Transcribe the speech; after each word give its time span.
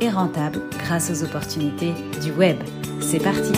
et 0.00 0.10
rentable 0.10 0.60
grâce 0.78 1.10
aux 1.10 1.24
opportunités 1.24 1.92
du 2.22 2.32
web. 2.32 2.56
C'est 3.00 3.22
parti 3.22 3.52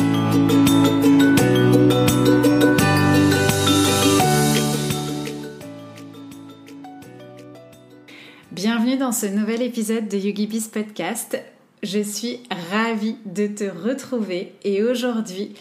Bienvenue 8.52 8.96
dans 8.96 9.12
ce 9.12 9.26
nouvel 9.26 9.62
épisode 9.62 10.08
de 10.08 10.16
YogiBiz 10.16 10.68
Podcast. 10.68 11.38
Je 11.82 12.00
suis 12.00 12.40
ravie 12.70 13.16
de 13.26 13.46
te 13.46 13.64
retrouver 13.64 14.54
et 14.64 14.82
aujourd'hui, 14.82 15.54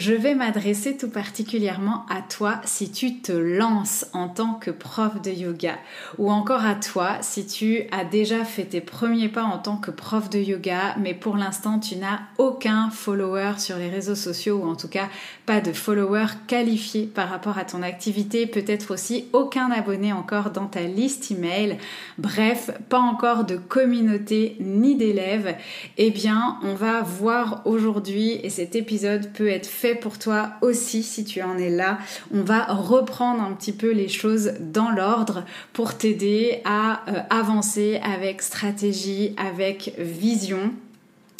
je 0.00 0.14
vais 0.14 0.34
m'adresser 0.34 0.96
tout 0.96 1.10
particulièrement 1.10 2.06
à 2.08 2.22
toi 2.22 2.62
si 2.64 2.90
tu 2.90 3.20
te 3.20 3.32
lances 3.32 4.06
en 4.14 4.28
tant 4.28 4.54
que 4.54 4.70
prof 4.70 5.20
de 5.20 5.30
yoga 5.30 5.74
ou 6.16 6.30
encore 6.30 6.64
à 6.64 6.74
toi 6.74 7.18
si 7.20 7.46
tu 7.46 7.82
as 7.92 8.04
déjà 8.04 8.44
fait 8.44 8.64
tes 8.64 8.80
premiers 8.80 9.28
pas 9.28 9.42
en 9.42 9.58
tant 9.58 9.76
que 9.76 9.90
prof 9.90 10.30
de 10.30 10.38
yoga 10.38 10.96
mais 10.98 11.12
pour 11.12 11.36
l'instant 11.36 11.78
tu 11.78 11.96
n'as 11.96 12.20
aucun 12.38 12.88
follower 12.88 13.58
sur 13.58 13.76
les 13.76 13.90
réseaux 13.90 14.14
sociaux 14.14 14.62
ou 14.64 14.70
en 14.70 14.74
tout 14.74 14.88
cas 14.88 15.10
pas 15.44 15.60
de 15.60 15.72
follower 15.72 16.26
qualifié 16.46 17.06
par 17.06 17.28
rapport 17.28 17.58
à 17.58 17.64
ton 17.64 17.82
activité, 17.82 18.46
peut-être 18.46 18.92
aussi 18.92 19.26
aucun 19.32 19.70
abonné 19.70 20.12
encore 20.12 20.50
dans 20.50 20.66
ta 20.66 20.82
liste 20.82 21.30
email, 21.30 21.76
bref, 22.18 22.70
pas 22.88 23.00
encore 23.00 23.44
de 23.44 23.56
communauté 23.56 24.56
ni 24.60 24.94
d'élèves, 24.94 25.56
eh 25.98 26.10
bien 26.10 26.58
on 26.62 26.74
va 26.74 27.02
voir 27.02 27.62
aujourd'hui 27.66 28.40
et 28.42 28.48
cet 28.48 28.76
épisode 28.76 29.32
peut 29.32 29.48
être 29.48 29.66
fait 29.66 29.89
pour 29.94 30.18
toi 30.18 30.52
aussi 30.62 31.02
si 31.02 31.24
tu 31.24 31.42
en 31.42 31.58
es 31.58 31.70
là. 31.70 31.98
On 32.32 32.42
va 32.42 32.64
reprendre 32.64 33.42
un 33.42 33.52
petit 33.52 33.72
peu 33.72 33.90
les 33.90 34.08
choses 34.08 34.52
dans 34.60 34.90
l'ordre 34.90 35.44
pour 35.72 35.96
t'aider 35.96 36.60
à 36.64 37.02
euh, 37.08 37.20
avancer 37.30 38.00
avec 38.02 38.42
stratégie, 38.42 39.34
avec 39.36 39.94
vision 39.98 40.72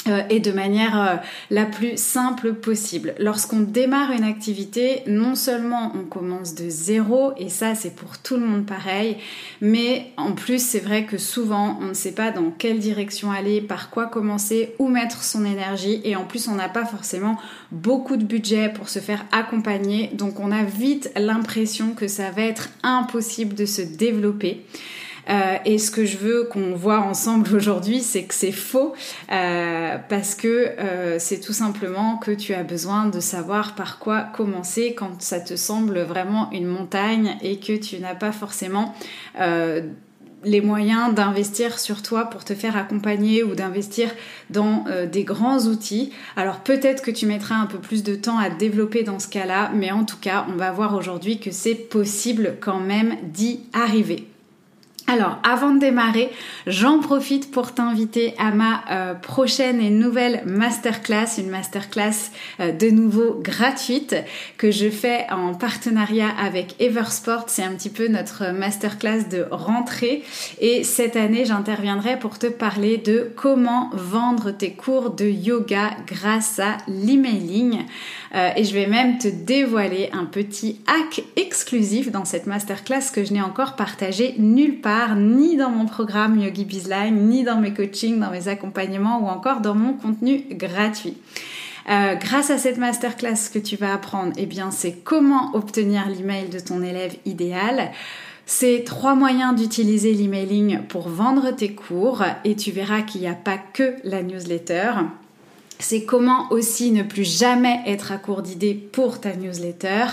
euh, 0.09 0.23
et 0.31 0.41
de 0.41 0.51
manière 0.51 1.01
euh, 1.01 1.17
la 1.51 1.67
plus 1.67 1.99
simple 1.99 2.55
possible. 2.55 3.15
Lorsqu'on 3.19 3.61
démarre 3.61 4.13
une 4.13 4.25
activité, 4.25 5.03
non 5.07 5.35
seulement 5.35 5.93
on 5.95 6.05
commence 6.05 6.55
de 6.55 6.71
zéro, 6.71 7.33
et 7.37 7.51
ça 7.51 7.75
c'est 7.75 7.95
pour 7.95 8.17
tout 8.19 8.37
le 8.37 8.47
monde 8.47 8.65
pareil, 8.65 9.19
mais 9.61 10.13
en 10.17 10.33
plus 10.33 10.65
c'est 10.65 10.79
vrai 10.81 11.05
que 11.05 11.19
souvent 11.19 11.79
on 11.83 11.89
ne 11.89 11.95
sait 11.95 12.13
pas 12.13 12.31
dans 12.31 12.51
quelle 12.51 12.79
direction 12.79 13.31
aller, 13.31 13.61
par 13.61 13.91
quoi 13.91 14.07
commencer, 14.07 14.75
où 14.79 14.89
mettre 14.89 15.23
son 15.23 15.45
énergie, 15.45 16.01
et 16.05 16.17
en 16.17 16.25
plus 16.25 16.49
on 16.49 16.55
n'a 16.55 16.71
pas 16.71 16.87
forcément 16.87 17.37
beaucoup 17.71 18.17
de 18.17 18.25
budget 18.25 18.71
pour 18.71 18.89
se 18.89 19.01
faire 19.01 19.27
accompagner, 19.33 20.11
donc 20.15 20.41
on 20.41 20.51
a 20.51 20.63
vite 20.63 21.11
l'impression 21.17 21.93
que 21.93 22.09
ça 22.09 22.31
va 22.31 22.43
être 22.43 22.71
impossible 22.83 23.55
de 23.55 23.67
se 23.67 23.83
développer. 23.83 24.65
Euh, 25.29 25.57
et 25.65 25.79
ce 25.79 25.91
que 25.91 26.05
je 26.05 26.17
veux 26.17 26.45
qu'on 26.45 26.75
voit 26.75 27.01
ensemble 27.01 27.49
aujourd'hui, 27.55 28.01
c'est 28.01 28.25
que 28.25 28.35
c'est 28.35 28.53
faux 28.53 28.95
euh, 29.31 29.97
parce 30.09 30.35
que 30.35 30.49
euh, 30.49 31.19
c'est 31.19 31.41
tout 31.41 31.53
simplement 31.53 32.17
que 32.17 32.31
tu 32.31 32.55
as 32.55 32.63
besoin 32.63 33.07
de 33.07 33.21
savoir 33.21 33.75
par 33.75 33.99
quoi 33.99 34.23
commencer 34.23 34.95
quand 34.95 35.21
ça 35.21 35.41
te 35.41 35.57
semble 35.57 36.01
vraiment 36.01 36.51
une 36.53 36.67
montagne 36.67 37.37
et 37.43 37.59
que 37.59 37.77
tu 37.77 37.99
n'as 37.99 38.15
pas 38.15 38.33
forcément 38.33 38.95
les 40.43 40.63
moyens 40.63 41.15
d'investir 41.15 41.79
sur 41.79 42.01
toi 42.03 42.25
pour 42.25 42.45
te 42.45 42.55
faire 42.55 42.77
accompagner 42.77 43.43
ou 43.43 43.55
d'investir 43.55 44.11
dans 44.49 44.85
des 45.11 45.25
grands 45.25 45.61
outils. 45.67 46.13
Alors 46.37 46.61
peut-être 46.61 47.03
que 47.03 47.11
tu 47.11 47.27
mettras 47.27 47.57
un 47.57 47.67
peu 47.67 47.79
plus 47.79 48.03
de 48.03 48.15
temps 48.15 48.39
à 48.39 48.49
développer 48.49 49.03
dans 49.03 49.19
ce 49.19 49.29
cas-là, 49.29 49.71
mais 49.75 49.91
en 49.91 50.05
tout 50.05 50.17
cas, 50.19 50.47
on 50.49 50.57
va 50.57 50.73
voir 50.73 50.95
aujourd'hui 50.95 51.41
que 51.41 51.51
c'est 51.51 51.75
possible 51.75 52.57
quand 52.61 52.81
même 52.81 53.17
d'y 53.23 53.61
arriver. 53.73 54.30
Alors, 55.13 55.39
avant 55.43 55.73
de 55.73 55.81
démarrer, 55.81 56.31
j'en 56.69 57.01
profite 57.01 57.51
pour 57.51 57.75
t'inviter 57.75 58.33
à 58.39 58.53
ma 58.53 58.85
euh, 58.93 59.15
prochaine 59.15 59.81
et 59.81 59.91
nouvelle 59.91 60.45
masterclass, 60.47 61.39
une 61.39 61.51
masterclass 61.51 62.31
euh, 62.61 62.71
de 62.71 62.91
nouveau 62.91 63.41
gratuite 63.43 64.15
que 64.57 64.71
je 64.71 64.89
fais 64.89 65.27
en 65.33 65.55
partenariat 65.55 66.29
avec 66.41 66.77
Eversport. 66.79 67.47
C'est 67.49 67.65
un 67.65 67.73
petit 67.73 67.91
peu 67.91 68.07
notre 68.07 68.53
masterclass 68.53 69.25
de 69.29 69.47
rentrée 69.51 70.23
et 70.61 70.85
cette 70.85 71.17
année, 71.17 71.45
j'interviendrai 71.45 72.17
pour 72.17 72.39
te 72.39 72.47
parler 72.47 72.97
de 72.97 73.33
comment 73.35 73.91
vendre 73.93 74.53
tes 74.53 74.75
cours 74.75 75.11
de 75.11 75.25
yoga 75.25 75.91
grâce 76.07 76.61
à 76.61 76.77
l'emailing. 76.87 77.81
Euh, 78.37 78.51
et 78.55 78.63
je 78.63 78.73
vais 78.75 78.87
même 78.87 79.19
te 79.19 79.27
dévoiler 79.27 80.09
un 80.13 80.25
petit 80.25 80.81
hack 80.87 81.25
exclusif 81.35 82.13
dans 82.13 82.25
cette 82.25 82.47
masterclass 82.47 83.11
que 83.13 83.25
je 83.25 83.33
n'ai 83.33 83.43
encore 83.43 83.75
partagé 83.75 84.37
nulle 84.39 84.81
part, 84.81 85.00
ni 85.17 85.57
dans 85.57 85.71
mon 85.71 85.87
programme 85.87 86.39
Yogi 86.39 86.65
Bizline, 86.65 87.29
ni 87.29 87.45
dans 87.45 87.61
mes 87.61 87.73
coachings, 87.73 88.19
dans 88.19 88.31
mes 88.31 88.49
accompagnements 88.49 89.21
ou 89.21 89.29
encore 89.29 89.61
dans 89.61 89.75
mon 89.75 89.95
contenu 89.95 90.45
gratuit. 90.51 91.17
Euh, 91.89 92.15
grâce 92.15 92.51
à 92.51 92.59
cette 92.59 92.79
masterclass 92.79 93.51
que 93.53 93.59
tu 93.59 93.77
vas 93.77 93.95
apprendre, 93.95 94.33
eh 94.37 94.47
bien, 94.47 94.71
c'est 94.71 94.93
comment 94.93 95.55
obtenir 95.55 96.09
l'email 96.09 96.49
de 96.49 96.61
ton 96.61 96.83
élève 96.83 97.17
idéal. 97.25 97.91
C'est 98.47 98.85
trois 98.85 99.15
moyens 99.15 99.55
d'utiliser 99.55 100.13
l'emailing 100.13 100.83
pour 100.83 101.09
vendre 101.09 101.51
tes 101.53 101.73
cours 101.75 102.25
et 102.45 102.57
tu 102.57 102.71
verras 102.71 103.03
qu'il 103.03 103.21
n'y 103.21 103.29
a 103.29 103.35
pas 103.35 103.59
que 103.59 103.95
la 104.05 104.23
newsletter 104.23 104.91
c'est 105.81 106.05
comment 106.05 106.51
aussi 106.51 106.91
ne 106.91 107.03
plus 107.03 107.25
jamais 107.25 107.81
être 107.87 108.13
à 108.13 108.19
court 108.19 108.43
d'idées 108.43 108.75
pour 108.75 109.21
ta 109.21 109.35
newsletter. 109.35 110.07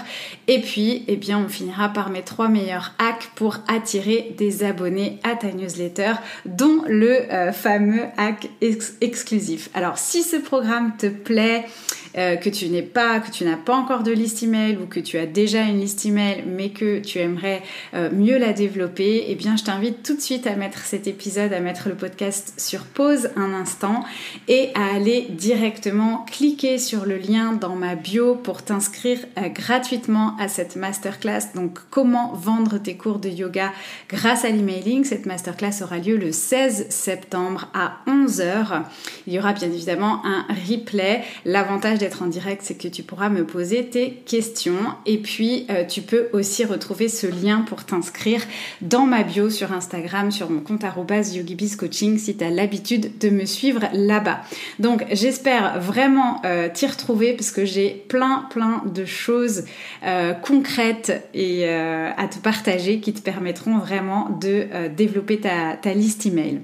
Et 0.48 0.62
puis, 0.62 1.04
eh 1.08 1.16
bien, 1.16 1.40
on 1.40 1.50
finira 1.50 1.90
par 1.90 2.10
mes 2.10 2.22
trois 2.22 2.48
meilleurs 2.48 2.94
hacks 3.00 3.30
pour 3.36 3.58
attirer 3.68 4.34
des 4.38 4.64
abonnés 4.64 5.20
à 5.24 5.36
ta 5.36 5.52
newsletter, 5.52 6.14
dont 6.46 6.84
le 6.88 7.32
euh, 7.32 7.52
fameux 7.52 8.04
hack 8.18 8.50
exclusif. 9.02 9.70
Alors, 9.74 9.98
si 9.98 10.24
ce 10.24 10.38
programme 10.38 10.94
te 10.98 11.08
plaît, 11.08 11.66
euh, 12.18 12.36
que 12.36 12.50
tu 12.50 12.68
n'es 12.70 12.82
pas, 12.82 13.20
que 13.20 13.30
tu 13.30 13.46
n'as 13.46 13.58
pas 13.58 13.76
encore 13.76 14.02
de 14.02 14.12
liste 14.12 14.42
email 14.42 14.78
ou 14.82 14.88
que 14.88 15.00
tu 15.00 15.20
as 15.20 15.28
déjà 15.28 15.62
une 15.62 15.80
liste 15.80 16.04
email 16.04 16.44
mais 16.48 16.70
que 16.70 17.00
tu 17.00 17.20
aimerais 17.20 17.62
euh, 17.94 18.10
mieux 18.12 18.40
la 18.40 18.54
développer, 18.54 19.26
eh 19.28 19.36
bien 19.36 19.56
je 19.56 19.64
t'invite 19.64 20.02
tout 20.02 20.16
de 20.16 20.22
suite 20.22 20.48
à 20.48 20.56
mettre 20.56 20.80
cet 20.80 21.06
épisode, 21.06 21.54
à 21.54 21.60
mettre 21.60 21.90
le 21.90 21.96
podcast 21.96 22.54
sur 22.58 22.86
pause 22.86 23.30
un 23.36 23.54
instant 23.54 24.04
et 24.48 24.70
à 24.74 24.96
aller 24.96 25.28
directement 25.30 25.57
cliquer 26.26 26.78
sur 26.78 27.06
le 27.06 27.18
lien 27.18 27.54
dans 27.54 27.76
ma 27.76 27.96
bio 27.96 28.36
pour 28.36 28.62
t'inscrire 28.62 29.20
euh, 29.38 29.50
gratuitement 29.50 30.36
à 30.40 30.48
cette 30.48 30.76
masterclass. 30.76 31.54
Donc 31.56 31.80
comment 31.90 32.34
vendre 32.34 32.78
tes 32.78 32.96
cours 32.96 33.20
de 33.20 33.30
yoga 33.30 33.72
grâce 34.10 34.46
à 34.46 34.50
l'emailing. 34.50 35.04
Cette 35.04 35.26
masterclass 35.26 35.82
aura 35.82 35.98
lieu 35.98 36.18
le 36.18 36.32
16 36.32 36.88
septembre 36.90 37.70
à 37.74 37.98
11h. 38.08 38.84
Il 39.26 39.34
y 39.34 39.40
aura 39.40 39.54
bien 39.54 39.70
évidemment 39.70 40.22
un 40.26 40.46
replay. 40.70 41.24
L'avantage 41.46 42.02
être 42.04 42.24
en 42.24 42.28
direct, 42.28 42.62
c'est 42.64 42.78
que 42.78 42.88
tu 42.88 43.04
pourras 43.04 43.30
me 43.30 43.46
poser 43.46 43.88
tes 43.88 44.12
questions 44.26 44.96
et 45.06 45.18
puis 45.18 45.66
euh, 45.70 45.86
tu 45.86 46.02
peux 46.02 46.28
aussi 46.34 46.66
retrouver 46.66 47.10
ce 47.10 47.28
lien 47.28 47.62
pour 47.62 47.84
t'inscrire 47.84 48.42
dans 48.82 49.06
ma 49.06 49.24
bio 49.24 49.50
sur 49.50 49.72
Instagram, 49.74 50.32
sur 50.32 50.50
mon 50.50 50.62
compte 50.62 50.84
@yogibizcoaching 50.84 52.18
si 52.18 52.38
tu 52.38 52.44
as 52.44 52.50
l'habitude 52.50 53.18
de 53.20 53.30
me 53.30 53.46
suivre 53.46 53.82
là-bas. 53.94 54.42
Donc 54.80 55.06
j'espère 55.12 55.47
vraiment 55.80 56.42
euh, 56.46 56.70
t'y 56.74 56.86
retrouver 56.86 57.34
parce 57.34 57.52
que 57.52 57.66
j'ai 57.66 57.90
plein 58.10 58.48
plein 58.50 58.84
de 58.86 59.06
choses 59.06 59.66
euh, 60.06 60.34
concrètes 60.34 61.28
et 61.34 61.68
à 61.68 62.28
te 62.28 62.40
partager 62.40 63.00
qui 63.00 63.14
te 63.14 63.22
permettront 63.22 63.78
vraiment 63.78 64.30
de 64.30 64.88
développer 64.96 65.40
ta, 65.40 65.78
ta 65.82 65.94
liste 65.94 66.26
email. 66.26 66.62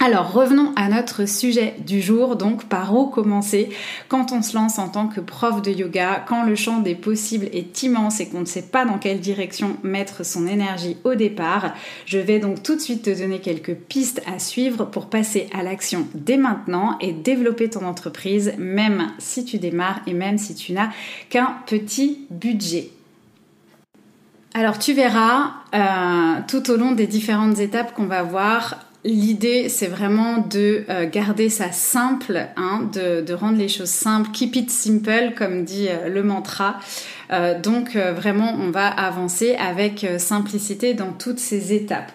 Alors 0.00 0.32
revenons 0.32 0.72
à 0.76 0.88
notre 0.88 1.26
sujet 1.26 1.74
du 1.84 2.00
jour, 2.00 2.36
donc 2.36 2.66
par 2.66 2.96
où 2.96 3.06
commencer 3.06 3.70
quand 4.06 4.30
on 4.30 4.42
se 4.42 4.54
lance 4.54 4.78
en 4.78 4.88
tant 4.88 5.08
que 5.08 5.20
prof 5.20 5.60
de 5.60 5.72
yoga, 5.72 6.24
quand 6.28 6.44
le 6.44 6.54
champ 6.54 6.78
des 6.78 6.94
possibles 6.94 7.46
est 7.52 7.82
immense 7.82 8.20
et 8.20 8.28
qu'on 8.28 8.40
ne 8.40 8.44
sait 8.44 8.62
pas 8.62 8.84
dans 8.84 8.98
quelle 8.98 9.18
direction 9.18 9.76
mettre 9.82 10.24
son 10.24 10.46
énergie 10.46 10.98
au 11.02 11.16
départ. 11.16 11.74
Je 12.06 12.18
vais 12.18 12.38
donc 12.38 12.62
tout 12.62 12.76
de 12.76 12.80
suite 12.80 13.02
te 13.02 13.18
donner 13.18 13.40
quelques 13.40 13.74
pistes 13.74 14.22
à 14.32 14.38
suivre 14.38 14.84
pour 14.84 15.06
passer 15.06 15.48
à 15.52 15.64
l'action 15.64 16.06
dès 16.14 16.36
maintenant 16.36 16.96
et 17.00 17.12
développer 17.12 17.68
ton 17.68 17.84
entreprise 17.84 18.52
même 18.56 19.08
si 19.18 19.44
tu 19.44 19.58
démarres 19.58 20.00
et 20.06 20.12
même 20.12 20.38
si 20.38 20.54
tu 20.54 20.74
n'as 20.74 20.90
qu'un 21.28 21.56
petit 21.66 22.20
budget. 22.30 22.90
Alors 24.54 24.78
tu 24.78 24.92
verras 24.92 25.54
euh, 25.74 26.40
tout 26.46 26.70
au 26.70 26.76
long 26.76 26.92
des 26.92 27.06
différentes 27.06 27.58
étapes 27.58 27.94
qu'on 27.94 28.06
va 28.06 28.22
voir, 28.22 28.87
l'idée, 29.08 29.68
c'est 29.68 29.86
vraiment 29.86 30.38
de 30.38 30.84
euh, 30.88 31.08
garder 31.10 31.48
ça 31.48 31.72
simple, 31.72 32.46
hein, 32.56 32.88
de, 32.92 33.32
rendre 33.32 33.58
les 33.58 33.68
choses 33.68 33.88
simples. 33.88 34.30
Keep 34.32 34.56
it 34.56 34.70
simple, 34.70 35.34
comme 35.36 35.64
dit 35.64 35.88
euh, 35.88 36.08
le 36.08 36.22
mantra. 36.22 36.78
donc 37.62 37.94
vraiment, 37.94 38.56
on 38.58 38.70
va 38.70 38.88
avancer 38.88 39.54
avec 39.56 40.06
simplicité 40.18 40.94
dans 40.94 41.12
toutes 41.12 41.38
ces 41.38 41.74
étapes. 41.74 42.10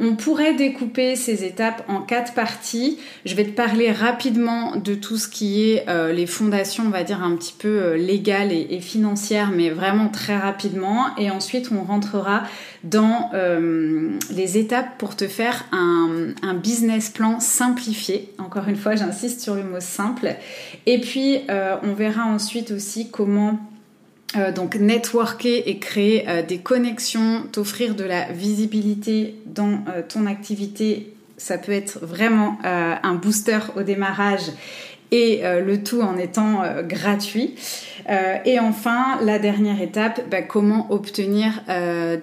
On 0.00 0.14
pourrait 0.14 0.54
découper 0.54 1.16
ces 1.16 1.44
étapes 1.44 1.84
en 1.88 2.02
quatre 2.02 2.32
parties. 2.32 2.98
Je 3.24 3.34
vais 3.34 3.44
te 3.44 3.50
parler 3.50 3.90
rapidement 3.90 4.76
de 4.76 4.94
tout 4.94 5.16
ce 5.16 5.26
qui 5.26 5.70
est 5.70 5.88
euh, 5.88 6.12
les 6.12 6.26
fondations, 6.26 6.84
on 6.86 6.90
va 6.90 7.02
dire 7.02 7.24
un 7.24 7.34
petit 7.34 7.54
peu 7.58 7.68
euh, 7.68 7.96
légales 7.96 8.52
et, 8.52 8.80
financières, 8.80 9.50
mais 9.50 9.70
vraiment 9.70 10.08
très 10.08 10.36
rapidement. 10.36 11.06
Et 11.18 11.32
ensuite, 11.32 11.70
on 11.72 11.82
rentrera 11.82 12.44
dans 12.84 13.30
euh, 13.34 14.10
les 14.30 14.56
étapes 14.56 14.98
pour 14.98 15.16
te 15.16 15.26
faire 15.26 15.64
un, 15.72 16.28
un, 16.42 16.54
business 16.54 17.10
plan 17.10 17.40
simplifié. 17.40 18.32
Encore 18.38 18.68
une 18.68 18.76
fois, 18.76 18.94
j'insiste 18.94 19.40
sur 19.40 19.56
le 19.56 19.64
mot 19.64 19.80
simple. 19.80 20.36
Et 20.86 21.00
puis, 21.00 21.40
on 21.48 21.92
verra 21.94 22.24
ensuite 22.24 22.70
aussi 22.70 23.10
comment 23.10 23.58
euh, 24.36 24.52
donc 24.52 24.74
networker 24.74 25.62
et 25.64 25.78
créer 25.78 26.28
euh, 26.28 26.42
des 26.42 26.58
connexions, 26.58 27.44
t'offrir 27.50 27.94
de 27.94 28.04
la 28.04 28.30
visibilité 28.30 29.36
dans 29.46 29.80
euh, 29.88 30.02
ton 30.06 30.26
activité, 30.26 31.14
ça 31.38 31.56
peut 31.56 31.72
être 31.72 32.00
vraiment 32.02 32.58
un 32.64 33.14
booster 33.14 33.60
au 33.76 33.84
démarrage 33.84 34.50
et 35.12 35.40
le 35.44 35.84
tout 35.84 36.00
en 36.00 36.18
étant 36.18 36.62
gratuit. 36.82 37.54
et 38.44 38.58
enfin, 38.58 39.20
la 39.22 39.38
dernière 39.38 39.80
étape, 39.80 40.20
bah, 40.28 40.42
comment 40.42 40.90
obtenir 40.90 41.62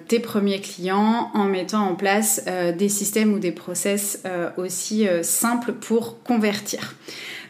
tes 0.06 0.20
premiers 0.20 0.60
clients 0.60 1.30
en 1.32 1.44
mettant 1.44 1.88
en 1.88 1.94
place 1.94 2.44
des 2.76 2.90
systèmes 2.90 3.32
ou 3.32 3.38
des 3.38 3.52
process 3.52 4.22
aussi 4.58 5.08
simples 5.22 5.72
pour 5.72 6.22
convertir. 6.22 6.94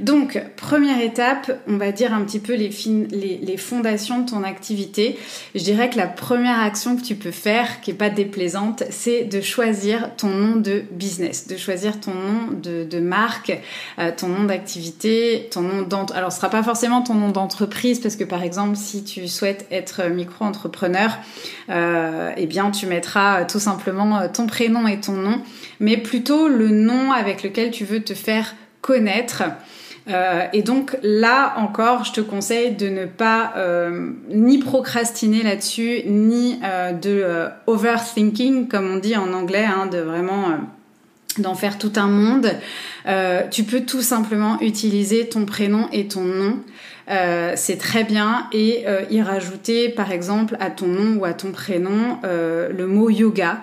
Donc, 0.00 0.40
première 0.56 1.00
étape, 1.00 1.58
on 1.66 1.76
va 1.76 1.90
dire 1.90 2.12
un 2.12 2.22
petit 2.22 2.38
peu 2.38 2.54
les, 2.54 3.56
fondations 3.56 4.20
de 4.20 4.28
ton 4.28 4.42
activité. 4.44 5.18
Je 5.54 5.62
dirais 5.62 5.88
que 5.88 5.96
la 5.96 6.06
première 6.06 6.60
action 6.60 6.96
que 6.96 7.02
tu 7.02 7.14
peux 7.14 7.30
faire, 7.30 7.80
qui 7.80 7.90
n'est 7.90 7.96
pas 7.96 8.10
déplaisante, 8.10 8.82
c'est 8.90 9.24
de 9.24 9.40
choisir 9.40 10.14
ton 10.16 10.28
nom 10.28 10.56
de 10.56 10.84
business, 10.90 11.46
de 11.46 11.56
choisir 11.56 11.98
ton 11.98 12.12
nom 12.12 12.48
de, 12.62 13.00
marque, 13.00 13.58
euh, 13.98 14.10
ton 14.16 14.28
nom 14.28 14.44
d'activité, 14.44 15.48
ton 15.50 15.62
nom 15.62 15.82
d'entreprise. 15.82 16.18
Alors, 16.18 16.32
ce 16.32 16.38
sera 16.38 16.50
pas 16.50 16.62
forcément 16.62 17.02
ton 17.02 17.14
nom 17.14 17.30
d'entreprise, 17.30 18.00
parce 18.00 18.16
que 18.16 18.24
par 18.24 18.42
exemple, 18.42 18.76
si 18.76 19.04
tu 19.04 19.28
souhaites 19.28 19.66
être 19.70 20.04
micro-entrepreneur, 20.08 21.18
euh, 21.70 22.32
eh 22.36 22.46
bien, 22.46 22.70
tu 22.70 22.86
mettras 22.86 23.44
tout 23.44 23.60
simplement 23.60 24.28
ton 24.28 24.46
prénom 24.46 24.86
et 24.86 25.00
ton 25.00 25.12
nom, 25.12 25.40
mais 25.80 25.96
plutôt 25.96 26.48
le 26.48 26.68
nom 26.68 27.12
avec 27.12 27.42
lequel 27.42 27.70
tu 27.70 27.84
veux 27.84 28.02
te 28.02 28.14
faire 28.14 28.54
connaître. 28.80 29.42
Euh, 30.08 30.46
et 30.52 30.62
donc 30.62 30.96
là 31.02 31.54
encore, 31.56 32.04
je 32.04 32.12
te 32.12 32.20
conseille 32.20 32.74
de 32.74 32.88
ne 32.88 33.06
pas 33.06 33.54
euh, 33.56 34.10
ni 34.28 34.58
procrastiner 34.58 35.42
là-dessus, 35.42 36.02
ni 36.06 36.60
euh, 36.62 36.92
de 36.92 37.48
overthinking, 37.66 38.68
comme 38.68 38.90
on 38.94 38.98
dit 38.98 39.16
en 39.16 39.32
anglais, 39.32 39.66
hein, 39.66 39.86
de 39.86 39.98
vraiment 39.98 40.58
d'en 41.38 41.54
faire 41.54 41.78
tout 41.78 41.92
un 41.96 42.08
monde. 42.08 42.50
tu 43.50 43.64
peux 43.64 43.80
tout 43.82 44.02
simplement 44.02 44.60
utiliser 44.60 45.28
ton 45.28 45.44
prénom 45.44 45.88
et 45.92 46.08
ton 46.08 46.22
nom. 46.22 46.58
Euh, 47.08 47.52
c'est 47.54 47.76
très 47.76 48.02
bien 48.02 48.48
et 48.52 48.84
euh, 48.88 49.02
y 49.10 49.22
rajouter 49.22 49.88
par 49.88 50.10
exemple 50.10 50.56
à 50.58 50.70
ton 50.70 50.88
nom 50.88 51.20
ou 51.20 51.24
à 51.24 51.34
ton 51.34 51.52
prénom 51.52 52.18
euh, 52.24 52.68
le 52.76 52.88
mot 52.88 53.10
yoga. 53.10 53.60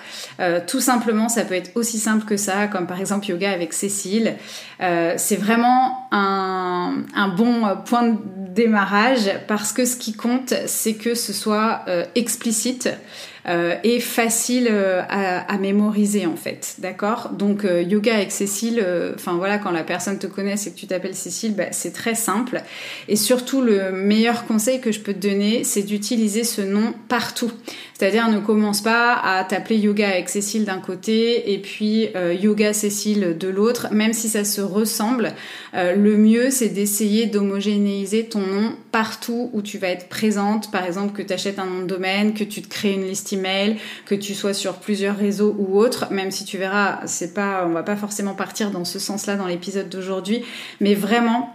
tout 0.67 0.79
simplement, 0.79 1.29
ça 1.29 1.43
peut 1.43 1.55
être 1.55 1.71
aussi 1.75 1.99
simple 1.99 2.25
que 2.25 2.37
ça, 2.37 2.67
comme 2.67 2.87
par 2.87 2.99
exemple 2.99 3.27
yoga 3.27 3.51
avec 3.51 3.73
Cécile. 3.73 4.35
c'est 4.79 5.35
vraiment 5.35 6.07
un, 6.11 7.03
bon 7.35 7.63
point 7.85 8.03
de 8.03 8.17
démarrage 8.49 9.31
parce 9.47 9.73
que 9.73 9.85
ce 9.85 9.95
qui 9.95 10.13
compte, 10.13 10.53
c'est 10.67 10.93
que 10.93 11.15
ce 11.15 11.33
soit 11.33 11.85
explicite. 12.15 12.89
Euh, 13.47 13.75
et 13.83 13.99
facile 13.99 14.69
euh, 14.71 15.01
à, 15.09 15.57
mémoriser 15.57 16.25
en 16.25 16.35
fait, 16.35 16.75
d'accord? 16.79 17.31
Donc 17.37 17.65
euh, 17.65 17.81
yoga 17.81 18.15
avec 18.15 18.31
Cécile, 18.31 18.85
enfin 19.15 19.33
voilà, 19.33 19.57
quand 19.57 19.71
la 19.71 19.83
personne 19.83 20.17
te 20.17 20.27
connaît 20.27 20.55
et 20.55 20.71
que 20.71 20.75
tu 20.75 20.87
t'appelles 20.87 21.15
Cécile, 21.15 21.55
bah, 21.55 21.65
c'est 21.71 21.91
très 21.91 22.15
simple. 22.15 22.61
Et 23.07 23.15
surtout, 23.15 23.61
le 23.61 23.91
meilleur 23.91 24.45
conseil 24.45 24.79
que 24.79 24.91
je 24.91 24.99
peux 24.99 25.13
te 25.13 25.27
donner, 25.27 25.63
c'est 25.63 25.83
d'utiliser 25.83 26.43
ce 26.43 26.61
nom 26.61 26.93
partout. 27.07 27.51
C'est-à-dire 27.93 28.29
ne 28.29 28.39
commence 28.39 28.81
pas 28.81 29.13
à 29.13 29.43
t'appeler 29.43 29.77
yoga 29.77 30.09
avec 30.09 30.29
Cécile 30.29 30.65
d'un 30.65 30.79
côté 30.79 31.53
et 31.53 31.59
puis 31.59 32.09
yoga 32.41 32.73
Cécile 32.73 33.37
de 33.37 33.47
l'autre, 33.47 33.87
même 33.91 34.13
si 34.13 34.27
ça 34.29 34.43
se 34.43 34.61
ressemble. 34.61 35.33
le 35.73 36.17
mieux, 36.17 36.49
c'est 36.49 36.69
d'essayer 36.69 37.27
d'homogénéiser 37.27 38.25
ton 38.25 38.41
nom 38.41 38.75
partout 38.91 39.49
où 39.53 39.61
tu 39.61 39.77
vas 39.77 39.89
être 39.89 40.09
présente. 40.09 40.71
Par 40.71 40.85
exemple, 40.85 41.13
que 41.13 41.21
tu 41.21 41.33
achètes 41.33 41.59
un 41.59 41.65
nom 41.65 41.81
de 41.81 41.87
domaine, 41.87 42.33
que 42.33 42.43
tu 42.43 42.61
te 42.61 42.67
crées 42.67 42.93
une 42.93 43.05
liste 43.05 43.32
email, 43.33 43.77
que 44.06 44.15
tu 44.15 44.33
sois 44.33 44.53
sur 44.53 44.75
plusieurs 44.75 45.18
réseaux 45.18 45.56
ou 45.57 45.80
autres, 45.80 46.12
même 46.12 46.31
si 46.31 46.45
tu 46.45 46.57
verras, 46.57 47.00
c'est 47.06 47.33
pas, 47.33 47.65
on 47.65 47.71
va 47.71 47.83
pas 47.83 47.95
forcément 47.95 48.33
partir 48.33 48.71
dans 48.71 48.85
ce 48.85 49.00
sens-là 49.00 49.35
dans 49.35 49.47
l'épisode 49.47 49.89
d'aujourd'hui, 49.89 50.44
mais 50.80 50.95
vraiment 50.95 51.53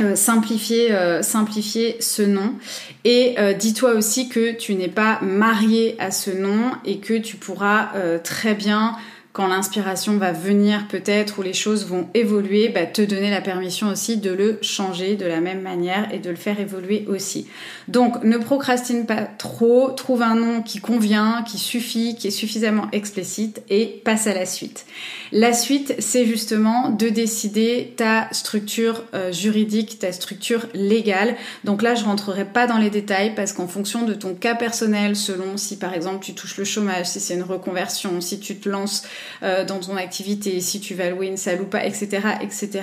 euh, 0.00 0.16
simplifier, 0.16 0.92
euh, 0.92 1.22
simplifier 1.22 1.96
ce 2.00 2.22
nom. 2.22 2.54
Et 3.04 3.36
euh, 3.38 3.52
dis-toi 3.52 3.92
aussi 3.92 4.28
que 4.28 4.50
tu 4.50 4.74
n'es 4.74 4.88
pas 4.88 5.20
marié 5.22 5.94
à 6.00 6.10
ce 6.10 6.32
nom 6.32 6.72
et 6.84 6.98
que 6.98 7.14
tu 7.14 7.36
pourras 7.36 7.90
très 8.24 8.54
bien 8.54 8.96
quand 9.34 9.48
l'inspiration 9.48 10.16
va 10.16 10.30
venir 10.30 10.86
peut-être 10.86 11.40
ou 11.40 11.42
les 11.42 11.52
choses 11.52 11.86
vont 11.86 12.08
évoluer, 12.14 12.68
bah, 12.68 12.86
te 12.86 13.02
donner 13.02 13.32
la 13.32 13.40
permission 13.40 13.88
aussi 13.88 14.16
de 14.16 14.30
le 14.30 14.60
changer 14.62 15.16
de 15.16 15.26
la 15.26 15.40
même 15.40 15.60
manière 15.60 16.14
et 16.14 16.20
de 16.20 16.30
le 16.30 16.36
faire 16.36 16.60
évoluer 16.60 17.04
aussi. 17.08 17.48
Donc 17.88 18.22
ne 18.22 18.38
procrastine 18.38 19.06
pas 19.06 19.22
trop, 19.22 19.90
trouve 19.90 20.22
un 20.22 20.36
nom 20.36 20.62
qui 20.62 20.78
convient, 20.78 21.42
qui 21.42 21.58
suffit, 21.58 22.14
qui 22.14 22.28
est 22.28 22.30
suffisamment 22.30 22.86
explicite 22.92 23.60
et 23.70 24.00
passe 24.04 24.28
à 24.28 24.34
la 24.34 24.46
suite. 24.46 24.86
La 25.32 25.52
suite, 25.52 25.96
c'est 25.98 26.26
justement 26.26 26.90
de 26.90 27.08
décider 27.08 27.92
ta 27.96 28.28
structure 28.30 29.02
euh, 29.14 29.32
juridique, 29.32 29.98
ta 29.98 30.12
structure 30.12 30.68
légale. 30.74 31.34
Donc 31.64 31.82
là, 31.82 31.96
je 31.96 32.04
rentrerai 32.04 32.44
pas 32.44 32.68
dans 32.68 32.78
les 32.78 32.88
détails 32.88 33.34
parce 33.34 33.52
qu'en 33.52 33.66
fonction 33.66 34.02
de 34.04 34.14
ton 34.14 34.36
cas 34.36 34.54
personnel, 34.54 35.16
selon 35.16 35.56
si 35.56 35.76
par 35.76 35.92
exemple 35.92 36.24
tu 36.24 36.34
touches 36.34 36.56
le 36.56 36.64
chômage, 36.64 37.06
si 37.06 37.18
c'est 37.18 37.34
une 37.34 37.42
reconversion, 37.42 38.20
si 38.20 38.38
tu 38.38 38.60
te 38.60 38.68
lances 38.68 39.02
euh, 39.42 39.64
dans 39.64 39.78
ton 39.78 39.96
activité, 39.96 40.60
si 40.60 40.80
tu 40.80 40.94
vas 40.94 41.10
louer 41.10 41.26
une 41.26 41.36
salle 41.36 41.60
ou 41.60 41.66
pas, 41.66 41.84
etc., 41.84 42.20
etc. 42.42 42.82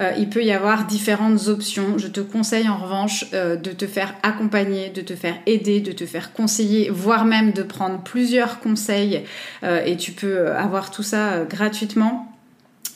Euh, 0.00 0.12
il 0.18 0.28
peut 0.28 0.44
y 0.44 0.52
avoir 0.52 0.86
différentes 0.86 1.48
options. 1.48 1.98
Je 1.98 2.08
te 2.08 2.20
conseille 2.20 2.68
en 2.68 2.76
revanche 2.76 3.24
euh, 3.34 3.56
de 3.56 3.72
te 3.72 3.86
faire 3.86 4.14
accompagner, 4.22 4.90
de 4.90 5.00
te 5.00 5.14
faire 5.14 5.36
aider, 5.46 5.80
de 5.80 5.92
te 5.92 6.06
faire 6.06 6.32
conseiller, 6.32 6.90
voire 6.90 7.24
même 7.24 7.52
de 7.52 7.62
prendre 7.62 8.00
plusieurs 8.02 8.60
conseils. 8.60 9.24
et 9.62 9.96
tu 9.96 10.12
peux 10.12 10.50
avoir 10.52 10.90
tout 10.90 11.02
ça 11.02 11.44
gratuitement 11.48 12.32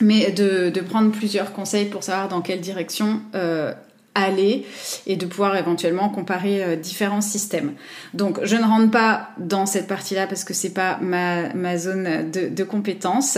mais 0.01 0.31
de, 0.31 0.69
de, 0.69 0.81
prendre 0.81 1.11
plusieurs 1.11 1.53
conseils 1.53 1.85
pour 1.85 2.03
savoir 2.03 2.27
dans 2.27 2.41
quelle 2.41 2.59
direction 2.59 3.21
aller 4.15 4.65
et 5.07 5.15
de 5.15 5.25
pouvoir 5.25 5.55
éventuellement 5.55 6.09
comparer 6.09 6.63
euh, 6.63 6.75
différents 6.75 7.21
systèmes. 7.21 7.73
Donc 8.13 8.39
je 8.43 8.55
ne 8.55 8.63
rentre 8.63 8.91
pas 8.91 9.29
dans 9.37 9.65
cette 9.65 9.87
partie-là 9.87 10.27
parce 10.27 10.43
que 10.43 10.53
c'est 10.53 10.73
pas 10.73 10.99
ma, 11.01 11.53
ma 11.53 11.77
zone 11.77 12.29
de, 12.31 12.63
compétence. 12.63 13.37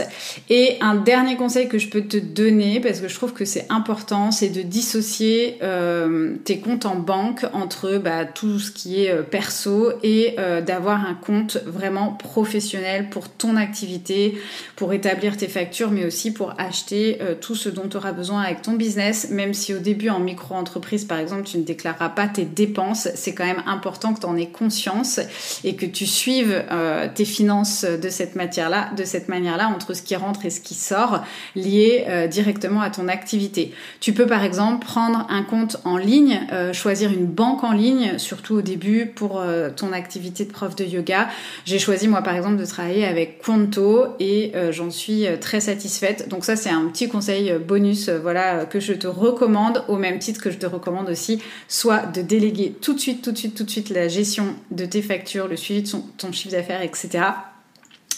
Et 0.50 0.78
un 0.82 0.96
dernier 0.96 1.36
conseil 1.36 1.68
que 1.68 1.80
je 1.80 1.90
peux 1.90 2.04
te 2.04 2.18
donner 2.18 2.80
parce 2.80 3.00
que 3.00 3.08
je 3.08 3.16
trouve 3.16 3.34
que 3.34 3.46
c'est 3.46 3.66
important, 3.70 4.32
c'est 4.32 4.50
de 4.50 4.62
dissocier 4.62 5.58
euh, 5.64 6.36
tes 6.44 6.60
comptes 6.60 6.86
en 6.86 6.96
banque 6.96 7.46
entre 7.54 7.98
bah, 7.98 8.26
tout 8.26 8.60
ce 8.60 8.72
qui 8.72 9.06
est 9.06 9.12
euh, 9.12 9.24
perso 9.24 9.94
et 10.04 10.36
d'avoir 10.66 11.06
un 11.06 11.14
compte 11.14 11.58
vraiment 11.66 12.12
professionnel 12.12 13.10
pour 13.10 13.30
ton 13.30 13.56
activité, 13.56 14.38
pour 14.76 14.94
établir 14.94 15.38
tes 15.38 15.48
factures, 15.48 15.92
mais 15.92 16.06
aussi 16.06 16.32
pour 16.32 16.54
acheter 16.58 17.20
tout 17.42 17.56
ce 17.56 17.70
dont 17.70 17.88
tu 17.88 17.98
auras 17.98 18.12
besoin 18.12 18.42
avec 18.42 18.62
ton 18.62 18.74
business, 18.74 19.30
même 19.30 19.54
si 19.54 19.74
au 19.74 19.80
début 19.80 20.10
en 20.10 20.20
micro 20.20 20.56
entreprise, 20.66 21.06
par 21.06 21.20
exemple, 21.20 21.44
tu 21.44 21.60
ne 21.60 21.64
déclareras 21.64 22.10
pas 22.10 22.28
tes 22.28 22.44
dépenses, 22.44 23.08
c'est 23.14 23.36
quand 23.36 23.46
même 23.46 23.62
important 23.68 24.16
que 24.16 24.22
tu 24.22 24.26
en 24.26 24.36
aies 24.36 24.48
conscience 24.48 25.20
et 25.64 25.76
que 25.76 25.86
tu 25.86 26.08
suives 26.08 26.64
euh, 26.72 27.08
tes 27.14 27.24
finances 27.24 27.86
de 27.86 28.10
cette 28.10 28.36
matière-là, 28.36 28.90
de 28.98 29.04
cette 29.04 29.30
manière-là, 29.30 29.68
entre 29.68 29.94
ce 29.94 30.02
qui 30.02 30.16
rentre 30.16 30.44
et 30.44 30.50
ce 30.50 30.60
qui 30.60 30.74
sort, 30.74 31.24
lié 31.56 32.06
euh, 32.08 32.26
directement 32.26 32.82
à 32.82 32.90
ton 32.90 33.08
activité. 33.08 33.74
Tu 34.00 34.12
peux 34.12 34.26
par 34.26 34.44
exemple 34.44 34.84
prendre 34.84 35.28
un 35.30 35.44
compte 35.44 35.78
en 35.86 35.98
ligne, 35.98 36.42
euh, 36.52 36.74
choisir 36.74 37.12
une 37.12 37.28
banque 37.28 37.64
en 37.64 37.74
ligne, 37.74 38.18
surtout 38.18 38.56
au 38.56 38.62
début 38.62 39.06
pour 39.06 39.44
ton 39.76 39.92
activité 39.94 40.46
de 40.46 40.52
prof 40.52 40.76
de 40.76 40.84
yoga. 40.84 41.28
J'ai 41.66 41.78
choisi 41.78 42.08
moi 42.08 42.24
par 42.24 42.36
exemple 42.36 42.58
de 42.58 42.66
travailler 42.66 43.06
avec 43.06 43.40
Quanto 43.44 44.08
et 44.20 44.54
j'en 44.72 44.90
suis 44.90 45.26
très 45.40 45.60
satisfaite. 45.60 46.28
Donc 46.30 46.44
ça 46.44 46.56
c'est 46.56 46.70
un 46.70 46.88
petit 46.88 47.08
conseil 47.08 47.54
bonus, 47.54 48.10
voilà 48.10 48.66
que 48.66 48.80
je 48.80 48.94
te 48.94 49.08
recommande 49.08 49.84
au 49.88 49.98
même 49.98 50.20
titre 50.20 50.42
que 50.42 50.55
je 50.56 50.60
te 50.60 50.66
recommande 50.66 51.10
aussi, 51.10 51.42
soit 51.68 52.06
de 52.08 52.22
déléguer 52.22 52.76
tout 52.82 52.94
de 52.94 53.00
suite, 53.00 53.24
tout 53.24 53.32
de 53.32 53.38
suite, 53.38 53.56
tout 53.56 53.64
de 53.64 53.70
suite 53.70 53.90
la 53.90 54.08
gestion 54.08 54.56
de 54.72 54.86
tes 54.86 55.02
factures, 55.02 55.48
le 55.48 55.56
suivi 55.56 55.84
de 55.84 55.98
ton 56.18 56.32
chiffre 56.32 56.52
d'affaires, 56.52 56.82
etc 56.82 57.24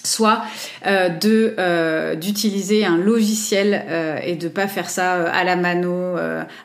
soit 0.07 0.43
euh, 0.85 1.09
de 1.09 1.55
euh, 1.59 2.15
d'utiliser 2.15 2.85
un 2.85 2.97
logiciel 2.97 3.85
euh, 3.89 4.19
et 4.23 4.35
de 4.35 4.47
pas 4.47 4.67
faire 4.67 4.89
ça 4.89 5.29
à 5.29 5.43
la 5.43 5.55
mano, 5.55 6.15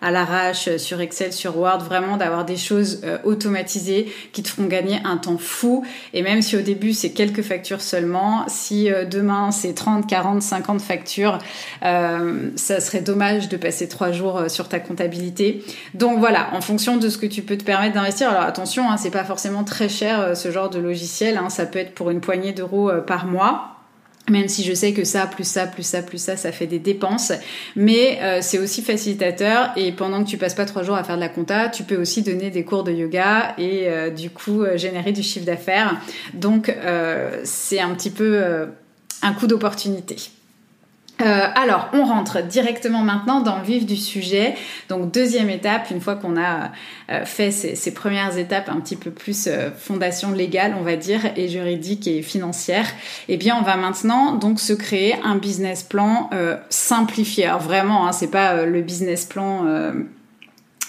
à 0.00 0.10
l'arrache 0.10 0.76
sur 0.76 1.00
Excel, 1.00 1.32
sur 1.32 1.58
Word, 1.58 1.78
vraiment 1.80 2.16
d'avoir 2.16 2.44
des 2.44 2.56
choses 2.56 3.02
automatisées 3.24 4.12
qui 4.32 4.42
te 4.42 4.48
feront 4.48 4.66
gagner 4.66 4.98
un 5.04 5.16
temps 5.16 5.38
fou 5.38 5.84
et 6.14 6.22
même 6.22 6.42
si 6.42 6.56
au 6.56 6.60
début 6.60 6.92
c'est 6.92 7.10
quelques 7.10 7.42
factures 7.42 7.80
seulement, 7.80 8.44
si 8.48 8.88
demain 9.10 9.50
c'est 9.50 9.74
30, 9.74 10.06
40, 10.06 10.42
50 10.42 10.80
factures, 10.80 11.38
ça 11.82 12.80
serait 12.80 13.00
dommage 13.00 13.48
de 13.48 13.56
passer 13.56 13.88
trois 13.88 14.12
jours 14.12 14.44
sur 14.48 14.68
ta 14.68 14.78
comptabilité. 14.78 15.62
Donc 15.94 16.18
voilà, 16.18 16.48
en 16.52 16.60
fonction 16.60 16.96
de 16.96 17.08
ce 17.08 17.18
que 17.18 17.26
tu 17.26 17.42
peux 17.42 17.56
te 17.56 17.64
permettre 17.64 17.94
d'investir. 17.94 18.30
Alors 18.30 18.42
attention, 18.42 18.90
hein, 18.90 18.96
c'est 18.96 19.10
pas 19.10 19.24
forcément 19.24 19.64
très 19.64 19.88
cher 19.88 20.36
ce 20.36 20.50
genre 20.50 20.70
de 20.70 20.78
logiciel, 20.78 21.36
hein, 21.36 21.50
ça 21.50 21.66
peut 21.66 21.78
être 21.78 21.94
pour 21.94 22.10
une 22.10 22.20
poignée 22.20 22.52
d'euros 22.52 22.90
par 23.06 23.26
mois. 23.26 23.31
Même 24.30 24.48
si 24.48 24.62
je 24.62 24.72
sais 24.72 24.92
que 24.92 25.02
ça, 25.02 25.26
plus 25.26 25.44
ça, 25.44 25.66
plus 25.66 25.82
ça, 25.82 26.00
plus 26.00 26.18
ça, 26.18 26.36
ça 26.36 26.52
fait 26.52 26.68
des 26.68 26.78
dépenses. 26.78 27.32
Mais 27.74 28.20
euh, 28.22 28.38
c'est 28.40 28.58
aussi 28.58 28.80
facilitateur. 28.80 29.72
Et 29.76 29.90
pendant 29.90 30.22
que 30.22 30.28
tu 30.28 30.38
passes 30.38 30.54
pas 30.54 30.64
trois 30.64 30.84
jours 30.84 30.94
à 30.94 31.02
faire 31.02 31.16
de 31.16 31.20
la 31.20 31.28
compta, 31.28 31.68
tu 31.68 31.82
peux 31.82 31.96
aussi 31.96 32.22
donner 32.22 32.50
des 32.50 32.64
cours 32.64 32.84
de 32.84 32.92
yoga 32.92 33.54
et 33.58 33.88
euh, 33.88 34.10
du 34.10 34.30
coup 34.30 34.62
euh, 34.62 34.76
générer 34.76 35.12
du 35.12 35.22
chiffre 35.22 35.44
d'affaires. 35.44 36.00
Donc 36.34 36.72
c'est 37.44 37.80
un 37.80 37.94
petit 37.94 38.10
peu 38.10 38.42
un 39.22 39.32
coup 39.32 39.46
d'opportunité. 39.46 40.16
Euh, 41.22 41.46
alors, 41.54 41.88
on 41.92 42.04
rentre 42.04 42.42
directement 42.42 43.02
maintenant 43.02 43.40
dans 43.40 43.58
le 43.58 43.64
vif 43.64 43.86
du 43.86 43.96
sujet. 43.96 44.54
Donc, 44.88 45.12
deuxième 45.12 45.50
étape, 45.50 45.90
une 45.90 46.00
fois 46.00 46.16
qu'on 46.16 46.36
a 46.36 46.72
euh, 47.10 47.24
fait 47.24 47.50
ces, 47.50 47.94
premières 47.94 48.36
étapes 48.38 48.68
un 48.68 48.80
petit 48.80 48.96
peu 48.96 49.10
plus 49.10 49.46
euh, 49.46 49.70
fondation 49.76 50.32
légale, 50.32 50.74
on 50.78 50.82
va 50.82 50.96
dire, 50.96 51.20
et 51.36 51.48
juridique 51.48 52.06
et 52.08 52.22
financière, 52.22 52.86
eh 53.28 53.36
bien, 53.36 53.56
on 53.58 53.62
va 53.62 53.76
maintenant 53.76 54.34
donc 54.34 54.58
se 54.58 54.72
créer 54.72 55.14
un 55.22 55.36
business 55.36 55.82
plan 55.82 56.30
simplifié. 56.68 57.46
Alors 57.46 57.60
vraiment, 57.60 58.06
hein, 58.06 58.12
c'est 58.12 58.30
pas 58.30 58.64
le 58.64 58.80
business 58.80 59.24
plan, 59.24 59.66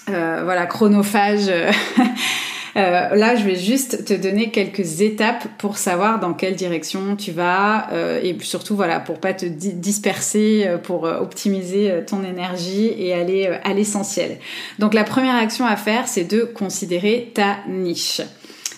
voilà, 0.06 0.66
chronophage. 0.66 1.50
Euh, 2.76 3.14
là, 3.14 3.36
je 3.36 3.44
vais 3.44 3.54
juste 3.54 4.04
te 4.04 4.14
donner 4.14 4.50
quelques 4.50 5.00
étapes 5.00 5.46
pour 5.58 5.78
savoir 5.78 6.18
dans 6.18 6.34
quelle 6.34 6.56
direction 6.56 7.14
tu 7.16 7.30
vas 7.30 7.92
euh, 7.92 8.20
et 8.22 8.36
surtout, 8.40 8.74
voilà, 8.74 8.98
pour 9.00 9.20
pas 9.20 9.32
te 9.32 9.46
disperser, 9.46 10.64
euh, 10.66 10.78
pour 10.78 11.04
optimiser 11.04 11.92
ton 12.06 12.24
énergie 12.24 12.92
et 12.98 13.14
aller 13.14 13.46
à 13.62 13.72
l'essentiel. 13.72 14.38
Donc, 14.78 14.94
la 14.94 15.04
première 15.04 15.36
action 15.36 15.66
à 15.66 15.76
faire, 15.76 16.08
c'est 16.08 16.24
de 16.24 16.42
considérer 16.42 17.30
ta 17.34 17.58
niche. 17.68 18.20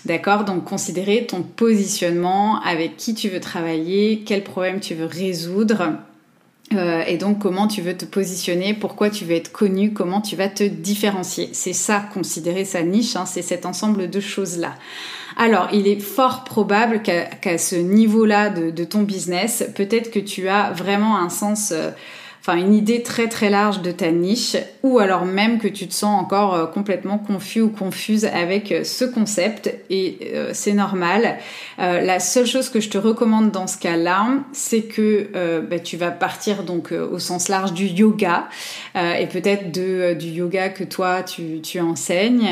D'accord? 0.04 0.44
Donc 0.44 0.62
considérer 0.62 1.26
ton 1.26 1.42
positionnement, 1.42 2.60
avec 2.62 2.96
qui 2.96 3.12
tu 3.14 3.28
veux 3.28 3.40
travailler, 3.40 4.22
quel 4.24 4.44
problème 4.44 4.78
tu 4.78 4.94
veux 4.94 5.06
résoudre. 5.06 5.98
Euh, 6.74 7.04
et 7.06 7.16
donc 7.16 7.38
comment 7.38 7.68
tu 7.68 7.80
veux 7.80 7.96
te 7.96 8.04
positionner, 8.04 8.74
pourquoi 8.74 9.08
tu 9.08 9.24
veux 9.24 9.36
être 9.36 9.52
connu, 9.52 9.92
comment 9.92 10.20
tu 10.20 10.34
vas 10.34 10.48
te 10.48 10.64
différencier. 10.64 11.50
C'est 11.52 11.72
ça, 11.72 12.04
considérer 12.12 12.64
sa 12.64 12.82
niche, 12.82 13.14
hein, 13.14 13.24
c'est 13.24 13.42
cet 13.42 13.66
ensemble 13.66 14.10
de 14.10 14.20
choses-là. 14.20 14.74
Alors, 15.36 15.68
il 15.72 15.86
est 15.86 16.00
fort 16.00 16.44
probable 16.44 17.02
qu'à 17.02 17.58
ce 17.58 17.76
niveau-là 17.76 18.48
de, 18.48 18.84
ton 18.84 19.02
business, 19.02 19.64
peut-être 19.74 20.10
que 20.10 20.18
tu 20.18 20.48
as 20.48 20.72
vraiment 20.72 21.18
un 21.18 21.28
sens... 21.28 21.72
Euh, 21.72 21.90
enfin 22.46 22.58
une 22.58 22.74
idée 22.74 23.02
très 23.02 23.28
très 23.28 23.50
large 23.50 23.82
de 23.82 23.90
ta 23.90 24.12
niche 24.12 24.56
ou 24.86 25.00
alors 25.00 25.24
même 25.24 25.58
que 25.58 25.66
tu 25.66 25.88
te 25.88 25.92
sens 25.92 26.22
encore 26.22 26.54
euh, 26.54 26.66
complètement 26.66 27.18
confus 27.18 27.60
ou 27.60 27.70
confuse 27.70 28.24
avec 28.24 28.70
euh, 28.70 28.84
ce 28.84 29.04
concept 29.04 29.74
et 29.90 30.18
euh, 30.34 30.50
c'est 30.52 30.74
normal. 30.74 31.38
la 31.78 32.20
seule 32.20 32.46
chose 32.46 32.68
que 32.70 32.80
je 32.80 32.88
te 32.88 32.98
recommande 32.98 33.50
dans 33.50 33.66
ce 33.66 33.76
cas-là, 33.78 34.26
c'est 34.52 34.82
que 34.82 35.28
bah, 35.68 35.78
tu 35.78 35.96
vas 35.96 36.10
partir 36.10 36.62
donc 36.62 36.92
au 36.92 37.18
sens 37.18 37.48
large 37.48 37.72
du 37.72 37.86
yoga 37.86 38.48
et 38.94 39.26
peut-être 39.26 39.72
de 39.72 40.14
du 40.14 40.28
yoga 40.28 40.68
que 40.68 40.84
toi 40.84 41.22
tu, 41.22 41.60
tu 41.60 41.80
enseignes, 41.80 42.48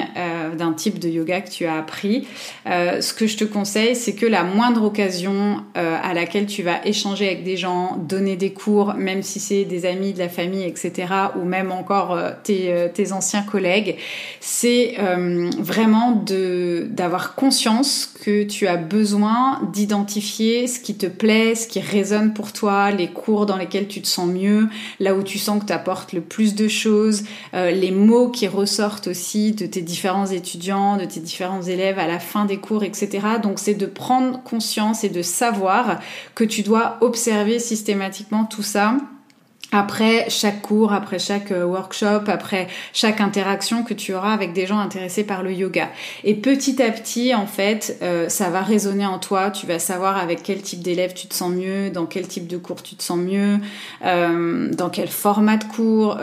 d'un 0.56 0.72
type 0.72 0.98
de 0.98 1.08
yoga 1.08 1.40
que 1.40 1.50
tu 1.50 1.64
as 1.64 1.78
appris. 1.78 2.26
ce 2.66 3.14
que 3.14 3.26
je 3.26 3.36
te 3.36 3.44
conseille, 3.44 3.96
c'est 3.96 4.14
que 4.14 4.26
la 4.26 4.44
moindre 4.44 4.84
occasion 4.84 5.64
à 5.74 6.12
laquelle 6.14 6.46
tu 6.46 6.62
vas 6.62 6.84
échanger 6.84 7.26
avec 7.26 7.44
des 7.44 7.56
gens, 7.56 7.96
donner 7.96 8.36
des 8.36 8.52
cours, 8.52 8.94
même 8.94 9.22
si 9.22 9.40
c'est 9.40 9.64
des 9.64 9.86
amis, 9.86 10.12
de 10.12 10.18
la 10.18 10.28
famille, 10.28 10.64
etc., 10.64 11.06
ou 11.36 11.44
même 11.44 11.72
encore 11.72 12.18
euh, 12.24 12.32
euh, 12.50 12.88
tes, 12.88 13.12
anciens 13.12 13.42
collègues, 13.42 13.96
c'est 14.40 14.96
euh, 14.98 15.50
vraiment 15.58 16.12
de 16.12 16.86
d'avoir 16.90 17.34
conscience 17.34 18.12
que 18.24 18.44
tu 18.44 18.66
as 18.66 18.76
besoin 18.76 19.60
d'identifier 19.72 20.66
ce 20.66 20.80
qui 20.80 20.94
te 20.96 21.06
plaît, 21.06 21.54
ce 21.54 21.68
qui 21.68 21.80
résonne 21.80 22.34
pour 22.34 22.52
toi, 22.52 22.90
les 22.90 23.08
cours 23.08 23.46
dans 23.46 23.56
lesquels 23.56 23.88
tu 23.88 24.00
te 24.00 24.06
sens 24.06 24.28
mieux, 24.28 24.68
là 25.00 25.14
où 25.14 25.22
tu 25.22 25.38
sens 25.38 25.60
que 25.60 25.66
tu 25.66 25.72
apportes 25.72 26.12
le 26.12 26.20
plus 26.20 26.54
de 26.54 26.68
choses, 26.68 27.24
les 27.52 27.90
mots 27.90 28.28
qui 28.28 28.48
ressortent 28.48 29.08
aussi 29.08 29.52
de 29.52 29.66
tes 29.66 29.82
différents 29.82 30.26
étudiants, 30.26 30.96
de 30.96 31.04
tes 31.04 31.20
différents 31.20 31.62
élèves 31.62 31.98
à 31.98 32.06
la 32.06 32.18
fin 32.18 32.44
des 32.44 32.58
cours, 32.58 32.84
etc. 32.84 33.20
Donc 33.42 33.58
c'est 33.58 33.74
de 33.74 33.86
prendre 33.86 34.42
conscience 34.42 35.04
et 35.04 35.08
de 35.08 35.22
savoir 35.22 36.00
que 36.34 36.44
tu 36.44 36.62
dois 36.62 36.98
observer 37.00 37.58
systématiquement 37.58 38.44
tout 38.44 38.62
ça 38.62 38.96
après 39.74 40.26
chaque 40.28 40.62
cours, 40.62 40.92
après 40.92 41.18
chaque 41.18 41.50
euh, 41.50 41.64
workshop, 41.64 42.22
après 42.28 42.68
chaque 42.92 43.20
interaction 43.20 43.82
que 43.82 43.92
tu 43.92 44.14
auras 44.14 44.32
avec 44.32 44.52
des 44.52 44.66
gens 44.66 44.78
intéressés 44.78 45.24
par 45.24 45.42
le 45.42 45.52
yoga. 45.52 45.90
Et 46.22 46.34
petit 46.34 46.80
à 46.80 46.90
petit, 46.90 47.34
en 47.34 47.46
fait, 47.46 47.98
euh, 48.02 48.28
ça 48.28 48.50
va 48.50 48.62
résonner 48.62 49.04
en 49.04 49.18
toi. 49.18 49.50
Tu 49.50 49.66
vas 49.66 49.78
savoir 49.78 50.16
avec 50.16 50.42
quel 50.42 50.62
type 50.62 50.80
d'élève 50.80 51.12
tu 51.14 51.26
te 51.26 51.34
sens 51.34 51.52
mieux, 51.52 51.90
dans 51.90 52.06
quel 52.06 52.28
type 52.28 52.46
de 52.46 52.56
cours 52.56 52.82
tu 52.82 52.94
te 52.94 53.02
sens 53.02 53.18
mieux, 53.18 53.58
euh, 54.04 54.70
dans 54.72 54.90
quel 54.90 55.08
format 55.08 55.56
de 55.56 55.64
cours, 55.64 56.18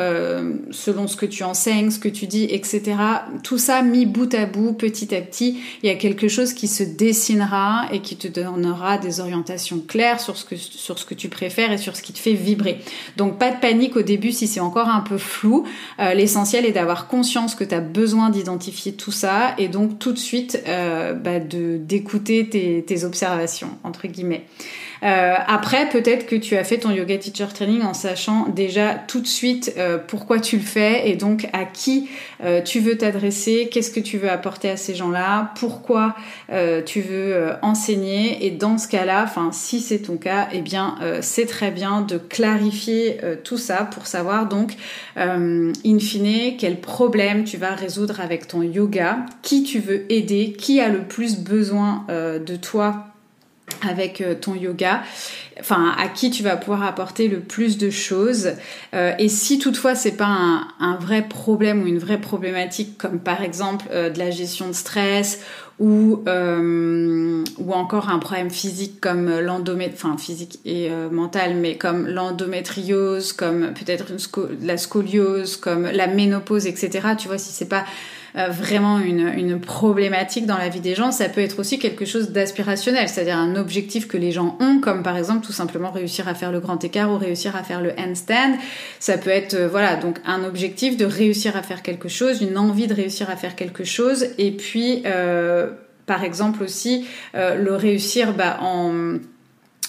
selon 0.72 1.08
ce 1.08 1.15
que 1.15 1.25
tu 1.25 1.43
enseignes, 1.43 1.91
ce 1.91 2.00
que 2.00 2.10
tu 2.10 2.27
dis, 2.27 2.46
etc. 2.46 2.96
Tout 3.43 3.58
ça 3.58 3.81
mis 3.81 4.05
bout 4.05 4.34
à 4.34 4.46
bout, 4.46 4.74
petit 4.74 5.13
à 5.13 5.22
petit, 5.22 5.62
il 5.84 5.89
y 5.89 5.91
a 5.91 5.96
quelque 5.96 6.27
chose 6.27 6.53
qui 6.53 6.67
se 6.67 6.84
dessinera 6.84 7.88
et 7.91 8.00
qui 8.00 8.15
te 8.15 8.27
donnera 8.27 8.98
des 8.98 9.20
orientations 9.20 9.79
claires 9.79 10.20
sur 10.20 10.38
ce 10.38 10.46
que, 10.46 10.55
sur 10.55 10.98
ce 10.98 11.05
que 11.05 11.13
tu 11.13 11.29
préfères 11.29 11.72
et 11.72 11.77
sur 11.77 11.96
ce 11.96 12.01
qui 12.01 12.13
te 12.13 12.20
fait 12.20 12.34
vibrer. 12.34 12.79
Donc 13.17 13.38
pas 13.42 13.50
de 13.50 13.60
panique 13.60 13.96
au 13.96 14.04
début 14.04 14.32
si 14.32 14.46
c'est 14.46 14.60
encore 14.60 14.88
un 14.88 15.00
peu 15.00 15.18
flou. 15.18 15.66
Euh, 16.00 16.14
l'essentiel 16.14 16.64
est 16.64 16.74
d'avoir 16.74 17.08
conscience 17.08 17.56
que 17.56 17.64
tu 17.64 17.74
as 17.74 17.80
besoin 17.80 18.30
d'identifier 18.30 18.94
tout 18.94 19.12
ça 19.12 19.56
et 19.58 19.68
donc 19.68 19.98
tout 19.98 20.12
de 20.12 20.20
suite 20.20 20.62
euh, 20.68 21.14
bah, 21.14 21.40
d'écouter 21.40 22.48
tes, 22.48 22.84
tes 22.84 23.04
observations 23.04 23.70
entre 23.84 24.06
guillemets. 24.08 24.46
Euh, 25.03 25.34
après, 25.48 25.89
peut-être 25.89 26.27
que 26.27 26.36
tu 26.36 26.55
as 26.55 26.63
fait 26.63 26.77
ton 26.77 26.91
yoga 26.91 27.17
teacher 27.17 27.48
training 27.53 27.81
en 27.81 27.93
sachant 27.93 28.48
déjà 28.50 28.93
tout 28.93 29.20
de 29.20 29.27
suite 29.27 29.74
euh, 29.77 29.98
pourquoi 29.98 30.39
tu 30.39 30.58
le 30.58 30.63
fais 30.63 31.10
et 31.10 31.15
donc 31.15 31.48
à 31.53 31.65
qui 31.65 32.10
euh, 32.43 32.62
tu 32.62 32.79
veux 32.79 32.98
t'adresser, 32.98 33.70
qu'est-ce 33.72 33.91
que 33.91 34.00
tu 34.00 34.17
veux 34.17 34.29
apporter 34.29 34.70
à 34.70 34.77
ces 34.77 34.93
gens-là, 34.93 35.53
pourquoi 35.55 36.15
tu 36.86 37.01
veux 37.01 37.51
enseigner. 37.62 38.46
Et 38.46 38.51
dans 38.51 38.77
ce 38.77 38.88
cas-là, 38.88 39.24
enfin 39.24 39.51
si 39.51 39.79
c'est 39.79 40.00
ton 40.00 40.17
cas, 40.17 40.48
eh 40.51 40.62
bien 40.62 40.98
c'est 41.22 41.46
très 41.46 41.72
bien 41.72 42.01
de 42.01 42.17
clarifier 42.17 43.17
tout 43.43 43.58
ça 43.58 43.84
pour 43.84 44.05
savoir 44.05 44.48
donc 44.48 44.74
in 45.15 46.00
fine 46.00 46.58
quel 46.58 46.79
problème 46.79 47.43
tu 47.43 47.58
vas 47.58 47.74
résoudre 47.74 48.20
avec 48.20 48.48
ton 48.48 48.62
yoga, 48.62 49.20
qui 49.41 49.63
tu 49.63 49.79
veux 49.79 50.12
aider, 50.12 50.53
qui 50.58 50.79
a 50.79 50.89
le 50.89 51.03
plus 51.03 51.39
besoin 51.39 52.05
de 52.10 52.55
toi 52.55 53.11
avec 53.88 54.22
euh, 54.22 54.36
ton 54.36 54.56
yoga, 54.56 55.01
enfin 55.60 55.94
à 55.98 56.08
qui 56.08 56.30
tu 56.30 56.44
vas 56.44 56.56
pouvoir 56.56 56.84
apporter 56.84 57.28
le 57.28 57.40
plus 57.40 57.78
de 57.78 57.90
choses. 57.90 58.51
Euh, 58.94 59.13
et 59.20 59.30
si 59.30 59.60
toutefois 59.60 59.96
c'est 59.96 60.18
pas 60.18 60.28
un, 60.80 60.96
vrai 61.00 61.28
problème 61.28 61.84
ou 61.84 61.88
une 61.88 62.00
vraie 62.00 62.20
problématique, 62.20 62.98
comme 62.98 63.20
par 63.20 63.42
exemple 63.42 63.86
euh, 63.92 64.10
de 64.10 64.20
la 64.20 64.32
gestion 64.32 64.68
de 64.68 64.74
stress 64.74 65.42
ou 65.80 66.24
ou 66.28 67.74
encore 67.74 68.10
un 68.10 68.20
problème 68.20 68.51
physique 68.51 69.01
comme 69.01 69.40
l'endométriose, 69.40 70.00
enfin 70.04 70.18
physique 70.18 70.60
et 70.63 70.92
mental, 71.12 71.56
mais 71.56 71.75
comme 71.75 72.08
l'endométriose, 72.08 73.34
comme 73.34 73.74
peut-être 73.74 74.06
la 74.62 74.78
scoliose, 74.78 75.58
comme 75.58 75.86
la 75.86 76.06
ménopause, 76.06 76.68
etc. 76.68 77.16
Tu 77.18 77.28
vois, 77.28 77.40
si 77.40 77.51
c'est 77.51 77.68
pas 77.68 77.84
euh, 78.38 78.48
vraiment 78.48 79.00
une, 79.00 79.28
une, 79.28 79.60
problématique 79.60 80.46
dans 80.46 80.58
la 80.58 80.70
vie 80.70 80.80
des 80.80 80.96
gens, 80.96 81.12
ça 81.12 81.28
peut 81.30 81.42
être 81.42 81.60
aussi 81.60 81.80
quelque 81.80 82.06
chose 82.06 82.32
d'aspirationnel, 82.32 83.10
c'est-à-dire 83.10 83.38
un 83.38 83.56
objectif 83.56 84.08
que 84.08 84.18
les 84.18 84.32
gens 84.32 84.58
ont, 84.60 84.80
comme 84.80 85.04
par 85.04 85.18
exemple 85.18 85.46
tout 85.46 85.52
simplement 85.52 85.92
réussir 85.92 86.28
à 86.28 86.34
faire 86.34 86.52
le 86.52 86.60
grand 86.60 86.84
écart 86.84 87.12
ou 87.12 87.18
réussir 87.18 87.56
à 87.56 87.64
faire 87.64 87.82
le 87.82 87.92
handstand. 87.98 88.58
Ça 89.00 89.18
peut 89.18 89.30
être 89.30 89.54
euh, 89.56 89.68
voilà 89.68 89.96
donc 89.96 90.20
un 90.26 90.44
objectif 90.44 90.98
de 90.98 91.06
réussir 91.06 91.58
à 91.58 91.62
faire 91.62 91.82
quelque 91.82 92.10
chose, 92.10 92.42
une 92.42 92.58
envie 92.58 92.88
de 92.88 92.94
réussir 92.94 93.30
à 93.30 93.36
faire 93.36 93.56
quelque 93.56 93.84
chose, 93.84 94.28
et 94.38 94.52
puis 94.52 95.04
euh, 95.06 95.72
par 96.06 96.24
exemple 96.24 96.64
aussi 96.64 97.06
le 97.34 97.76
réussir 97.76 98.34
bah, 98.34 98.58
en 98.62 99.20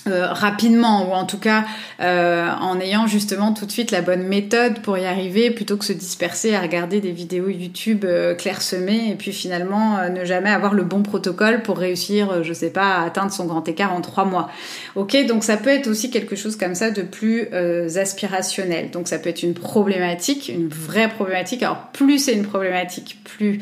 euh, 0.08 0.32
rapidement 0.32 1.08
ou 1.08 1.12
en 1.12 1.26
tout 1.26 1.38
cas 1.38 1.64
euh, 2.00 2.50
en 2.60 2.80
ayant 2.80 3.06
justement 3.06 3.52
tout 3.52 3.66
de 3.66 3.70
suite 3.70 3.92
la 3.92 4.02
bonne 4.02 4.24
méthode 4.24 4.80
pour 4.80 4.98
y 4.98 5.04
arriver 5.04 5.52
plutôt 5.52 5.76
que 5.76 5.84
se 5.84 5.92
disperser 5.92 6.56
à 6.56 6.60
regarder 6.60 7.00
des 7.00 7.12
vidéos 7.12 7.48
YouTube 7.48 8.04
euh, 8.04 8.34
clairsemées 8.34 9.12
et 9.12 9.14
puis 9.14 9.32
finalement 9.32 9.98
ne 10.10 10.24
jamais 10.24 10.50
avoir 10.50 10.74
le 10.74 10.82
bon 10.82 11.04
protocole 11.04 11.62
pour 11.62 11.78
réussir 11.78 12.42
je 12.42 12.52
sais 12.52 12.70
pas 12.70 12.96
à 12.96 13.04
atteindre 13.04 13.30
son 13.30 13.44
grand 13.46 13.68
écart 13.68 13.94
en 13.94 14.00
trois 14.00 14.24
mois. 14.24 14.50
Ok 14.96 15.16
donc 15.28 15.44
ça 15.44 15.56
peut 15.56 15.70
être 15.70 15.86
aussi 15.86 16.10
quelque 16.10 16.34
chose 16.34 16.56
comme 16.56 16.74
ça 16.74 16.90
de 16.90 17.02
plus 17.02 17.46
aspirationnel. 17.96 18.90
Donc 18.90 19.06
ça 19.06 19.20
peut 19.20 19.28
être 19.28 19.44
une 19.44 19.54
problématique 19.54 20.48
une 20.48 20.66
vraie 20.66 21.10
problématique. 21.10 21.62
Alors 21.62 21.90
plus 21.92 22.18
c'est 22.18 22.34
une 22.34 22.46
problématique 22.46 23.20
plus 23.22 23.60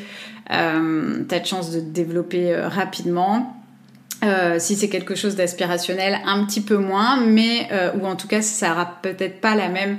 t'as 0.49 1.39
de 1.39 1.47
chance 1.47 1.71
de 1.71 1.81
te 1.81 1.85
développer 1.85 2.57
rapidement 2.57 3.60
euh, 4.23 4.57
si 4.59 4.77
c'est 4.77 4.89
quelque 4.89 5.15
chose 5.15 5.35
d'aspirationnel, 5.37 6.19
un 6.27 6.45
petit 6.45 6.61
peu 6.61 6.77
moins, 6.77 7.21
mais 7.21 7.69
euh, 7.73 7.91
ou 7.99 8.07
en 8.07 8.17
tout 8.17 8.29
cas, 8.29 8.43
ça 8.43 8.69
sera 8.69 8.99
peut-être 9.03 9.41
pas 9.41 9.55
la 9.55 9.69
même. 9.69 9.97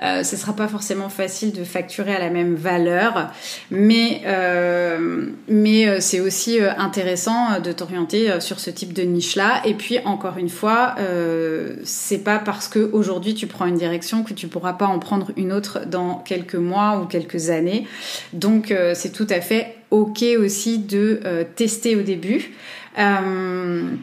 Euh, 0.00 0.22
ce 0.22 0.36
sera 0.36 0.52
pas 0.52 0.68
forcément 0.68 1.08
facile 1.08 1.52
de 1.52 1.64
facturer 1.64 2.14
à 2.14 2.20
la 2.20 2.30
même 2.30 2.54
valeur, 2.54 3.32
mais 3.72 4.22
euh, 4.26 5.26
mais 5.48 6.00
c'est 6.00 6.20
aussi 6.20 6.60
intéressant 6.60 7.58
de 7.58 7.72
t'orienter 7.72 8.40
sur 8.40 8.60
ce 8.60 8.70
type 8.70 8.92
de 8.92 9.02
niche 9.02 9.34
là. 9.34 9.60
Et 9.64 9.74
puis 9.74 9.98
encore 10.04 10.38
une 10.38 10.50
fois, 10.50 10.94
c'est 11.82 12.22
pas 12.22 12.38
parce 12.38 12.68
que 12.68 12.88
aujourd'hui 12.92 13.34
tu 13.34 13.48
prends 13.48 13.66
une 13.66 13.74
direction 13.74 14.22
que 14.22 14.34
tu 14.34 14.46
pourras 14.46 14.74
pas 14.74 14.86
en 14.86 15.00
prendre 15.00 15.32
une 15.36 15.52
autre 15.52 15.80
dans 15.84 16.14
quelques 16.14 16.54
mois 16.54 17.00
ou 17.02 17.06
quelques 17.06 17.50
années. 17.50 17.84
Donc 18.32 18.72
c'est 18.94 19.12
tout 19.12 19.26
à 19.30 19.40
fait 19.40 19.74
ok 19.90 20.22
aussi 20.38 20.78
de 20.78 21.20
tester 21.56 21.96
au 21.96 22.02
début. 22.02 22.52
Euh, 22.98 23.96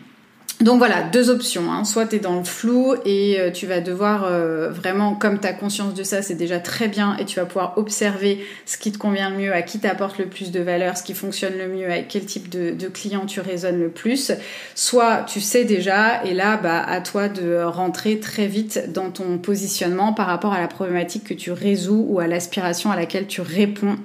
donc 0.61 0.77
voilà, 0.77 1.03
deux 1.03 1.29
options. 1.29 1.69
Hein. 1.69 1.83
Soit 1.83 2.07
tu 2.07 2.15
es 2.15 2.19
dans 2.19 2.37
le 2.37 2.45
flou 2.45 2.95
et 3.03 3.39
euh, 3.39 3.51
tu 3.51 3.67
vas 3.67 3.81
devoir 3.81 4.23
euh, 4.23 4.69
vraiment, 4.69 5.13
comme 5.13 5.37
tu 5.37 5.47
conscience 5.59 5.93
de 5.93 6.03
ça, 6.03 6.21
c'est 6.21 6.35
déjà 6.35 6.59
très 6.59 6.87
bien 6.87 7.17
et 7.17 7.25
tu 7.25 7.39
vas 7.39 7.45
pouvoir 7.45 7.77
observer 7.77 8.39
ce 8.65 8.77
qui 8.77 8.93
te 8.93 8.97
convient 8.97 9.29
le 9.29 9.37
mieux, 9.37 9.53
à 9.53 9.63
qui 9.63 9.79
t'apporte 9.79 10.17
le 10.17 10.27
plus 10.27 10.51
de 10.51 10.61
valeur, 10.61 10.97
ce 10.97 11.03
qui 11.03 11.13
fonctionne 11.13 11.57
le 11.57 11.67
mieux, 11.67 11.91
avec 11.91 12.07
quel 12.07 12.25
type 12.25 12.47
de, 12.47 12.71
de 12.71 12.87
client 12.87 13.25
tu 13.25 13.41
résonnes 13.41 13.79
le 13.79 13.89
plus. 13.89 14.31
Soit 14.75 15.23
tu 15.27 15.41
sais 15.41 15.65
déjà 15.65 16.23
et 16.23 16.33
là, 16.33 16.55
bah, 16.55 16.81
à 16.81 17.01
toi 17.01 17.27
de 17.27 17.61
rentrer 17.61 18.21
très 18.21 18.47
vite 18.47 18.93
dans 18.93 19.11
ton 19.11 19.37
positionnement 19.37 20.13
par 20.13 20.27
rapport 20.27 20.53
à 20.53 20.61
la 20.61 20.69
problématique 20.69 21.25
que 21.25 21.33
tu 21.33 21.51
résous 21.51 22.05
ou 22.07 22.19
à 22.19 22.27
l'aspiration 22.27 22.91
à 22.91 22.95
laquelle 22.95 23.27
tu 23.27 23.41
réponds. 23.41 23.97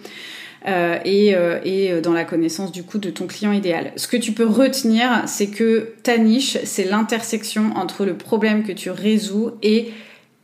Euh, 0.66 0.98
et, 1.06 1.34
euh, 1.34 1.58
euh, 1.64 2.00
dans 2.02 2.12
la 2.12 2.24
connaissance 2.24 2.70
du 2.70 2.82
coup 2.82 2.98
de 2.98 3.08
ton 3.08 3.26
client 3.26 3.52
idéal. 3.52 3.92
Ce 3.96 4.06
que 4.06 4.18
tu 4.18 4.32
peux 4.32 4.46
retenir, 4.46 5.22
c'est 5.26 5.46
que 5.46 5.94
ta 6.02 6.18
niche, 6.18 6.58
c'est 6.64 6.84
l'intersection 6.84 7.72
entre 7.76 8.04
le 8.04 8.14
problème 8.14 8.62
que 8.62 8.72
tu 8.72 8.90
résous 8.90 9.52
et 9.62 9.92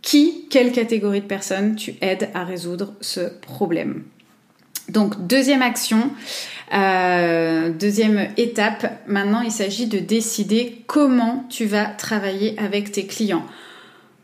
qui, 0.00 0.46
quelle 0.50 0.72
catégorie 0.72 1.20
de 1.20 1.26
personnes 1.26 1.76
tu 1.76 1.96
aides 2.00 2.30
à 2.32 2.44
résoudre 2.44 2.94
ce 3.00 3.20
problème. 3.42 4.04
Donc 4.88 5.26
deuxième 5.26 5.62
action, 5.62 6.10
deuxième 6.70 8.28
étape, 8.36 9.02
maintenant 9.08 9.40
il 9.40 9.50
s'agit 9.50 9.86
de 9.86 9.98
décider 9.98 10.84
comment 10.86 11.44
tu 11.50 11.64
vas 11.64 11.86
travailler 11.86 12.54
avec 12.56 12.92
tes 12.92 13.06
clients. 13.06 13.44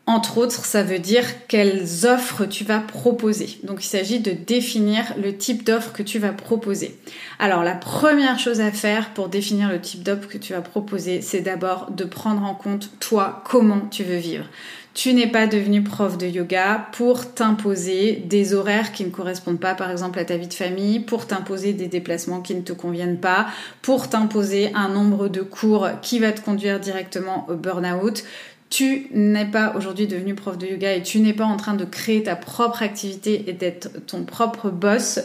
Entre 0.05 0.37
autres, 0.37 0.65
ça 0.65 0.83
veut 0.83 0.99
dire 0.99 1.23
quelles 1.47 2.05
offres 2.05 2.45
tu 2.45 2.65
vas 2.65 2.79
proposer. 2.79 3.57
Donc 3.63 3.85
il 3.85 3.87
s'agit 3.87 4.19
de 4.19 4.31
définir 4.31 5.05
le 5.17 5.37
type 5.37 5.63
d'offre 5.63 5.93
que 5.93 6.03
tu 6.03 6.19
vas 6.19 6.33
proposer. 6.33 6.97
Alors 7.39 7.63
la 7.63 7.75
première 7.75 8.37
chose 8.37 8.59
à 8.59 8.71
faire 8.71 9.13
pour 9.13 9.29
définir 9.29 9.69
le 9.69 9.79
type 9.79 10.03
d'offre 10.03 10.27
que 10.27 10.37
tu 10.37 10.51
vas 10.51 10.61
proposer, 10.61 11.21
c'est 11.21 11.39
d'abord 11.39 11.89
de 11.91 12.03
prendre 12.03 12.43
en 12.43 12.53
compte 12.53 12.89
toi 12.99 13.43
comment 13.45 13.79
tu 13.91 14.03
veux 14.03 14.17
vivre. 14.17 14.45
Tu 14.93 15.13
n'es 15.13 15.25
pas 15.25 15.47
devenu 15.47 15.81
prof 15.81 16.19
de 16.19 16.27
yoga 16.27 16.89
pour 16.91 17.33
t'imposer 17.33 18.23
des 18.27 18.53
horaires 18.53 18.91
qui 18.91 19.03
ne 19.03 19.09
correspondent 19.09 19.59
pas 19.59 19.73
par 19.73 19.89
exemple 19.89 20.19
à 20.19 20.25
ta 20.25 20.37
vie 20.37 20.47
de 20.47 20.53
famille, 20.53 20.99
pour 20.99 21.25
t'imposer 21.25 21.73
des 21.73 21.87
déplacements 21.87 22.41
qui 22.41 22.53
ne 22.53 22.61
te 22.61 22.73
conviennent 22.73 23.19
pas, 23.19 23.47
pour 23.81 24.07
t'imposer 24.07 24.71
un 24.75 24.89
nombre 24.89 25.29
de 25.29 25.41
cours 25.41 25.89
qui 26.03 26.19
va 26.19 26.31
te 26.31 26.41
conduire 26.41 26.79
directement 26.79 27.47
au 27.49 27.55
burn-out 27.55 28.23
tu 28.73 29.05
n'es 29.11 29.45
pas 29.45 29.75
aujourd'hui 29.75 30.07
devenu 30.07 30.33
prof 30.33 30.57
de 30.57 30.65
yoga 30.65 30.95
et 30.95 31.03
tu 31.03 31.19
n'es 31.19 31.33
pas 31.33 31.45
en 31.45 31.57
train 31.57 31.75
de 31.75 31.85
créer 31.85 32.23
ta 32.23 32.35
propre 32.35 32.81
activité 32.81 33.43
et 33.47 33.53
d'être 33.53 34.03
ton 34.07 34.23
propre 34.23 34.71
boss 34.71 35.19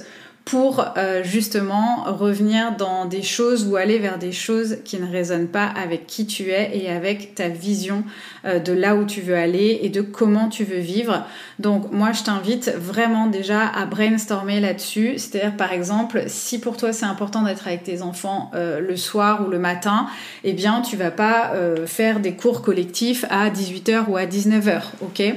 pour 0.48 0.82
euh, 0.96 1.22
justement 1.22 2.04
revenir 2.04 2.74
dans 2.74 3.04
des 3.04 3.22
choses 3.22 3.66
ou 3.66 3.76
aller 3.76 3.98
vers 3.98 4.18
des 4.18 4.32
choses 4.32 4.78
qui 4.82 4.98
ne 4.98 5.06
résonnent 5.06 5.48
pas 5.48 5.66
avec 5.66 6.06
qui 6.06 6.26
tu 6.26 6.50
es 6.52 6.70
et 6.74 6.88
avec 6.88 7.34
ta 7.34 7.48
vision 7.48 8.02
euh, 8.46 8.58
de 8.58 8.72
là 8.72 8.96
où 8.96 9.04
tu 9.04 9.20
veux 9.20 9.36
aller 9.36 9.80
et 9.82 9.90
de 9.90 10.00
comment 10.00 10.48
tu 10.48 10.64
veux 10.64 10.78
vivre. 10.78 11.26
Donc 11.58 11.92
moi 11.92 12.12
je 12.12 12.22
t'invite 12.22 12.72
vraiment 12.78 13.26
déjà 13.26 13.66
à 13.66 13.84
brainstormer 13.84 14.58
là-dessus. 14.58 15.18
C'est-à-dire 15.18 15.54
par 15.54 15.74
exemple 15.74 16.24
si 16.28 16.58
pour 16.58 16.78
toi 16.78 16.94
c'est 16.94 17.04
important 17.04 17.42
d'être 17.42 17.66
avec 17.66 17.82
tes 17.82 18.00
enfants 18.00 18.50
euh, 18.54 18.80
le 18.80 18.96
soir 18.96 19.46
ou 19.46 19.50
le 19.50 19.58
matin, 19.58 20.06
eh 20.44 20.54
bien 20.54 20.80
tu 20.80 20.96
vas 20.96 21.10
pas 21.10 21.52
faire 21.84 22.20
des 22.20 22.32
cours 22.32 22.62
collectifs 22.62 23.26
à 23.28 23.50
18h 23.50 24.06
ou 24.08 24.16
à 24.16 24.24
19h, 24.24 24.80
ok? 25.02 25.34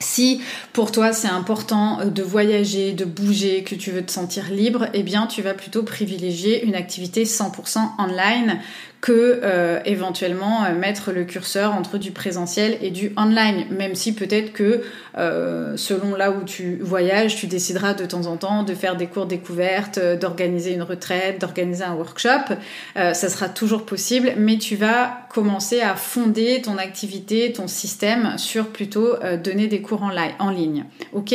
Si 0.00 0.40
pour 0.72 0.92
toi 0.92 1.12
c'est 1.12 1.28
important 1.28 2.00
euh, 2.00 2.04
de 2.06 2.22
voyager, 2.22 2.92
de 2.92 3.04
bouger, 3.04 3.62
que 3.62 3.74
tu 3.74 3.90
veux 3.90 4.04
te 4.04 4.12
sentir 4.12 4.50
libre, 4.50 4.88
eh 4.94 5.02
bien 5.02 5.26
tu 5.26 5.42
vas 5.42 5.54
plutôt 5.54 5.82
privilégier 5.82 6.64
une 6.64 6.74
activité 6.74 7.24
100% 7.24 7.78
online 7.98 8.60
que 9.00 9.40
euh, 9.42 9.80
éventuellement 9.84 10.64
euh, 10.64 10.74
mettre 10.74 11.12
le 11.12 11.24
curseur 11.24 11.74
entre 11.74 11.98
du 11.98 12.12
présentiel 12.12 12.78
et 12.80 12.90
du 12.90 13.12
online, 13.16 13.66
même 13.70 13.94
si 13.94 14.14
peut-être 14.14 14.52
que 14.52 14.82
euh, 15.18 15.76
selon 15.76 16.14
là 16.14 16.30
où 16.30 16.44
tu 16.44 16.78
voyages, 16.80 17.36
tu 17.36 17.46
décideras 17.46 17.94
de 17.94 18.04
temps 18.04 18.26
en 18.26 18.36
temps 18.36 18.62
de 18.62 18.74
faire 18.74 18.96
des 18.96 19.06
cours 19.06 19.26
découvertes, 19.26 19.98
d'organiser 20.20 20.72
une 20.72 20.82
retraite, 20.82 21.40
d'organiser 21.40 21.84
un 21.84 21.94
workshop, 21.94 22.54
ça 22.94 23.14
sera 23.14 23.48
toujours 23.48 23.86
possible, 23.86 24.32
mais 24.36 24.58
tu 24.58 24.76
vas 24.76 25.20
commencer 25.32 25.80
à 25.80 25.94
fonder 25.94 26.60
ton 26.62 26.78
activité, 26.78 27.52
ton 27.52 27.68
système 27.68 28.36
sur 28.38 28.68
plutôt 28.68 29.14
donner 29.42 29.66
des 29.66 29.80
cours 29.80 30.02
en, 30.02 30.50
ligne. 30.50 30.84
Ok? 31.12 31.34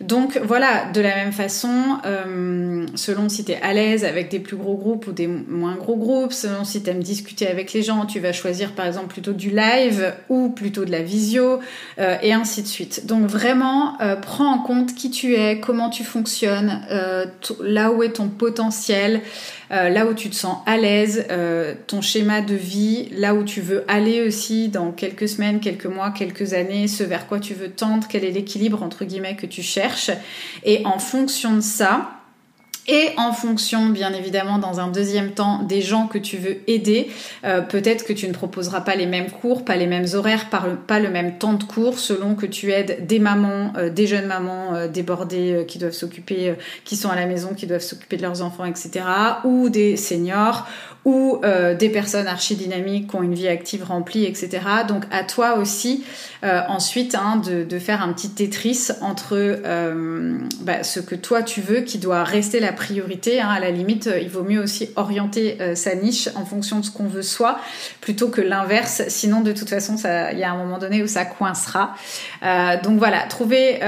Donc 0.00 0.38
voilà, 0.44 0.90
de 0.92 1.00
la 1.00 1.14
même 1.14 1.32
façon, 1.32 1.98
selon 2.94 3.28
si 3.28 3.44
tu 3.44 3.52
es 3.52 3.60
à 3.62 3.72
l'aise 3.72 4.04
avec 4.04 4.30
des 4.30 4.40
plus 4.40 4.56
gros 4.56 4.76
groupes 4.76 5.06
ou 5.06 5.12
des 5.12 5.26
moins 5.26 5.76
gros 5.76 5.96
groupes, 5.96 6.32
selon 6.32 6.64
si 6.64 6.82
tu 6.82 6.90
discuter 7.02 7.46
avec 7.46 7.72
les 7.72 7.82
gens, 7.82 8.06
tu 8.06 8.20
vas 8.20 8.32
choisir 8.32 8.72
par 8.72 8.86
exemple 8.86 9.08
plutôt 9.08 9.32
du 9.32 9.50
live 9.50 10.14
ou 10.28 10.50
plutôt 10.50 10.84
de 10.84 10.90
la 10.90 11.02
visio 11.02 11.60
euh, 11.98 12.16
et 12.22 12.32
ainsi 12.32 12.62
de 12.62 12.66
suite. 12.66 13.06
Donc 13.06 13.26
vraiment, 13.26 14.00
euh, 14.00 14.16
prends 14.16 14.52
en 14.52 14.58
compte 14.58 14.94
qui 14.94 15.10
tu 15.10 15.34
es, 15.34 15.60
comment 15.60 15.90
tu 15.90 16.04
fonctionnes, 16.04 16.82
euh, 16.90 17.26
là 17.60 17.92
où 17.92 18.02
est 18.02 18.12
ton 18.12 18.28
potentiel, 18.28 19.20
là 19.70 20.06
où 20.06 20.14
tu 20.14 20.30
te 20.30 20.36
sens 20.36 20.58
à 20.66 20.76
l'aise, 20.76 21.26
ton 21.88 22.00
schéma 22.00 22.42
de 22.42 22.54
vie, 22.54 23.08
là 23.16 23.34
où 23.34 23.42
tu 23.42 23.60
veux 23.60 23.82
aller 23.88 24.22
aussi 24.22 24.68
dans 24.68 24.92
quelques 24.92 25.28
semaines, 25.28 25.58
quelques 25.58 25.86
mois, 25.86 26.12
quelques 26.12 26.52
années, 26.52 26.86
ce 26.86 27.02
vers 27.02 27.26
quoi 27.26 27.40
tu 27.40 27.54
veux 27.54 27.70
tendre, 27.70 28.06
quel 28.08 28.24
est 28.24 28.30
l'équilibre 28.30 28.84
entre 28.84 29.04
guillemets 29.04 29.34
que 29.34 29.46
tu 29.46 29.62
cherches. 29.62 30.12
Et 30.62 30.82
en 30.84 31.00
fonction 31.00 31.56
de 31.56 31.60
ça, 31.60 32.13
et 32.86 33.10
en 33.16 33.32
fonction, 33.32 33.86
bien 33.86 34.12
évidemment, 34.12 34.58
dans 34.58 34.78
un 34.78 34.88
deuxième 34.88 35.30
temps, 35.30 35.62
des 35.62 35.80
gens 35.80 36.06
que 36.06 36.18
tu 36.18 36.36
veux 36.36 36.58
aider. 36.66 37.08
Euh, 37.44 37.62
peut-être 37.62 38.04
que 38.04 38.12
tu 38.12 38.28
ne 38.28 38.32
proposeras 38.32 38.82
pas 38.82 38.94
les 38.94 39.06
mêmes 39.06 39.30
cours, 39.30 39.64
pas 39.64 39.76
les 39.76 39.86
mêmes 39.86 40.06
horaires, 40.12 40.50
pas 40.50 41.00
le 41.00 41.10
même 41.10 41.38
temps 41.38 41.54
de 41.54 41.64
cours, 41.64 41.98
selon 41.98 42.34
que 42.34 42.44
tu 42.44 42.72
aides 42.72 43.06
des 43.06 43.18
mamans, 43.18 43.72
euh, 43.76 43.88
des 43.88 44.06
jeunes 44.06 44.26
mamans 44.26 44.74
euh, 44.74 44.88
débordées 44.88 45.64
qui 45.66 45.78
doivent 45.78 45.92
s'occuper, 45.92 46.54
qui 46.84 46.96
sont 46.96 47.08
à 47.08 47.16
la 47.16 47.26
maison, 47.26 47.54
qui 47.54 47.66
doivent 47.66 47.80
s'occuper 47.80 48.18
de 48.18 48.22
leurs 48.22 48.42
enfants, 48.42 48.66
etc. 48.66 49.04
Ou 49.44 49.70
des 49.70 49.96
seniors, 49.96 50.66
ou 51.04 51.40
euh, 51.44 51.74
des 51.74 51.90
personnes 51.90 52.26
archi-dynamiques 52.26 53.10
qui 53.10 53.16
ont 53.16 53.22
une 53.22 53.34
vie 53.34 53.48
active 53.48 53.84
remplie, 53.84 54.24
etc. 54.24 54.60
Donc 54.88 55.04
à 55.10 55.22
toi 55.22 55.58
aussi 55.58 56.04
euh, 56.44 56.60
ensuite 56.68 57.14
hein, 57.14 57.36
de, 57.44 57.64
de, 57.64 57.78
faire 57.78 58.02
un 58.02 58.12
petit 58.12 58.30
Tetris 58.30 58.88
entre 59.02 59.34
euh, 59.34 60.38
bah, 60.60 60.82
ce 60.82 61.00
que 61.00 61.14
toi 61.14 61.42
tu 61.42 61.60
veux 61.60 61.80
qui 61.80 61.98
doit 61.98 62.24
rester 62.24 62.58
la 62.58 62.72
priorité. 62.74 63.40
Hein. 63.40 63.48
À 63.48 63.60
la 63.60 63.70
limite, 63.70 64.10
il 64.20 64.28
vaut 64.28 64.42
mieux 64.42 64.60
aussi 64.60 64.90
orienter 64.96 65.58
sa 65.74 65.94
niche 65.94 66.28
en 66.34 66.44
fonction 66.44 66.80
de 66.80 66.84
ce 66.84 66.90
qu'on 66.90 67.06
veut 67.06 67.22
soi 67.22 67.58
plutôt 68.00 68.28
que 68.28 68.40
l'inverse. 68.40 69.02
Sinon, 69.08 69.40
de 69.40 69.52
toute 69.52 69.70
façon, 69.70 69.96
il 70.32 70.38
y 70.38 70.44
a 70.44 70.52
un 70.52 70.56
moment 70.56 70.78
donné 70.78 71.02
où 71.02 71.06
ça 71.06 71.24
coincera. 71.24 71.94
donc 72.82 72.98
voilà, 72.98 73.22
trouver... 73.28 73.80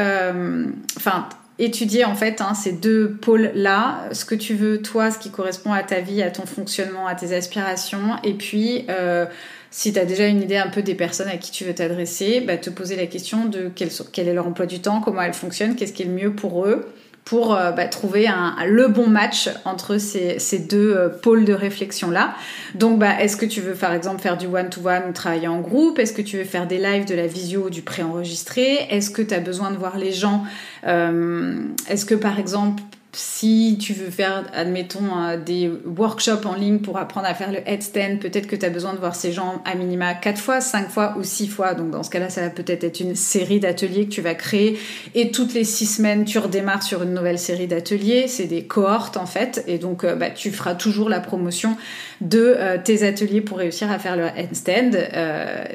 Enfin 0.96 1.29
étudier 1.59 2.05
en 2.05 2.14
fait 2.14 2.40
hein, 2.40 2.55
ces 2.55 2.72
deux 2.72 3.12
pôles-là, 3.12 4.09
ce 4.12 4.25
que 4.25 4.35
tu 4.35 4.55
veux, 4.55 4.83
toi, 4.83 5.11
ce 5.11 5.18
qui 5.18 5.31
correspond 5.31 5.72
à 5.72 5.83
ta 5.83 6.01
vie, 6.01 6.22
à 6.22 6.31
ton 6.31 6.46
fonctionnement, 6.46 7.07
à 7.07 7.14
tes 7.14 7.35
aspirations, 7.35 8.16
et 8.22 8.35
puis 8.35 8.85
euh, 8.90 9.27
si 9.70 9.92
tu 9.92 9.99
as 9.99 10.05
déjà 10.05 10.27
une 10.27 10.42
idée 10.42 10.57
un 10.57 10.68
peu 10.68 10.83
des 10.83 10.94
personnes 10.94 11.29
à 11.29 11.37
qui 11.37 11.51
tu 11.51 11.64
veux 11.64 11.75
t'adresser, 11.75 12.40
bah, 12.40 12.57
te 12.57 12.70
poser 12.70 12.96
la 12.96 13.07
question 13.07 13.46
de 13.46 13.70
quel, 13.75 13.88
quel, 14.12 14.29
est 14.29 14.35
leur 14.35 14.46
emploi 14.46 14.66
du 14.66 14.81
temps, 14.81 15.01
comment 15.01 15.22
elles 15.22 15.35
fonctionnent, 15.35 15.77
qu'est-ce 15.77 15.92
qui 15.92 16.03
est 16.03 16.07
le 16.07 16.12
mieux 16.12 16.33
pour 16.35 16.66
eux, 16.66 16.87
pour 17.26 17.56
euh, 17.56 17.72
bah, 17.72 17.86
trouver 17.88 18.28
le 18.66 18.86
bon 18.86 19.08
match 19.08 19.50
entre 19.64 19.98
ces, 19.98 20.38
deux 20.60 20.94
euh, 20.94 21.08
pôles 21.08 21.44
de 21.44 21.52
réflexion 21.52 22.08
là. 22.08 22.34
Donc, 22.76 23.00
bah, 23.00 23.20
est-ce 23.20 23.36
que 23.36 23.44
tu 23.44 23.60
veux 23.60 23.74
par 23.74 23.92
exemple 23.92 24.22
faire 24.22 24.38
du 24.38 24.46
one-to-one 24.46 25.02
ou 25.08 25.12
travailler 25.12 25.48
en 25.48 25.60
groupe? 25.60 25.98
Est-ce 25.98 26.12
que 26.12 26.22
tu 26.22 26.38
veux 26.38 26.44
faire 26.44 26.68
des 26.68 26.78
lives, 26.78 27.04
de 27.04 27.16
la 27.16 27.26
visio 27.26 27.66
ou 27.66 27.70
du 27.70 27.82
pré-enregistré? 27.82 28.86
Est-ce 28.90 29.10
que 29.10 29.22
tu 29.22 29.34
as 29.34 29.40
besoin 29.40 29.72
de 29.72 29.76
voir 29.76 29.98
les 29.98 30.12
gens 30.12 30.44
euh, 30.86 31.64
Est-ce 31.88 32.06
que 32.06 32.14
par 32.14 32.38
exemple 32.38 32.80
si 33.16 33.79
tu 33.81 33.94
veux 33.94 34.11
faire, 34.11 34.44
admettons, 34.52 35.16
euh, 35.16 35.37
des 35.38 35.70
workshops 35.87 36.44
en 36.44 36.55
ligne 36.55 36.81
pour 36.81 36.98
apprendre 36.98 37.26
à 37.26 37.33
faire 37.33 37.50
le 37.50 37.59
headstand, 37.66 38.18
peut-être 38.20 38.46
que 38.46 38.57
tu 38.57 38.66
as 38.66 38.70
besoin 38.70 38.92
de 38.92 38.98
voir 38.98 39.14
ces 39.14 39.33
gens 39.33 39.62
à 39.64 39.74
minima 39.74 40.12
4 40.14 40.38
fois, 40.38 40.61
5 40.61 40.90
fois 40.90 41.14
ou 41.18 41.22
6 41.22 41.48
fois. 41.48 41.74
Donc 41.74 41.90
dans 41.90 42.02
ce 42.02 42.11
cas-là, 42.11 42.29
ça 42.29 42.42
va 42.42 42.50
peut-être 42.50 42.85
être 42.85 43.00
une 43.00 43.14
série 43.14 43.59
d'ateliers 43.59 44.05
que 44.05 44.11
tu 44.11 44.20
vas 44.20 44.35
créer. 44.35 44.79
Et 45.14 45.31
toutes 45.31 45.55
les 45.55 45.64
6 45.64 45.87
semaines, 45.87 46.24
tu 46.26 46.38
redémarres 46.38 46.83
sur 46.83 47.02
une 47.02 47.14
nouvelle 47.14 47.38
série 47.38 47.66
d'ateliers. 47.66 48.29
C'est 48.29 48.44
des 48.44 48.64
cohortes 48.64 49.16
en 49.16 49.26
fait. 49.26 49.64
Et 49.66 49.79
donc 49.79 50.05
euh, 50.05 50.14
bah, 50.14 50.29
tu 50.29 50.50
feras 50.50 50.74
toujours 50.74 51.09
la 51.09 51.20
promotion 51.20 51.76
de 52.20 52.55
euh, 52.57 52.76
tes 52.83 53.02
ateliers 53.02 53.40
pour 53.40 53.57
réussir 53.59 53.90
à 53.90 53.98
faire 53.98 54.16
le 54.16 54.26
headstand. 54.26 54.90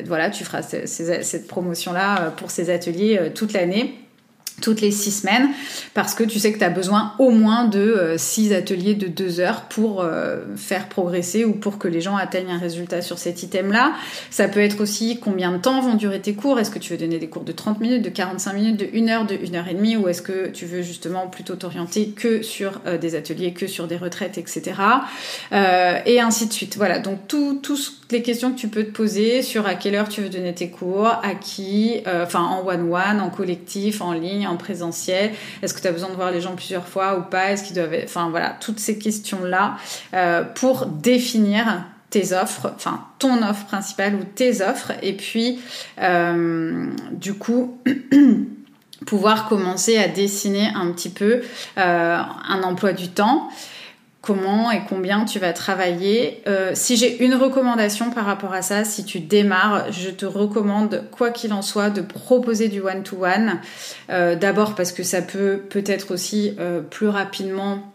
voilà, 0.06 0.30
tu 0.30 0.43
feras 0.43 0.62
cette 0.62 1.47
promotion-là 1.47 2.32
pour 2.38 2.51
ces 2.51 2.69
ateliers 2.69 3.32
toute 3.34 3.54
l'année 3.54 4.00
toutes 4.62 4.82
les 4.82 4.91
six 4.91 5.12
semaines 5.12 5.50
parce 5.93 6.15
que 6.15 6.24
tu 6.24 6.39
sais 6.39 6.54
que 6.54 6.58
tu 6.58 6.63
as 6.63 6.69
besoin 6.69 7.13
au 7.19 7.32
moins 7.32 7.65
de 7.65 7.80
euh, 7.80 8.17
six 8.17 8.54
ateliers 8.54 8.93
de 8.93 9.08
deux 9.08 9.39
heures 9.39 9.63
pour 9.63 10.02
euh, 10.02 10.38
faire 10.56 10.88
progresser 10.88 11.43
ou 11.43 11.54
pour 11.54 11.78
que 11.78 11.88
les 11.88 12.02
gens 12.02 12.15
atteignent 12.15 12.52
un 12.52 12.60
résultat 12.60 13.02
sur 13.02 13.17
cet 13.17 13.43
item-là. 13.43 13.93
Ça 14.30 14.47
peut 14.47 14.62
être 14.62 14.82
aussi 14.82 15.19
combien 15.19 15.52
de 15.52 15.58
temps 15.58 15.82
vont 15.82 15.95
durer 15.95 16.21
tes 16.21 16.34
cours. 16.34 16.60
Est-ce 16.60 16.71
que 16.71 16.80
tu 16.80 16.93
veux 16.93 17.00
donner 17.00 17.19
des 17.19 17.28
cours 17.28 17.43
de 17.43 17.52
30 17.52 17.80
minutes, 17.82 18.04
de 18.04 18.10
45 18.10 18.54
minutes, 18.54 18.78
de 18.78 18.88
1 18.93 19.10
heure, 19.10 19.26
de 19.26 19.36
1 19.36 19.56
heure 19.56 19.67
et 19.67 19.74
demie 19.74 19.97
ou 19.97 20.08
est-ce 20.08 20.21
que 20.21 20.47
tu 20.47 20.65
veux 20.65 20.82
justement 20.82 21.28
plutôt 21.28 21.56
t'orienter 21.56 22.10
que 22.10 22.41
sur 22.41 22.80
euh, 22.86 22.97
des 22.97 23.15
ateliers, 23.15 23.54
que 23.54 23.67
sur 23.67 23.88
des 23.88 23.97
retraites, 23.97 24.38
etc. 24.38 24.74
et 26.06 26.19
ainsi 26.19 26.47
de 26.47 26.54
suite. 26.54 26.78
Voilà, 26.78 27.00
donc 27.00 27.28
les 28.12 28.21
questions 28.21 28.52
que 28.52 28.58
tu 28.58 28.67
peux 28.67 28.84
te 28.84 28.91
poser 28.91 29.41
sur 29.41 29.65
à 29.65 29.76
quelle 29.76 29.95
heure 29.95 30.10
tu 30.10 30.21
veux 30.21 30.30
donner 30.30 30.54
tes 30.54 30.69
cours, 30.69 31.08
à 31.08 31.36
qui, 31.36 32.02
enfin 32.06 32.41
en 32.41 32.65
one-one, 32.65 33.19
en 33.21 33.30
collectif, 33.30 34.02
en 34.02 34.13
ligne, 34.13 34.47
en 34.47 34.58
présentiel. 34.58 35.32
Est-ce 35.62 35.74
que 35.74 35.82
tu 35.82 35.88
as 35.88 35.91
besoin 35.91 36.10
de 36.10 36.15
voir 36.15 36.32
les 36.32 36.41
gens 36.41 36.56
plusieurs 36.56 36.88
fois 36.88 37.17
ou 37.17 37.24
pas? 37.24 37.52
Est-ce 37.52 37.63
qu'ils 37.63 37.76
doivent... 37.76 37.95
Enfin 38.04 38.30
voilà, 38.30 38.56
toutes 38.60 38.80
ces 38.80 38.97
questions-là 38.97 39.78
euh, 40.13 40.43
pour 40.43 40.86
définir 40.86 41.86
tes 42.10 42.34
offres, 42.34 42.71
enfin 42.76 43.06
ton 43.19 43.41
offre 43.41 43.65
principale 43.65 44.15
ou 44.15 44.24
tes 44.24 44.62
offres, 44.62 44.91
et 45.02 45.13
puis 45.13 45.60
euh, 46.02 46.88
du 47.12 47.34
coup 47.34 47.78
pouvoir 49.06 49.47
commencer 49.47 49.97
à 49.97 50.08
dessiner 50.08 50.69
un 50.76 50.91
petit 50.91 51.10
peu 51.10 51.41
euh, 51.78 52.17
un 52.50 52.63
emploi 52.63 52.93
du 52.93 53.08
temps 53.08 53.50
comment 54.21 54.69
et 54.71 54.81
combien 54.88 55.25
tu 55.25 55.39
vas 55.39 55.51
travailler. 55.51 56.41
Euh, 56.47 56.71
si 56.75 56.95
j'ai 56.95 57.23
une 57.23 57.34
recommandation 57.34 58.12
par 58.12 58.25
rapport 58.25 58.53
à 58.53 58.62
ça, 58.62 58.84
si 58.84 59.03
tu 59.03 59.19
démarres, 59.19 59.91
je 59.91 60.10
te 60.10 60.25
recommande, 60.25 61.03
quoi 61.12 61.31
qu'il 61.31 61.53
en 61.53 61.63
soit, 61.63 61.89
de 61.89 62.01
proposer 62.01 62.67
du 62.67 62.81
one-to-one. 62.81 63.60
Euh, 64.12 64.36
d'abord 64.36 64.75
parce 64.75 64.91
que 64.91 65.03
ça 65.03 65.21
peut 65.21 65.62
peut-être 65.69 66.12
aussi 66.13 66.53
euh, 66.60 66.81
plus 66.81 67.07
rapidement 67.07 67.90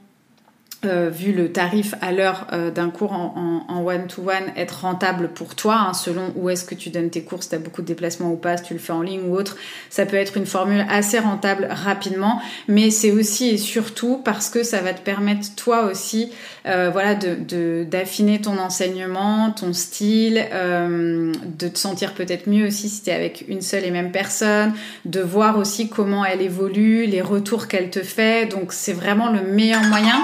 euh, 0.85 1.09
vu 1.11 1.33
le 1.33 1.51
tarif 1.51 1.95
à 2.03 2.13
l'heure 2.13 2.47
euh, 2.53 2.71
d'un 2.71 2.91
cours 2.91 3.13
en 3.13 3.83
one-to-one, 3.83 4.53
être 4.57 4.83
rentable 4.83 5.29
pour 5.29 5.55
toi, 5.55 5.87
hein, 5.89 5.95
selon 5.95 6.33
où 6.37 6.51
est-ce 6.51 6.67
que 6.67 6.75
tu 6.75 6.91
donnes 6.91 7.09
tes 7.09 7.23
cours, 7.23 7.43
si 7.43 7.49
tu 7.49 7.55
as 7.55 7.59
beaucoup 7.59 7.81
de 7.81 7.87
déplacements 7.87 8.31
ou 8.31 8.37
pas, 8.37 8.59
si 8.59 8.65
tu 8.65 8.75
le 8.75 8.79
fais 8.79 8.93
en 8.93 9.01
ligne 9.01 9.23
ou 9.27 9.35
autre, 9.35 9.57
ça 9.89 10.05
peut 10.05 10.17
être 10.17 10.37
une 10.37 10.45
formule 10.45 10.85
assez 10.91 11.19
rentable 11.19 11.67
rapidement, 11.71 12.43
mais 12.69 12.91
c'est 12.91 13.11
aussi 13.11 13.49
et 13.49 13.57
surtout 13.57 14.21
parce 14.23 14.51
que 14.51 14.63
ça 14.63 14.83
va 14.83 14.93
te 14.93 15.01
permettre 15.01 15.55
toi 15.57 15.85
aussi 15.85 16.31
euh, 16.67 16.91
voilà, 16.93 17.15
de, 17.15 17.85
d'affiner 17.85 18.43
ton 18.43 18.59
enseignement, 18.59 19.53
ton 19.53 19.73
style, 19.73 20.45
de 20.53 21.69
te 21.69 21.79
sentir 21.79 22.13
peut-être 22.13 22.49
mieux 22.49 22.67
aussi 22.67 22.91
si 22.91 23.03
tu 23.03 23.11
es 23.11 23.15
avec 23.15 23.47
une 23.49 23.63
seule 23.63 23.85
et 23.85 23.91
même 23.91 24.13
personne, 24.13 24.75
de 25.07 25.21
voir 25.21 25.59
aussi 25.59 25.89
comment 25.89 26.25
elle 26.25 26.43
évolue, 26.43 27.07
les 27.07 27.23
retours 27.23 27.67
qu'elle 27.67 27.89
te 27.89 28.03
fait, 28.03 28.47
donc 28.47 28.75
c'est 28.75 28.93
vraiment 28.93 29.31
le 29.31 29.41
meilleur 29.41 29.83
moyen 29.85 30.23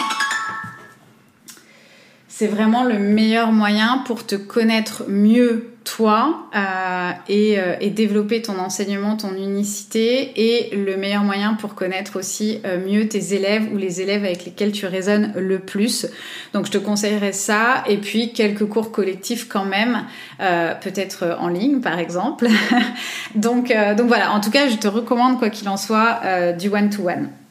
c'est 2.42 2.48
vraiment 2.48 2.82
le 2.82 2.98
meilleur 2.98 3.52
moyen 3.52 4.02
pour 4.04 4.26
te 4.26 4.34
connaître 4.34 5.04
mieux 5.06 5.70
toi 5.84 6.48
euh, 6.56 7.10
euh, 7.30 7.76
et, 7.78 7.90
développer 7.90 8.42
ton 8.42 8.58
enseignement, 8.58 9.16
ton 9.16 9.36
unicité 9.36 10.32
et 10.34 10.74
le 10.74 10.96
meilleur 10.96 11.22
moyen 11.22 11.54
pour 11.54 11.76
connaître 11.76 12.18
aussi 12.18 12.58
euh, 12.66 12.84
mieux 12.84 13.06
tes 13.06 13.34
élèves 13.34 13.72
ou 13.72 13.76
les 13.76 14.00
élèves 14.00 14.24
avec 14.24 14.44
lesquels 14.44 14.72
tu 14.72 14.86
résonnes 14.86 15.32
le 15.36 15.60
plus. 15.60 16.08
Donc 16.52 16.66
je 16.66 16.72
te 16.72 16.78
conseillerais 16.78 17.30
ça 17.30 17.84
et 17.86 17.98
puis 17.98 18.32
quelques 18.32 18.66
cours 18.66 18.90
collectifs 18.90 19.46
quand 19.48 19.64
même, 19.64 20.02
peut-être 20.38 21.36
en 21.38 21.46
ligne 21.46 21.80
par 21.80 22.00
exemple. 22.00 22.48
donc, 23.36 23.72
donc 23.96 24.08
voilà, 24.08 24.32
en 24.32 24.40
tout 24.40 24.50
cas 24.50 24.68
je 24.68 24.74
te 24.74 24.88
recommande 24.88 25.38
quoi 25.38 25.48
qu'il 25.48 25.68
en 25.68 25.76
soit 25.76 26.20
du 26.58 26.68
one-to-one. 26.68 26.72
one 26.72 26.90
to 26.90 27.02
one 27.02 27.41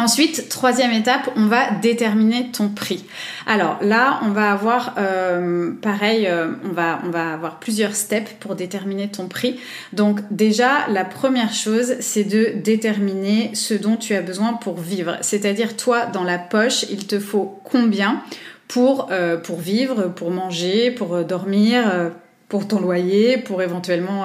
Ensuite, 0.00 0.48
troisième 0.48 0.92
étape, 0.92 1.28
on 1.36 1.44
va 1.46 1.72
déterminer 1.72 2.50
ton 2.52 2.70
prix. 2.70 3.04
Alors 3.46 3.76
là, 3.82 4.18
on 4.22 4.30
va 4.30 4.50
avoir 4.50 4.94
euh, 4.96 5.72
pareil, 5.82 6.26
euh, 6.26 6.52
on 6.64 6.72
va 6.72 7.34
avoir 7.34 7.60
plusieurs 7.60 7.94
steps 7.94 8.32
pour 8.40 8.54
déterminer 8.54 9.10
ton 9.10 9.28
prix. 9.28 9.60
Donc 9.92 10.20
déjà, 10.30 10.88
la 10.88 11.04
première 11.04 11.52
chose, 11.52 11.96
c'est 12.00 12.24
de 12.24 12.52
déterminer 12.64 13.50
ce 13.52 13.74
dont 13.74 13.96
tu 13.96 14.14
as 14.14 14.22
besoin 14.22 14.54
pour 14.54 14.78
vivre. 14.78 15.18
C'est-à-dire 15.20 15.76
toi, 15.76 16.06
dans 16.06 16.24
la 16.24 16.38
poche, 16.38 16.86
il 16.90 17.06
te 17.06 17.20
faut 17.20 17.60
combien 17.64 18.22
pour 18.68 19.08
euh, 19.10 19.36
pour 19.36 19.60
vivre, 19.60 20.08
pour 20.08 20.30
manger, 20.30 20.92
pour 20.92 21.22
dormir, 21.26 22.10
pour 22.48 22.66
ton 22.66 22.80
loyer, 22.80 23.36
pour 23.36 23.60
éventuellement 23.60 24.24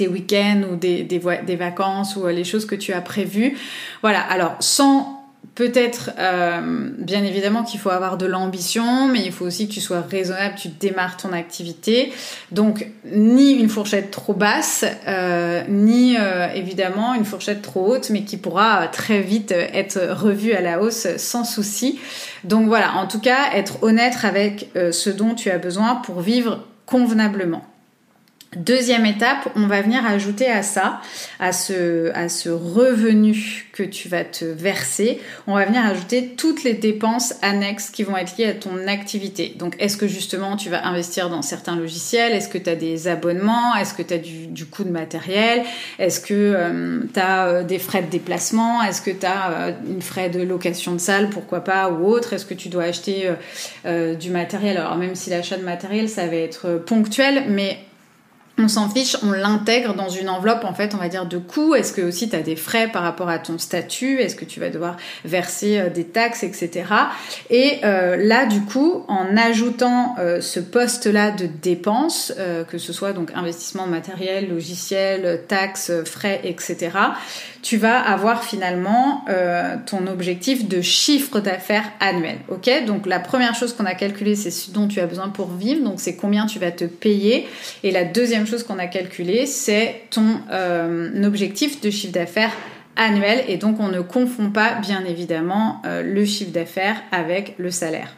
tes 0.00 0.08
week-ends 0.08 0.62
ou 0.72 0.76
des, 0.76 1.56
vacances 1.58 2.16
ou 2.16 2.26
euh, 2.26 2.32
les 2.32 2.44
choses 2.44 2.64
que 2.64 2.74
tu 2.74 2.94
as 2.94 3.02
prévues. 3.02 3.58
Voilà, 4.00 4.20
alors 4.20 4.56
sans 4.60 5.18
peut-être, 5.54 6.10
euh, 6.18 6.90
bien 6.96 7.22
évidemment 7.22 7.64
qu'il 7.64 7.80
faut 7.80 7.90
avoir 7.90 8.16
de 8.16 8.24
l'ambition, 8.24 9.08
mais 9.08 9.20
il 9.22 9.32
faut 9.32 9.44
aussi 9.44 9.68
que 9.68 9.74
tu 9.74 9.80
sois 9.80 10.00
raisonnable, 10.00 10.54
tu 10.56 10.68
démarres 10.68 11.18
ton 11.18 11.34
activité. 11.34 12.12
Donc, 12.50 12.86
ni 13.04 13.52
une 13.52 13.68
fourchette 13.68 14.10
trop 14.10 14.32
basse, 14.32 14.86
euh, 15.06 15.62
ni 15.68 16.16
évidemment 16.54 17.14
une 17.14 17.26
fourchette 17.26 17.60
trop 17.60 17.92
haute, 17.92 18.08
mais 18.08 18.24
qui 18.24 18.38
pourra 18.38 18.88
très 18.88 19.20
vite 19.20 19.52
être 19.52 19.98
revue 20.12 20.52
à 20.52 20.62
la 20.62 20.80
hausse 20.80 21.08
sans 21.18 21.44
souci. 21.44 21.98
Donc 22.44 22.68
voilà, 22.68 22.94
en 22.94 23.06
tout 23.06 23.20
cas, 23.20 23.52
être 23.54 23.82
honnête 23.82 24.16
avec 24.22 24.70
ce 24.74 25.10
dont 25.10 25.34
tu 25.34 25.50
as 25.50 25.58
besoin 25.58 25.96
pour 25.96 26.20
vivre 26.20 26.60
convenablement. 26.86 27.69
Deuxième 28.56 29.06
étape, 29.06 29.48
on 29.54 29.68
va 29.68 29.80
venir 29.80 30.04
ajouter 30.04 30.50
à 30.50 30.64
ça, 30.64 31.00
à 31.38 31.52
ce, 31.52 32.10
à 32.16 32.28
ce 32.28 32.48
revenu 32.48 33.68
que 33.72 33.84
tu 33.84 34.08
vas 34.08 34.24
te 34.24 34.44
verser, 34.44 35.20
on 35.46 35.54
va 35.54 35.66
venir 35.66 35.86
ajouter 35.86 36.34
toutes 36.36 36.64
les 36.64 36.74
dépenses 36.74 37.34
annexes 37.42 37.90
qui 37.90 38.02
vont 38.02 38.16
être 38.16 38.36
liées 38.36 38.46
à 38.46 38.54
ton 38.54 38.88
activité. 38.88 39.54
Donc, 39.56 39.76
est-ce 39.78 39.96
que 39.96 40.08
justement 40.08 40.56
tu 40.56 40.68
vas 40.68 40.84
investir 40.84 41.30
dans 41.30 41.42
certains 41.42 41.76
logiciels? 41.76 42.32
Est-ce 42.32 42.48
que 42.48 42.58
tu 42.58 42.68
as 42.68 42.74
des 42.74 43.06
abonnements? 43.06 43.76
Est-ce 43.76 43.94
que 43.94 44.02
tu 44.02 44.14
as 44.14 44.18
du, 44.18 44.66
coût 44.66 44.82
de 44.82 44.90
matériel? 44.90 45.62
Est-ce 46.00 46.18
que 46.18 46.34
euh, 46.34 47.02
tu 47.14 47.20
as 47.20 47.46
euh, 47.46 47.62
des 47.62 47.78
frais 47.78 48.02
de 48.02 48.10
déplacement? 48.10 48.82
Est-ce 48.82 49.00
que 49.00 49.12
tu 49.12 49.26
as 49.26 49.52
euh, 49.52 49.72
une 49.88 50.02
frais 50.02 50.28
de 50.28 50.42
location 50.42 50.92
de 50.92 50.98
salle, 50.98 51.30
pourquoi 51.30 51.62
pas, 51.62 51.88
ou 51.88 52.04
autre? 52.04 52.32
Est-ce 52.32 52.46
que 52.46 52.54
tu 52.54 52.68
dois 52.68 52.82
acheter 52.82 53.30
du 53.84 54.30
matériel? 54.30 54.76
Alors, 54.76 54.96
même 54.96 55.14
si 55.14 55.30
l'achat 55.30 55.56
de 55.56 55.62
matériel, 55.62 56.08
ça 56.08 56.26
va 56.26 56.34
être 56.34 56.82
ponctuel, 56.84 57.44
mais 57.48 57.78
on 58.60 58.68
s'en 58.68 58.88
fiche, 58.88 59.16
on 59.22 59.32
l'intègre 59.32 59.94
dans 59.94 60.08
une 60.08 60.28
enveloppe 60.28 60.64
en 60.64 60.74
fait, 60.74 60.94
on 60.94 60.98
va 60.98 61.08
dire 61.08 61.26
de 61.26 61.38
coûts. 61.38 61.74
Est-ce 61.74 61.92
que 61.92 62.02
aussi 62.02 62.28
tu 62.28 62.36
as 62.36 62.42
des 62.42 62.56
frais 62.56 62.88
par 62.88 63.02
rapport 63.02 63.28
à 63.28 63.38
ton 63.38 63.58
statut? 63.58 64.20
Est-ce 64.20 64.36
que 64.36 64.44
tu 64.44 64.60
vas 64.60 64.70
devoir 64.70 64.96
verser 65.24 65.78
euh, 65.78 65.90
des 65.90 66.04
taxes, 66.04 66.42
etc. 66.42 66.84
Et 67.50 67.78
euh, 67.84 68.16
là, 68.16 68.46
du 68.46 68.60
coup, 68.62 69.04
en 69.08 69.36
ajoutant 69.36 70.14
euh, 70.18 70.40
ce 70.40 70.60
poste-là 70.60 71.30
de 71.30 71.46
dépenses, 71.46 72.32
que 72.68 72.78
ce 72.78 72.92
soit 72.92 73.12
donc 73.12 73.30
investissement 73.34 73.86
matériel, 73.86 74.48
logiciel, 74.48 75.42
taxes, 75.48 75.92
frais, 76.04 76.40
etc 76.44 76.90
tu 77.62 77.76
vas 77.76 77.98
avoir 77.98 78.44
finalement 78.44 79.24
euh, 79.28 79.76
ton 79.86 80.06
objectif 80.06 80.68
de 80.68 80.80
chiffre 80.80 81.40
d'affaires 81.40 81.90
annuel. 82.00 82.38
Ok? 82.48 82.70
Donc 82.86 83.06
la 83.06 83.20
première 83.20 83.54
chose 83.54 83.74
qu'on 83.74 83.86
a 83.86 83.94
calculé, 83.94 84.34
c'est 84.34 84.50
ce 84.50 84.70
dont 84.70 84.88
tu 84.88 85.00
as 85.00 85.06
besoin 85.06 85.28
pour 85.28 85.50
vivre, 85.50 85.82
donc 85.84 86.00
c'est 86.00 86.16
combien 86.16 86.46
tu 86.46 86.58
vas 86.58 86.70
te 86.70 86.84
payer. 86.84 87.46
Et 87.82 87.90
la 87.90 88.04
deuxième 88.04 88.46
chose 88.46 88.62
qu'on 88.64 88.78
a 88.78 88.86
calculé, 88.86 89.46
c'est 89.46 90.02
ton 90.10 90.40
euh, 90.50 91.24
objectif 91.24 91.80
de 91.80 91.90
chiffre 91.90 92.12
d'affaires 92.12 92.52
annuel. 92.96 93.44
Et 93.48 93.56
donc 93.56 93.80
on 93.80 93.88
ne 93.88 94.00
confond 94.00 94.50
pas 94.50 94.74
bien 94.74 95.04
évidemment 95.04 95.82
euh, 95.84 96.02
le 96.02 96.24
chiffre 96.24 96.52
d'affaires 96.52 97.02
avec 97.12 97.54
le 97.58 97.70
salaire. 97.70 98.14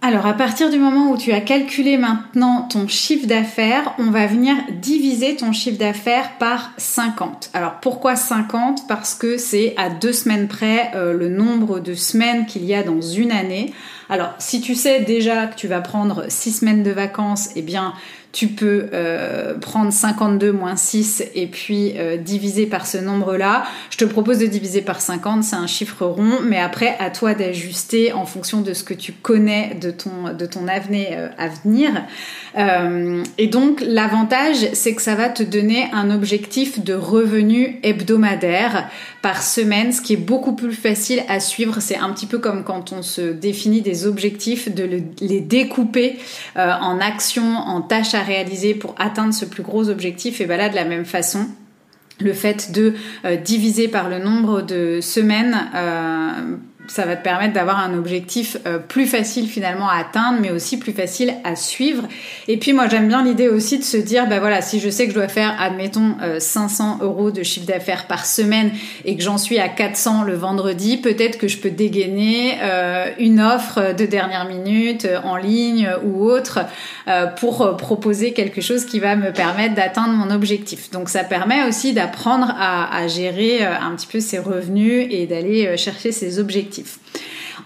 Alors 0.00 0.26
à 0.26 0.34
partir 0.34 0.70
du 0.70 0.78
moment 0.78 1.10
où 1.10 1.16
tu 1.16 1.32
as 1.32 1.40
calculé 1.40 1.96
maintenant 1.96 2.62
ton 2.62 2.86
chiffre 2.86 3.26
d'affaires, 3.26 3.94
on 3.98 4.12
va 4.12 4.28
venir 4.28 4.54
diviser 4.80 5.34
ton 5.34 5.50
chiffre 5.52 5.76
d'affaires 5.76 6.38
par 6.38 6.70
50. 6.76 7.50
Alors 7.52 7.80
pourquoi 7.80 8.14
50 8.14 8.86
Parce 8.86 9.16
que 9.16 9.38
c'est 9.38 9.74
à 9.76 9.90
deux 9.90 10.12
semaines 10.12 10.46
près 10.46 10.92
euh, 10.94 11.12
le 11.12 11.28
nombre 11.28 11.80
de 11.80 11.94
semaines 11.94 12.46
qu'il 12.46 12.64
y 12.64 12.74
a 12.74 12.84
dans 12.84 13.00
une 13.00 13.32
année. 13.32 13.74
Alors 14.08 14.34
si 14.38 14.60
tu 14.60 14.76
sais 14.76 15.00
déjà 15.00 15.48
que 15.48 15.56
tu 15.56 15.66
vas 15.66 15.80
prendre 15.80 16.26
six 16.28 16.52
semaines 16.52 16.84
de 16.84 16.92
vacances, 16.92 17.50
eh 17.56 17.62
bien 17.62 17.92
tu 18.38 18.46
peux 18.46 18.86
euh, 18.92 19.54
prendre 19.54 19.92
52 19.92 20.52
moins 20.52 20.76
6 20.76 21.24
et 21.34 21.48
puis 21.48 21.94
euh, 21.96 22.16
diviser 22.16 22.66
par 22.66 22.86
ce 22.86 22.96
nombre-là. 22.96 23.64
Je 23.90 23.96
te 23.96 24.04
propose 24.04 24.38
de 24.38 24.46
diviser 24.46 24.80
par 24.80 25.00
50, 25.00 25.42
c'est 25.42 25.56
un 25.56 25.66
chiffre 25.66 26.06
rond, 26.06 26.38
mais 26.44 26.60
après, 26.60 26.94
à 27.00 27.10
toi 27.10 27.34
d'ajuster 27.34 28.12
en 28.12 28.26
fonction 28.26 28.60
de 28.60 28.74
ce 28.74 28.84
que 28.84 28.94
tu 28.94 29.12
connais 29.12 29.76
de 29.80 29.90
ton, 29.90 30.32
de 30.38 30.46
ton 30.46 30.68
avenir 30.68 31.08
euh, 31.10 31.28
à 31.36 31.48
venir. 31.48 31.90
et 33.38 33.46
donc, 33.48 33.82
l'avantage, 33.84 34.68
c'est 34.72 34.94
que 34.94 35.02
ça 35.02 35.16
va 35.16 35.28
te 35.28 35.42
donner 35.42 35.88
un 35.92 36.12
objectif 36.12 36.78
de 36.78 36.94
revenu 36.94 37.80
hebdomadaire 37.82 38.88
par 39.20 39.42
semaine, 39.42 39.92
ce 39.92 40.00
qui 40.00 40.12
est 40.12 40.16
beaucoup 40.16 40.52
plus 40.52 40.74
facile 40.74 41.24
à 41.28 41.40
suivre. 41.40 41.80
C'est 41.80 41.96
un 41.96 42.10
petit 42.10 42.26
peu 42.26 42.38
comme 42.38 42.62
quand 42.62 42.92
on 42.92 43.02
se 43.02 43.32
définit 43.32 43.80
des 43.80 44.06
objectifs, 44.06 44.72
de 44.72 45.02
les 45.20 45.40
découper 45.40 46.18
en 46.56 47.00
actions, 47.00 47.56
en 47.56 47.80
tâches 47.80 48.14
à 48.14 48.27
réaliser 48.28 48.74
pour 48.74 48.94
atteindre 48.98 49.34
ce 49.34 49.44
plus 49.44 49.64
gros 49.64 49.88
objectif. 49.88 50.40
Et 50.40 50.46
bien 50.46 50.56
là, 50.56 50.68
de 50.68 50.76
la 50.76 50.84
même 50.84 51.04
façon, 51.04 51.48
le 52.20 52.32
fait 52.32 52.72
de 52.72 52.94
euh, 53.24 53.36
diviser 53.36 53.88
par 53.88 54.08
le 54.08 54.18
nombre 54.18 54.62
de 54.62 55.00
semaines 55.00 55.68
euh, 55.74 56.56
ça 56.88 57.04
va 57.04 57.16
te 57.16 57.22
permettre 57.22 57.52
d'avoir 57.52 57.78
un 57.78 57.96
objectif 57.96 58.56
euh, 58.66 58.78
plus 58.78 59.06
facile 59.06 59.48
finalement 59.48 59.88
à 59.88 59.98
atteindre, 59.98 60.38
mais 60.40 60.50
aussi 60.50 60.78
plus 60.78 60.92
facile 60.92 61.34
à 61.44 61.54
suivre. 61.54 62.04
Et 62.48 62.56
puis 62.56 62.72
moi 62.72 62.88
j'aime 62.88 63.08
bien 63.08 63.22
l'idée 63.22 63.48
aussi 63.48 63.78
de 63.78 63.84
se 63.84 63.96
dire, 63.96 64.26
bah 64.28 64.40
voilà, 64.40 64.62
si 64.62 64.80
je 64.80 64.88
sais 64.88 65.04
que 65.04 65.10
je 65.10 65.16
dois 65.16 65.28
faire, 65.28 65.54
admettons, 65.60 66.16
500 66.38 66.98
euh, 67.00 67.04
euros 67.04 67.30
de 67.30 67.42
chiffre 67.42 67.66
d'affaires 67.66 68.06
par 68.06 68.26
semaine 68.26 68.72
et 69.04 69.16
que 69.16 69.22
j'en 69.22 69.38
suis 69.38 69.58
à 69.58 69.68
400 69.68 70.24
le 70.24 70.34
vendredi, 70.34 70.96
peut-être 70.96 71.38
que 71.38 71.48
je 71.48 71.58
peux 71.58 71.70
dégainer 71.70 72.58
euh, 72.62 73.10
une 73.18 73.40
offre 73.40 73.94
de 73.94 74.06
dernière 74.06 74.46
minute 74.46 75.06
en 75.24 75.36
ligne 75.36 75.90
ou 76.04 76.24
autre 76.24 76.60
pour 77.38 77.76
proposer 77.76 78.32
quelque 78.32 78.60
chose 78.60 78.84
qui 78.84 79.00
va 79.00 79.16
me 79.16 79.32
permettre 79.32 79.74
d'atteindre 79.74 80.12
mon 80.12 80.30
objectif. 80.30 80.90
Donc 80.90 81.08
ça 81.08 81.24
permet 81.24 81.66
aussi 81.66 81.92
d'apprendre 81.92 82.54
à, 82.58 82.94
à 82.94 83.08
gérer 83.08 83.64
un 83.64 83.94
petit 83.96 84.06
peu 84.06 84.20
ses 84.20 84.38
revenus 84.38 85.06
et 85.10 85.26
d'aller 85.26 85.76
chercher 85.76 86.12
ses 86.12 86.38
objectifs. 86.38 86.77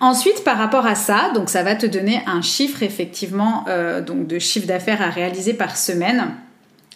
Ensuite, 0.01 0.43
par 0.45 0.59
rapport 0.59 0.87
à 0.87 0.95
ça, 0.95 1.31
donc 1.35 1.49
ça 1.49 1.63
va 1.63 1.75
te 1.75 1.87
donner 1.87 2.23
un 2.27 2.43
chiffre 2.43 2.83
effectivement 2.83 3.65
euh, 3.69 4.01
donc 4.01 4.27
de 4.27 4.39
chiffre 4.39 4.67
d'affaires 4.67 5.03
à 5.03 5.11
réaliser 5.11 5.55
par 5.55 5.77
semaine. 5.77 6.31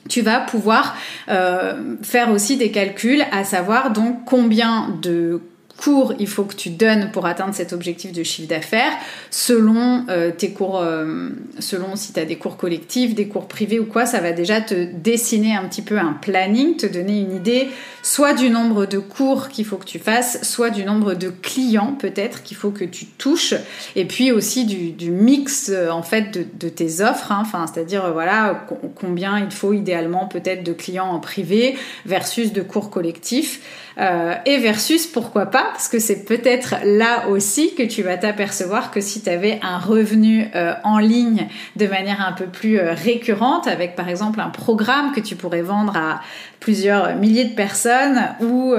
Tu 0.08 0.22
vas 0.22 0.40
pouvoir 0.40 0.96
euh, 1.28 1.96
faire 2.02 2.30
aussi 2.30 2.56
des 2.56 2.70
calculs, 2.70 3.24
à 3.32 3.44
savoir 3.44 3.90
donc 3.90 4.24
combien 4.24 4.88
de 5.02 5.40
cours 5.76 6.14
il 6.18 6.26
faut 6.26 6.44
que 6.44 6.54
tu 6.54 6.70
donnes 6.70 7.10
pour 7.12 7.26
atteindre 7.26 7.54
cet 7.54 7.72
objectif 7.72 8.12
de 8.12 8.22
chiffre 8.22 8.48
d'affaires 8.48 8.92
selon 9.30 10.04
euh, 10.08 10.30
tes 10.30 10.50
cours 10.50 10.80
euh, 10.80 11.30
selon 11.58 11.96
si 11.96 12.12
tu 12.12 12.20
as 12.20 12.24
des 12.24 12.36
cours 12.36 12.56
collectifs 12.56 13.14
des 13.14 13.28
cours 13.28 13.48
privés 13.48 13.78
ou 13.78 13.86
quoi. 13.86 14.06
Ça 14.06 14.20
va 14.20 14.32
déjà 14.32 14.60
te 14.60 14.74
dessiner 14.74 15.54
un 15.54 15.64
petit 15.68 15.82
peu 15.82 15.98
un 15.98 16.12
planning 16.12 16.76
te 16.76 16.86
donner 16.86 17.20
une 17.20 17.34
idée 17.34 17.68
soit 18.02 18.34
du 18.34 18.50
nombre 18.50 18.86
de 18.86 18.98
cours 18.98 19.48
qu'il 19.48 19.64
faut 19.64 19.76
que 19.76 19.84
tu 19.84 19.98
fasses 19.98 20.42
soit 20.42 20.70
du 20.70 20.84
nombre 20.84 21.14
de 21.14 21.28
clients 21.28 21.92
peut-être 21.98 22.42
qu'il 22.42 22.56
faut 22.56 22.70
que 22.70 22.84
tu 22.84 23.06
touches. 23.06 23.54
Et 23.94 24.04
puis 24.04 24.32
aussi 24.32 24.64
du, 24.64 25.10
mix 25.10 25.70
euh, 25.72 25.90
en 25.90 26.02
fait 26.02 26.38
de, 26.58 26.68
tes 26.68 27.00
offres 27.00 27.32
hein. 27.32 27.38
enfin 27.40 27.66
c'est 27.72 27.80
à 27.80 27.84
dire 27.84 28.12
voilà 28.12 28.66
combien 28.96 29.38
il 29.38 29.50
faut 29.50 29.72
idéalement 29.72 30.26
peut-être 30.26 30.64
de 30.64 30.72
clients 30.72 31.06
en 31.06 31.20
privé 31.20 31.76
versus 32.04 32.52
de 32.52 32.62
cours 32.62 32.90
collectifs 32.90 33.60
euh, 33.98 34.34
et 34.44 34.58
versus 34.58 35.06
pourquoi 35.06 35.46
pas, 35.46 35.68
parce 35.72 35.88
que 35.88 35.98
c'est 35.98 36.24
peut-être 36.24 36.74
là 36.84 37.28
aussi 37.28 37.74
que 37.74 37.82
tu 37.82 38.02
vas 38.02 38.18
t'apercevoir 38.18 38.90
que 38.90 39.00
si 39.00 39.22
tu 39.22 39.30
avais 39.30 39.58
un 39.62 39.78
revenu 39.78 40.48
euh, 40.54 40.74
en 40.84 40.98
ligne 40.98 41.48
de 41.76 41.86
manière 41.86 42.20
un 42.20 42.32
peu 42.32 42.44
plus 42.44 42.78
euh, 42.78 42.92
récurrente, 42.92 43.66
avec 43.66 43.96
par 43.96 44.10
exemple 44.10 44.40
un 44.40 44.50
programme 44.50 45.12
que 45.12 45.20
tu 45.20 45.34
pourrais 45.34 45.62
vendre 45.62 45.96
à 45.96 46.20
plusieurs 46.60 47.16
milliers 47.16 47.46
de 47.46 47.54
personnes 47.54 48.20
ou 48.40 48.74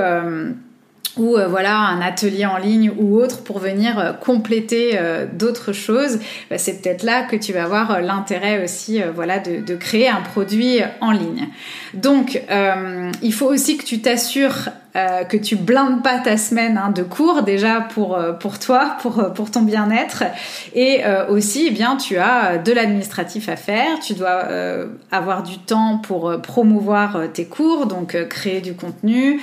voilà 1.50 1.78
un 1.80 2.00
atelier 2.00 2.46
en 2.46 2.58
ligne 2.58 2.92
ou 2.96 3.18
autre 3.18 3.42
pour 3.42 3.58
venir 3.58 4.18
compléter 4.22 5.00
d'autres 5.34 5.72
choses, 5.72 6.20
bah, 6.50 6.60
c'est 6.60 6.82
peut-être 6.82 7.02
là 7.02 7.24
que 7.24 7.36
tu 7.36 7.54
vas 7.54 7.64
avoir 7.64 8.02
l'intérêt 8.02 8.64
aussi 8.64 9.02
voilà 9.16 9.40
de, 9.40 9.76
créer 9.76 10.10
un 10.10 10.22
produit 10.22 10.80
en 11.02 11.12
ligne. 11.12 11.48
Donc 11.96 12.42
il 13.22 13.34
faut 13.34 13.48
aussi 13.48 13.78
que 13.78 13.84
tu 13.84 14.00
t'assures 14.00 14.70
euh, 14.98 15.26
que 15.26 15.38
tu 15.38 15.56
blindes 15.56 16.02
pas 16.02 16.18
ta 16.18 16.38
semaine 16.38 16.76
hein, 16.76 16.90
de 16.90 17.04
cours 17.04 17.44
déjà 17.44 17.82
pour 17.82 18.18
euh, 18.18 18.34
pour 18.34 18.58
toi, 18.58 18.98
pour 19.02 19.20
euh, 19.20 19.30
pour 19.30 19.52
ton 19.52 19.62
bien-être, 19.62 20.24
et 20.74 21.04
aussi, 21.30 21.68
eh 21.68 21.72
bien, 21.72 21.96
tu 21.98 22.18
as 22.18 22.58
de 22.58 22.72
l'administratif 22.72 23.50
à 23.50 23.56
faire. 23.56 24.00
Tu 24.00 24.14
dois 24.14 24.46
avoir 25.12 25.44
du 25.44 25.58
temps 25.58 25.98
pour 25.98 26.42
promouvoir 26.42 27.24
tes 27.34 27.46
cours, 27.46 27.86
donc 27.86 28.16
créer 28.30 28.62
du 28.62 28.74
contenu, 28.74 29.42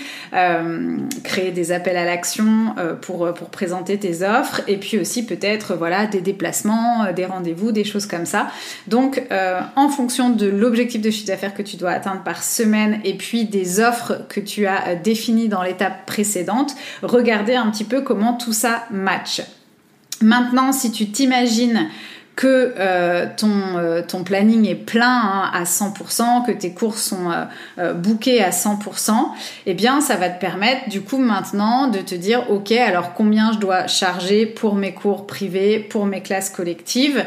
créer 1.23 1.51
des 1.51 1.73
appels 1.73 1.97
à 1.97 2.05
l'action 2.05 2.75
pour 3.01 3.33
pour 3.35 3.51
présenter 3.51 3.99
tes 3.99 4.23
offres, 4.23 4.63
et 4.69 4.77
puis 4.77 4.99
aussi 4.99 5.27
peut-être 5.27 5.75
voilà 5.75 6.07
des 6.07 6.21
déplacements, 6.21 7.13
des 7.15 7.27
rendez-vous, 7.27 7.73
des 7.73 7.85
choses 7.85 8.07
comme 8.07 8.27
ça. 8.27 8.49
Donc, 8.87 9.23
en 9.77 9.89
fonction 9.89 10.31
de 10.31 10.47
l'objectif 10.47 11.01
de 11.01 11.11
chiffre 11.11 11.29
d'affaires 11.29 11.55
que 11.55 11.63
tu 11.63 11.77
dois 11.77 11.91
atteindre 11.91 12.23
par 12.23 12.43
semaine, 12.43 13.01
et 13.05 13.15
puis 13.15 13.45
des 13.45 13.81
offres 13.81 14.21
que 14.29 14.41
tu 14.41 14.67
as 14.67 14.95
définies 14.95 15.44
dans 15.49 15.63
l'étape 15.63 16.07
précédente, 16.07 16.75
regardez 17.03 17.55
un 17.55 17.71
petit 17.71 17.85
peu 17.85 18.03
comment 18.03 18.35
tout 18.35 18.53
ça 18.53 18.85
match. 18.91 19.43
Maintenant, 20.21 20.73
si 20.73 20.91
tu 20.91 21.11
t'imagines 21.11 21.89
que 22.37 22.75
euh, 22.79 23.27
ton, 23.37 23.53
euh, 23.77 24.03
ton, 24.03 24.25
planning 24.25 24.67
est 24.67 24.75
plein 24.75 25.07
hein, 25.07 25.51
à 25.53 25.65
100%, 25.65 26.45
que 26.45 26.53
tes 26.53 26.73
cours 26.73 26.99
sont 26.99 27.31
euh, 27.79 27.95
bookés 27.95 28.43
à 28.43 28.51
100%, 28.51 29.13
eh 29.67 29.75
bien 29.75 30.01
ça 30.01 30.17
va 30.17 30.29
te 30.29 30.41
permettre 30.41 30.89
du 30.89 31.01
coup 31.01 31.19
maintenant 31.19 31.89
de 31.89 31.99
te 31.99 32.15
dire 32.15 32.51
ok 32.51 32.73
alors 32.73 33.15
combien 33.15 33.53
je 33.53 33.59
dois 33.59 33.87
charger 33.87 34.47
pour 34.47 34.75
mes 34.75 34.95
cours 34.95 35.27
privés, 35.27 35.79
pour 35.79 36.07
mes 36.07 36.23
classes 36.23 36.51
collectives, 36.51 37.25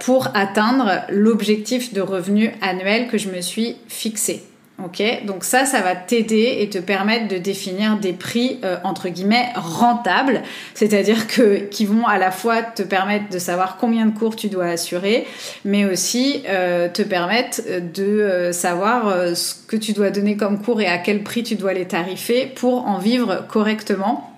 pour 0.00 0.28
atteindre 0.34 1.02
l'objectif 1.08 1.92
de 1.92 2.00
revenu 2.00 2.52
annuel 2.60 3.08
que 3.08 3.18
je 3.18 3.30
me 3.30 3.40
suis 3.40 3.76
fixé. 3.88 4.44
Ok, 4.84 5.02
donc 5.24 5.42
ça, 5.42 5.64
ça 5.64 5.80
va 5.80 5.96
t'aider 5.96 6.58
et 6.60 6.68
te 6.68 6.76
permettre 6.76 7.28
de 7.28 7.38
définir 7.38 7.96
des 7.96 8.12
prix 8.12 8.58
euh, 8.62 8.76
entre 8.84 9.08
guillemets 9.08 9.48
rentables, 9.54 10.42
c'est-à-dire 10.74 11.26
que 11.28 11.60
qui 11.70 11.86
vont 11.86 12.06
à 12.06 12.18
la 12.18 12.30
fois 12.30 12.60
te 12.60 12.82
permettre 12.82 13.30
de 13.30 13.38
savoir 13.38 13.78
combien 13.78 14.04
de 14.04 14.16
cours 14.16 14.36
tu 14.36 14.48
dois 14.48 14.66
assurer, 14.66 15.26
mais 15.64 15.86
aussi 15.86 16.42
euh, 16.46 16.90
te 16.90 17.00
permettre 17.00 17.62
de 17.94 18.04
euh, 18.04 18.52
savoir 18.52 19.34
ce 19.34 19.54
que 19.66 19.76
tu 19.76 19.94
dois 19.94 20.10
donner 20.10 20.36
comme 20.36 20.60
cours 20.60 20.82
et 20.82 20.88
à 20.88 20.98
quel 20.98 21.22
prix 21.22 21.42
tu 21.42 21.54
dois 21.54 21.72
les 21.72 21.86
tarifer 21.86 22.44
pour 22.44 22.86
en 22.86 22.98
vivre 22.98 23.46
correctement 23.48 24.30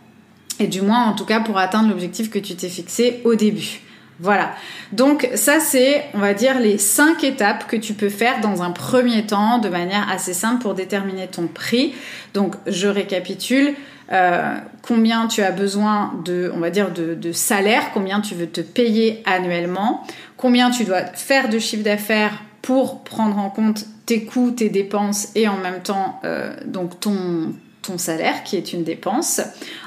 et 0.61 0.69
du 0.69 0.83
moins 0.83 1.05
en 1.07 1.15
tout 1.15 1.25
cas 1.25 1.41
pour 1.41 1.59
atteindre 1.59 1.89
l'objectif 1.89 2.31
que 2.31 2.39
tu 2.39 2.55
t'es 2.55 2.69
fixé 2.69 3.23
au 3.25 3.35
début. 3.35 3.81
Voilà. 4.21 4.53
Donc 4.93 5.29
ça 5.35 5.61
c'est, 5.61 6.05
on 6.15 6.19
va 6.19 6.35
dire, 6.35 6.59
les 6.59 6.79
cinq 6.79 7.23
étapes 7.23 7.67
que 7.69 7.77
tu 7.77 7.95
peux 7.95 8.09
faire 8.09 8.41
dans 8.41 8.63
un 8.63 8.71
premier 8.71 9.27
temps 9.27 9.59
de 9.59 9.69
manière 9.69 10.11
assez 10.11 10.35
simple 10.35 10.61
pour 10.63 10.75
déterminer 10.75 11.29
ton 11.29 11.47
prix. 11.47 11.95
Donc 12.35 12.55
je 12.67 12.89
récapitule. 12.89 13.75
Euh, 14.11 14.57
combien 14.83 15.27
tu 15.27 15.43
as 15.43 15.51
besoin 15.51 16.15
de, 16.25 16.51
on 16.55 16.61
va 16.61 16.71
dire, 16.71 16.91
de, 16.91 17.33
salaire, 17.33 17.91
combien 17.93 18.21
tu 18.21 18.35
veux 18.35 18.49
te 18.49 18.63
payer 18.63 19.23
annuellement, 19.27 20.03
combien 20.39 20.71
tu 20.71 20.85
dois 20.85 21.05
faire 21.05 21.51
de 21.51 21.59
chiffre 21.59 21.85
d'affaires 21.85 22.33
pour 22.63 23.05
prendre 23.05 23.37
en 23.37 23.51
compte 23.51 23.85
tes 24.07 24.25
coûts, 24.25 24.51
tes 24.51 24.71
dépenses 24.71 25.29
et 25.35 25.47
en 25.47 25.59
même 25.59 25.83
temps 25.83 26.21
euh, 26.25 26.57
donc 26.65 26.99
ton, 27.01 27.53
salaire 27.97 28.45
qui 28.45 28.57
est 28.57 28.75
une 28.75 28.85
dépense. 28.85 29.41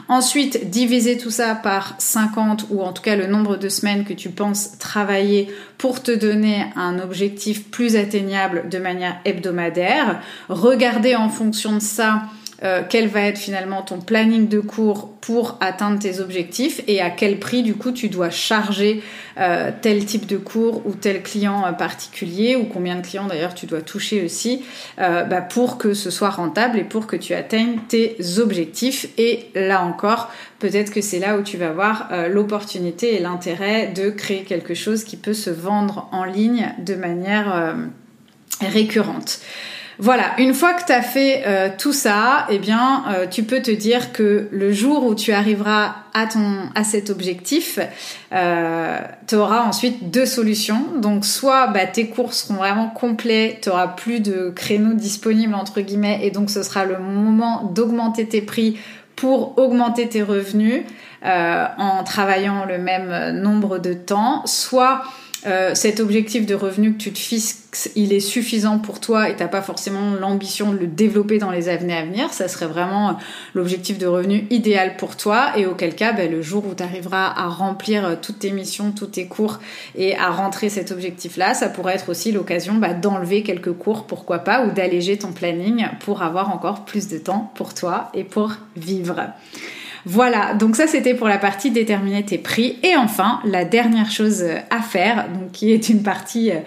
Ensuite, 0.08 0.70
diviser 0.70 1.18
tout 1.18 1.30
ça 1.30 1.54
par 1.54 1.94
50 2.00 2.68
ou 2.72 2.82
en 2.82 2.94
tout 2.94 3.04
cas 3.04 3.16
le 3.16 3.28
nombre 3.28 3.58
de 3.58 3.70
semaines 3.70 4.06
que 4.06 4.14
tu 4.14 4.30
penses 4.30 4.78
travailler 4.80 5.50
pour 5.78 6.02
te 6.02 6.12
donner 6.12 6.66
un 6.76 7.00
objectif 7.00 7.70
plus 7.70 7.96
atteignable 7.96 8.70
de 8.70 8.80
manière 8.80 9.20
hebdomadaire. 9.26 10.22
Regarder 10.50 11.16
en 11.16 11.30
fonction 11.30 11.74
de 11.74 11.80
ça 11.82 12.24
euh, 12.64 12.84
quel 12.88 13.08
va 13.08 13.22
être 13.22 13.40
finalement 13.40 13.82
ton 13.82 14.00
planning 14.00 14.48
de 14.48 14.60
cours 14.60 15.10
pour 15.20 15.58
atteindre 15.62 15.98
tes 15.98 16.20
objectifs 16.20 16.82
et 16.88 17.02
à 17.02 17.10
quel 17.10 17.40
prix 17.40 17.64
du 17.64 17.74
coup 17.74 17.92
tu 17.92 18.08
dois 18.08 18.30
charger 18.30 19.02
euh, 19.40 19.72
tel 19.82 20.06
type 20.06 20.28
de 20.28 20.38
cours 20.38 20.86
ou 20.86 20.92
tel 20.94 21.24
client 21.24 21.66
euh, 21.66 21.72
particulier 21.72 22.56
ou 22.56 22.66
combien 22.66 22.98
de 22.98 23.02
clients 23.02 23.26
d'ailleurs 23.26 23.56
tu 23.56 23.66
dois 23.66 23.82
toucher 23.82 24.24
aussi 24.24 24.64
bah, 24.98 25.42
pour 25.42 25.78
que 25.78 25.94
ce 25.94 26.12
soit 26.12 26.30
rentable 26.30 26.78
et 26.78 26.84
pour 26.84 27.08
que 27.08 27.16
tu 27.16 27.34
atteignes 27.34 27.80
tes 27.88 28.18
objectifs. 28.38 29.08
Et 29.18 29.48
là 29.56 29.84
encore, 29.84 30.30
peut-être 30.60 30.92
que 30.92 31.02
c'est 31.02 31.20
là 31.20 31.38
où 31.38 31.42
tu 31.42 31.58
vas 31.58 31.72
voir 31.72 32.10
l'opportunité 32.30 33.16
et 33.16 33.20
l'intérêt 33.20 33.88
de 33.88 34.10
créer 34.10 34.44
quelque 34.44 34.74
chose 34.74 35.04
qui 35.04 35.18
peut 35.18 35.34
se 35.34 35.50
vendre 35.50 36.08
en 36.12 36.24
ligne 36.24 36.74
de 36.80 36.96
manière 36.96 37.76
récurrente. 38.62 39.40
Voilà, 40.00 40.32
une 40.38 40.54
fois 40.54 40.74
que 40.74 40.86
tu 40.86 40.92
as 40.92 41.02
fait 41.02 41.44
euh, 41.46 41.70
tout 41.78 41.94
ça, 41.94 42.48
eh 42.50 42.60
bien, 42.60 43.04
euh, 43.10 43.28
tu 43.28 43.44
peux 43.44 43.62
te 43.62 43.72
dire 43.72 44.14
que 44.14 44.48
le 44.52 44.72
jour 44.72 45.06
où 45.06 45.16
tu 45.16 45.34
arriveras 45.34 45.96
à 46.14 46.28
ton 46.28 46.70
à 46.76 46.84
cet 46.84 47.10
objectif, 47.10 47.78
euh, 48.34 48.98
tu 49.28 49.36
auras 49.36 49.62
ensuite 49.62 50.10
deux 50.10 50.26
solutions. 50.26 50.86
Donc, 50.98 51.26
soit 51.26 51.68
bah, 51.68 51.86
tes 51.86 52.08
cours 52.08 52.34
seront 52.34 52.56
vraiment 52.56 52.88
complets, 52.88 53.60
tu 53.62 53.70
auras 53.70 53.90
plus 53.90 54.22
de 54.22 54.50
créneaux 54.50 54.94
disponibles 54.94 55.56
entre 55.56 55.82
guillemets, 55.82 56.20
et 56.24 56.32
donc 56.32 56.50
ce 56.50 56.64
sera 56.64 56.86
le 56.86 56.98
moment 56.98 57.64
d'augmenter 57.64 58.28
tes 58.28 58.42
prix 58.42 58.78
pour 59.16 59.58
augmenter 59.60 60.08
tes 60.08 60.24
revenus 60.24 60.84
en 61.24 62.04
travaillant 62.04 62.66
le 62.66 62.80
même 62.80 63.40
nombre 63.40 63.78
de 63.78 63.94
temps. 63.94 64.42
Soit 64.46 65.04
euh, 65.48 65.74
cet 65.74 66.00
objectif 66.00 66.46
de 66.46 66.54
revenu 66.54 66.94
que 66.94 66.98
tu 66.98 67.12
te 67.12 67.18
fixes, 67.18 67.90
il 67.96 68.14
est 68.14 68.20
suffisant 68.20 68.78
pour 68.78 69.00
toi 69.00 69.28
et 69.28 69.36
t'as 69.36 69.48
pas 69.48 69.64
forcément 69.64 70.14
l'ambition 70.14 70.72
de 70.72 70.78
le 70.78 70.88
développer 70.88 71.40
dans 71.40 71.50
les 71.50 71.68
années 71.68 71.98
à 71.98 72.06
venir. 72.06 72.32
Ça 72.32 72.48
serait 72.48 72.68
vraiment 72.68 73.10
euh, 73.10 73.14
l'objectif 73.56 73.98
de 73.98 74.06
revenu 74.06 74.46
idéal 74.52 74.98
pour 74.98 75.18
toi 75.18 75.58
et 75.58 75.66
auquel 75.66 75.96
cas, 75.96 76.14
ben, 76.14 76.30
le 76.30 76.44
jour 76.44 76.66
où 76.68 76.76
tu 76.76 76.84
arriveras 76.84 77.34
à 77.36 77.48
remplir 77.48 78.06
euh, 78.06 78.16
toutes 78.22 78.40
tes 78.40 78.52
missions, 78.52 78.92
tous 78.92 79.08
tes 79.08 79.26
cours 79.26 79.60
et 79.96 80.16
à 80.16 80.30
rentrer 80.30 80.70
cet 80.70 80.92
objectif-là, 80.92 81.56
ça 81.56 81.70
pourrait 81.70 81.96
être 81.96 82.10
aussi 82.10 82.32
l'occasion 82.32 82.76
bah, 82.76 82.94
d'enlever 82.94 83.42
quelques 83.42 83.74
cours, 83.74 84.06
pourquoi 84.06 84.40
pas, 84.40 84.66
ou 84.66 84.72
d'alléger 84.72 85.18
ton 85.18 85.32
planning 85.32 85.88
pour 86.02 86.22
avoir 86.22 86.54
encore 86.54 86.86
plus 86.86 87.08
de 87.08 87.18
temps 87.18 87.52
pour 87.56 87.74
toi 87.74 88.12
et 88.14 88.24
pour 88.24 88.52
vivre. 88.76 89.16
Voilà, 90.06 90.54
donc 90.54 90.76
ça 90.76 90.88
c'était 90.88 91.14
pour 91.14 91.28
la 91.28 91.38
partie 91.38 91.72
déterminer 91.72 92.24
tes 92.24 92.38
prix. 92.38 92.78
Et 92.84 92.96
enfin, 92.96 93.40
la 93.46 93.66
dernière 93.66 94.10
chose 94.10 94.44
à 94.70 94.82
faire, 94.82 95.28
donc 95.30 95.52
qui 95.52 95.72
est 95.72 95.90
une 95.90 96.02
partie 96.02 96.52
euh, 96.52 96.60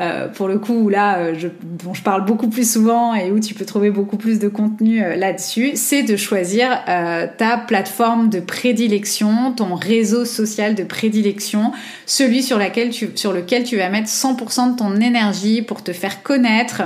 euh, 0.00 0.28
pour 0.28 0.48
le 0.48 0.58
coup 0.58 0.88
là 0.88 1.18
euh, 1.18 1.34
je, 1.36 1.48
dont 1.62 1.94
je 1.94 2.02
parle 2.02 2.24
beaucoup 2.24 2.48
plus 2.48 2.70
souvent 2.70 3.14
et 3.14 3.30
où 3.30 3.40
tu 3.40 3.54
peux 3.54 3.64
trouver 3.64 3.90
beaucoup 3.90 4.16
plus 4.16 4.38
de 4.38 4.48
contenu 4.48 5.00
là-dessus, 5.16 5.72
c'est 5.74 6.02
de 6.02 6.16
choisir 6.16 6.82
ta 6.86 7.56
plateforme 7.56 8.28
de 8.28 8.40
prédilection, 8.40 9.52
ton 9.52 9.74
réseau 9.74 10.24
social 10.24 10.74
de 10.74 10.84
prédilection, 10.84 11.72
celui 12.06 12.42
sur, 12.42 12.58
tu, 12.92 13.10
sur 13.14 13.32
lequel 13.32 13.64
tu 13.64 13.76
vas 13.76 13.88
mettre 13.88 14.08
100% 14.08 14.72
de 14.72 14.76
ton 14.76 14.96
énergie 15.00 15.62
pour 15.62 15.82
te 15.82 15.92
faire 15.92 16.22
connaître, 16.22 16.82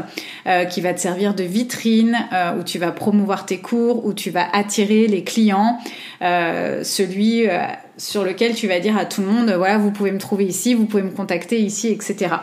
qui 0.71 0.81
va 0.81 0.95
te 0.95 1.01
servir 1.01 1.35
de 1.35 1.45
vitrine, 1.45 2.17
où 2.59 2.63
tu 2.63 2.79
vas 2.79 2.93
promouvoir 2.93 3.47
tes 3.47 3.59
cours, 3.59 4.05
où 4.05 4.13
tu 4.13 4.31
vas 4.31 4.47
attirer 4.53 5.07
les 5.07 5.25
clients. 5.25 5.79
Euh, 6.23 6.83
celui 6.85 7.49
euh, 7.49 7.59
sur 7.99 8.25
lequel 8.25 8.55
tu 8.55 8.67
vas 8.67 8.81
dire 8.81 8.97
à 8.97 9.05
tout 9.05 9.21
le 9.21 9.27
monde, 9.27 9.51
voilà, 9.51 9.79
vous 9.79 9.91
pouvez 9.91 10.11
me 10.11 10.19
trouver 10.19 10.47
ici, 10.47 10.75
vous 10.75 10.87
pouvez 10.87 11.03
me 11.03 11.11
contacter 11.11 11.61
ici, 11.61 11.89
etc. 11.89 12.35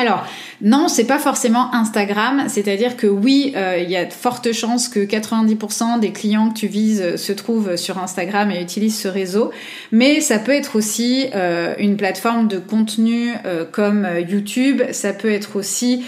Alors, 0.00 0.24
non, 0.62 0.88
c'est 0.88 1.04
pas 1.04 1.18
forcément 1.18 1.74
Instagram, 1.74 2.44
c'est-à-dire 2.48 2.96
que 2.96 3.06
oui, 3.06 3.52
euh, 3.54 3.76
il 3.78 3.90
y 3.90 3.96
a 3.96 4.06
de 4.06 4.12
fortes 4.14 4.50
chances 4.52 4.88
que 4.88 5.00
90% 5.00 6.00
des 6.00 6.10
clients 6.10 6.48
que 6.48 6.54
tu 6.54 6.68
vises 6.68 7.16
se 7.16 7.32
trouvent 7.32 7.76
sur 7.76 7.98
Instagram 7.98 8.50
et 8.50 8.62
utilisent 8.62 8.98
ce 8.98 9.08
réseau, 9.08 9.50
mais 9.92 10.22
ça 10.22 10.38
peut 10.38 10.52
être 10.52 10.76
aussi 10.76 11.26
euh, 11.34 11.74
une 11.78 11.98
plateforme 11.98 12.48
de 12.48 12.56
contenu 12.56 13.34
euh, 13.44 13.66
comme 13.70 14.08
YouTube, 14.26 14.80
ça 14.92 15.12
peut 15.12 15.30
être 15.30 15.56
aussi 15.56 16.02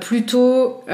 plutôt, 0.00 0.84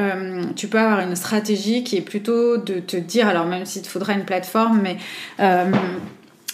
tu 0.55 0.69
peux 0.69 0.79
avoir 0.79 1.01
une 1.01 1.17
stratégie 1.17 1.83
qui 1.83 1.97
est 1.97 2.03
plutôt 2.03 2.59
de 2.59 2.75
te 2.75 2.97
dire, 2.97 3.27
alors 3.27 3.47
même 3.47 3.67
s'il 3.67 3.83
te 3.83 3.89
faudra 3.89 4.13
une 4.13 4.25
plateforme, 4.25 4.81
mais 4.83 4.97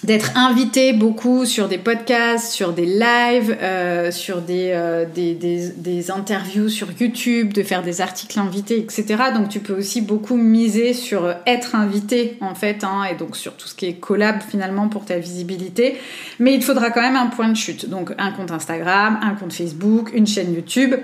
d'être 0.04 0.36
invité 0.36 0.92
beaucoup 0.92 1.44
sur 1.44 1.68
des 1.68 1.78
podcasts, 1.78 2.50
sur 2.52 2.72
des 2.72 2.86
lives, 2.86 3.56
euh, 3.62 4.10
sur 4.10 4.42
euh, 4.48 5.04
des, 5.14 5.34
des, 5.34 5.68
des, 5.68 6.10
interviews 6.10 6.68
sur 6.68 6.88
YouTube, 6.98 7.52
de 7.52 7.62
faire 7.62 7.82
des 7.82 8.00
articles 8.00 8.36
invités, 8.38 8.78
etc. 8.78 9.04
Donc 9.32 9.48
tu 9.48 9.60
peux 9.60 9.74
aussi 9.74 10.00
beaucoup 10.00 10.36
miser 10.36 10.92
sur 10.92 11.32
être 11.46 11.76
invité 11.76 12.36
en 12.40 12.56
fait, 12.56 12.82
hein, 12.82 13.04
et 13.04 13.14
donc 13.14 13.36
sur 13.36 13.54
tout 13.54 13.68
ce 13.68 13.76
qui 13.76 13.86
est 13.86 13.94
collab 13.94 14.40
finalement 14.42 14.88
pour 14.88 15.04
ta 15.04 15.18
visibilité. 15.18 15.98
Mais 16.40 16.54
il 16.54 16.62
faudra 16.62 16.90
quand 16.90 17.02
même 17.02 17.16
un 17.16 17.28
point 17.28 17.48
de 17.48 17.56
chute. 17.56 17.88
Donc 17.88 18.12
un 18.18 18.32
compte 18.32 18.50
Instagram, 18.50 19.20
un 19.22 19.34
compte 19.34 19.52
Facebook, 19.52 20.10
une 20.14 20.26
chaîne 20.26 20.52
YouTube, 20.52 20.96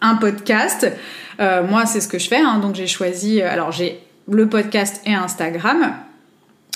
un 0.00 0.16
podcast. 0.16 0.90
Euh, 1.38 1.64
moi 1.64 1.86
c'est 1.86 2.00
ce 2.00 2.08
que 2.08 2.18
je 2.18 2.28
fais, 2.28 2.40
hein, 2.40 2.58
donc 2.58 2.74
j'ai 2.74 2.88
choisi, 2.88 3.40
alors 3.42 3.70
j'ai 3.70 4.00
le 4.28 4.48
podcast 4.48 5.02
et 5.06 5.14
Instagram. 5.14 5.94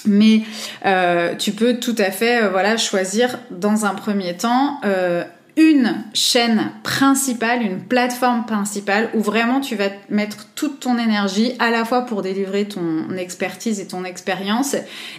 Mais 0.07 0.43
euh, 0.85 1.35
tu 1.35 1.53
peux 1.53 1.79
tout 1.79 1.97
à 1.99 2.11
fait 2.11 2.43
euh, 2.43 2.51
voilà, 2.51 2.77
choisir 2.77 3.39
dans 3.51 3.85
un 3.85 3.95
premier 3.95 4.37
temps 4.37 4.81
euh, 4.85 5.25
une 5.57 6.03
chaîne 6.15 6.73
principale, 6.83 7.63
une 7.63 7.81
plateforme 7.81 8.47
principale 8.47 9.11
où 9.15 9.21
vraiment 9.21 9.61
tu 9.61 9.77
vas 9.77 9.91
mettre 10.09 10.47
toute 10.55 10.81
ton 10.81 10.97
énergie 10.97 11.53
à 11.59 11.71
la 11.71 11.85
fois 11.85 12.07
pour 12.07 12.23
délivrer 12.23 12.65
ton 12.65 13.15
expertise 13.17 13.79
et 13.79 13.87
ton 13.87 14.05
expérience 14.05 14.77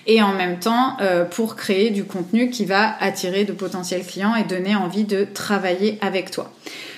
et 0.07 0.23
en 0.23 0.33
même 0.33 0.57
temps 0.57 0.97
pour 1.29 1.55
créer 1.55 1.91
du 1.91 2.03
contenu 2.05 2.49
qui 2.49 2.65
va 2.65 2.95
attirer 2.99 3.43
de 3.43 3.53
potentiels 3.53 4.03
clients 4.03 4.33
et 4.35 4.43
donner 4.43 4.75
envie 4.75 5.03
de 5.03 5.23
travailler 5.23 5.99
avec 6.01 6.31
toi. 6.31 6.51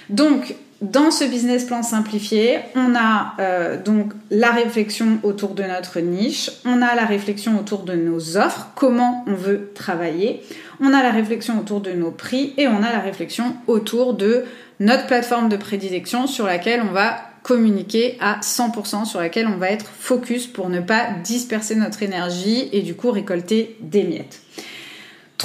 Donc 0.10 0.56
dans 0.92 1.12
ce 1.12 1.24
business 1.24 1.66
plan 1.66 1.84
simplifié, 1.84 2.60
on 2.76 2.96
a 2.96 3.34
euh, 3.40 3.82
donc 3.82 4.14
la 4.30 4.52
réflexion 4.52 5.20
autour 5.24 5.56
de 5.56 5.64
notre 5.64 6.00
niche, 6.00 6.52
on 6.66 6.82
a 6.82 6.96
la 6.96 7.06
réflexion 7.06 7.60
autour 7.60 7.84
de 7.84 7.94
nos 7.94 8.38
offres, 8.38 8.70
comment 8.76 9.24
on 9.28 9.34
veut 9.34 9.72
travailler, 9.74 10.42
on 10.80 10.94
a 10.94 11.02
la 11.04 11.12
réflexion 11.12 11.60
autour 11.60 11.82
de 11.82 11.92
nos 11.92 12.12
prix 12.12 12.54
et 12.58 12.68
on 12.68 12.78
a 12.78 12.92
la 12.92 13.00
réflexion 13.00 13.56
autour 13.68 14.14
de 14.14 14.44
notre 14.80 15.08
plateforme 15.08 15.50
de 15.50 15.58
prédilection 15.58 16.28
sur 16.28 16.46
laquelle 16.46 16.82
on 16.88 16.94
va 16.94 17.18
communiquer 17.44 18.18
à 18.20 18.40
100%, 18.40 19.06
sur 19.06 19.20
laquelle 19.20 19.48
on 19.48 19.58
va 19.58 19.70
être 19.70 19.86
focus 19.86 20.48
pour 20.48 20.70
ne 20.70 20.80
pas 20.80 21.08
disperser 21.24 21.76
notre 21.76 22.02
énergie 22.02 22.70
et 22.72 22.82
du 22.82 22.96
coup 22.96 23.12
récolter 23.12 23.78
des 23.82 24.04
miettes. 24.04 24.42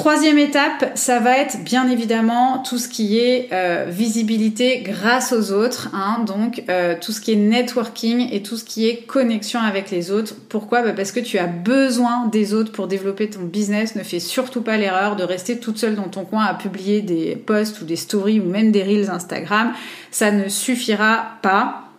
Troisième 0.01 0.39
étape, 0.39 0.93
ça 0.95 1.19
va 1.19 1.37
être 1.37 1.63
bien 1.63 1.87
évidemment 1.91 2.63
tout 2.67 2.79
ce 2.79 2.89
qui 2.89 3.19
est 3.19 3.51
euh, 3.53 3.85
visibilité 3.87 4.81
grâce 4.81 5.35
aux 5.35 5.53
autres, 5.53 5.91
hein, 5.93 6.25
donc 6.27 6.63
euh, 6.71 6.95
tout 6.99 7.13
ce 7.13 7.21
qui 7.21 7.33
est 7.33 7.37
networking 7.37 8.27
et 8.33 8.43
tout 8.43 8.57
ce 8.57 8.65
qui 8.65 8.89
est 8.89 9.03
connexion 9.07 9.61
avec 9.61 9.91
les 9.91 10.11
autres. 10.11 10.35
Pourquoi? 10.49 10.81
Bah, 10.81 10.95
Parce 10.97 11.13
que 11.13 11.21
tu 11.21 11.37
as 11.37 11.47
besoin 11.47 12.29
des 12.29 12.55
autres 12.55 12.73
pour 12.73 12.89
développer 12.89 13.29
ton 13.29 13.43
business. 13.43 13.95
Ne 13.95 14.03
fais 14.03 14.21
surtout 14.21 14.63
pas 14.63 14.79
l'erreur 14.79 15.17
de 15.17 15.23
rester 15.23 15.61
toute 15.61 15.77
seule 15.77 15.97
dans 15.97 16.09
ton 16.09 16.25
coin 16.25 16.47
à 16.47 16.55
publier 16.55 17.03
des 17.03 17.37
posts 17.37 17.83
ou 17.83 17.85
des 17.85 17.97
stories 17.97 18.41
ou 18.41 18.49
même 18.49 18.73
des 18.73 18.83
reels 18.83 19.11
Instagram. 19.11 19.75
Ça 20.11 20.31
ne 20.31 20.49
suffira 20.49 21.33
pas 21.43 21.91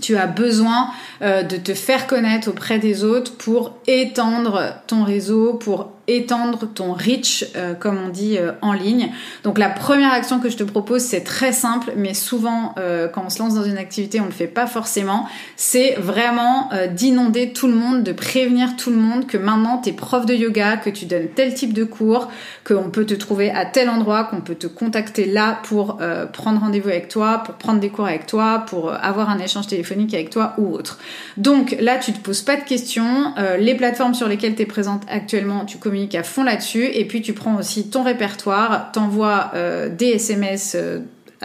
tu 0.00 0.16
as 0.16 0.26
besoin 0.26 0.88
euh, 1.22 1.44
de 1.44 1.56
te 1.56 1.72
faire 1.72 2.08
connaître 2.08 2.48
auprès 2.48 2.80
des 2.80 3.04
autres 3.04 3.36
pour 3.36 3.74
étendre 3.86 4.74
ton 4.88 5.04
réseau, 5.04 5.54
pour 5.54 5.92
étendre 6.06 6.68
ton 6.72 6.92
reach, 6.92 7.46
euh, 7.56 7.74
comme 7.74 7.98
on 8.04 8.08
dit 8.08 8.36
euh, 8.36 8.52
en 8.60 8.72
ligne. 8.72 9.10
Donc 9.42 9.58
la 9.58 9.70
première 9.70 10.12
action 10.12 10.38
que 10.38 10.50
je 10.50 10.56
te 10.56 10.62
propose, 10.62 11.00
c'est 11.00 11.22
très 11.22 11.52
simple, 11.52 11.92
mais 11.96 12.14
souvent 12.14 12.74
euh, 12.78 13.08
quand 13.08 13.24
on 13.26 13.30
se 13.30 13.38
lance 13.38 13.54
dans 13.54 13.64
une 13.64 13.78
activité, 13.78 14.20
on 14.20 14.24
ne 14.24 14.28
le 14.28 14.34
fait 14.34 14.46
pas 14.46 14.66
forcément. 14.66 15.26
C'est 15.56 15.94
vraiment 15.98 16.70
d'inonder 16.92 17.52
tout 17.52 17.66
le 17.66 17.74
monde, 17.74 18.02
de 18.02 18.12
prévenir 18.12 18.76
tout 18.76 18.90
le 18.90 18.96
monde 18.96 19.26
que 19.26 19.38
maintenant 19.38 19.78
tu 19.78 19.90
es 19.90 19.92
prof 19.92 20.26
de 20.26 20.34
yoga, 20.34 20.76
que 20.76 20.90
tu 20.90 21.06
donnes 21.06 21.28
tel 21.34 21.54
type 21.54 21.72
de 21.72 21.84
cours, 21.84 22.30
qu'on 22.66 22.90
peut 22.90 23.06
te 23.06 23.14
trouver 23.14 23.50
à 23.50 23.64
tel 23.64 23.88
endroit, 23.88 24.24
qu'on 24.24 24.40
peut 24.40 24.54
te 24.54 24.66
contacter 24.66 25.26
là 25.26 25.60
pour 25.64 25.98
prendre 26.32 26.60
rendez-vous 26.60 26.88
avec 26.88 27.08
toi, 27.08 27.42
pour 27.44 27.54
prendre 27.54 27.80
des 27.80 27.90
cours 27.90 28.06
avec 28.06 28.26
toi, 28.26 28.64
pour 28.66 28.92
avoir 28.92 29.30
un 29.30 29.38
échange 29.38 29.66
téléphonique 29.66 30.14
avec 30.14 30.30
toi 30.30 30.54
ou 30.58 30.74
autre. 30.74 30.98
Donc 31.36 31.76
là, 31.80 31.98
tu 31.98 32.12
te 32.12 32.18
poses 32.18 32.42
pas 32.42 32.56
de 32.56 32.64
questions. 32.64 33.34
les 33.58 33.74
plateformes 33.74 34.14
sur 34.14 34.28
lesquelles 34.28 34.54
tu 34.54 34.62
es 34.62 34.66
présente 34.66 35.02
actuellement, 35.08 35.64
tu 35.64 35.78
communiques 35.78 35.93
à 36.14 36.22
fond 36.22 36.44
là-dessus. 36.44 36.86
Et 36.92 37.04
puis 37.04 37.22
tu 37.22 37.32
prends 37.32 37.56
aussi 37.56 37.88
ton 37.88 38.02
répertoire, 38.02 38.90
t'envoies 38.92 39.50
euh, 39.54 39.88
des 39.88 40.10
SMS 40.10 40.74
euh, 40.74 41.00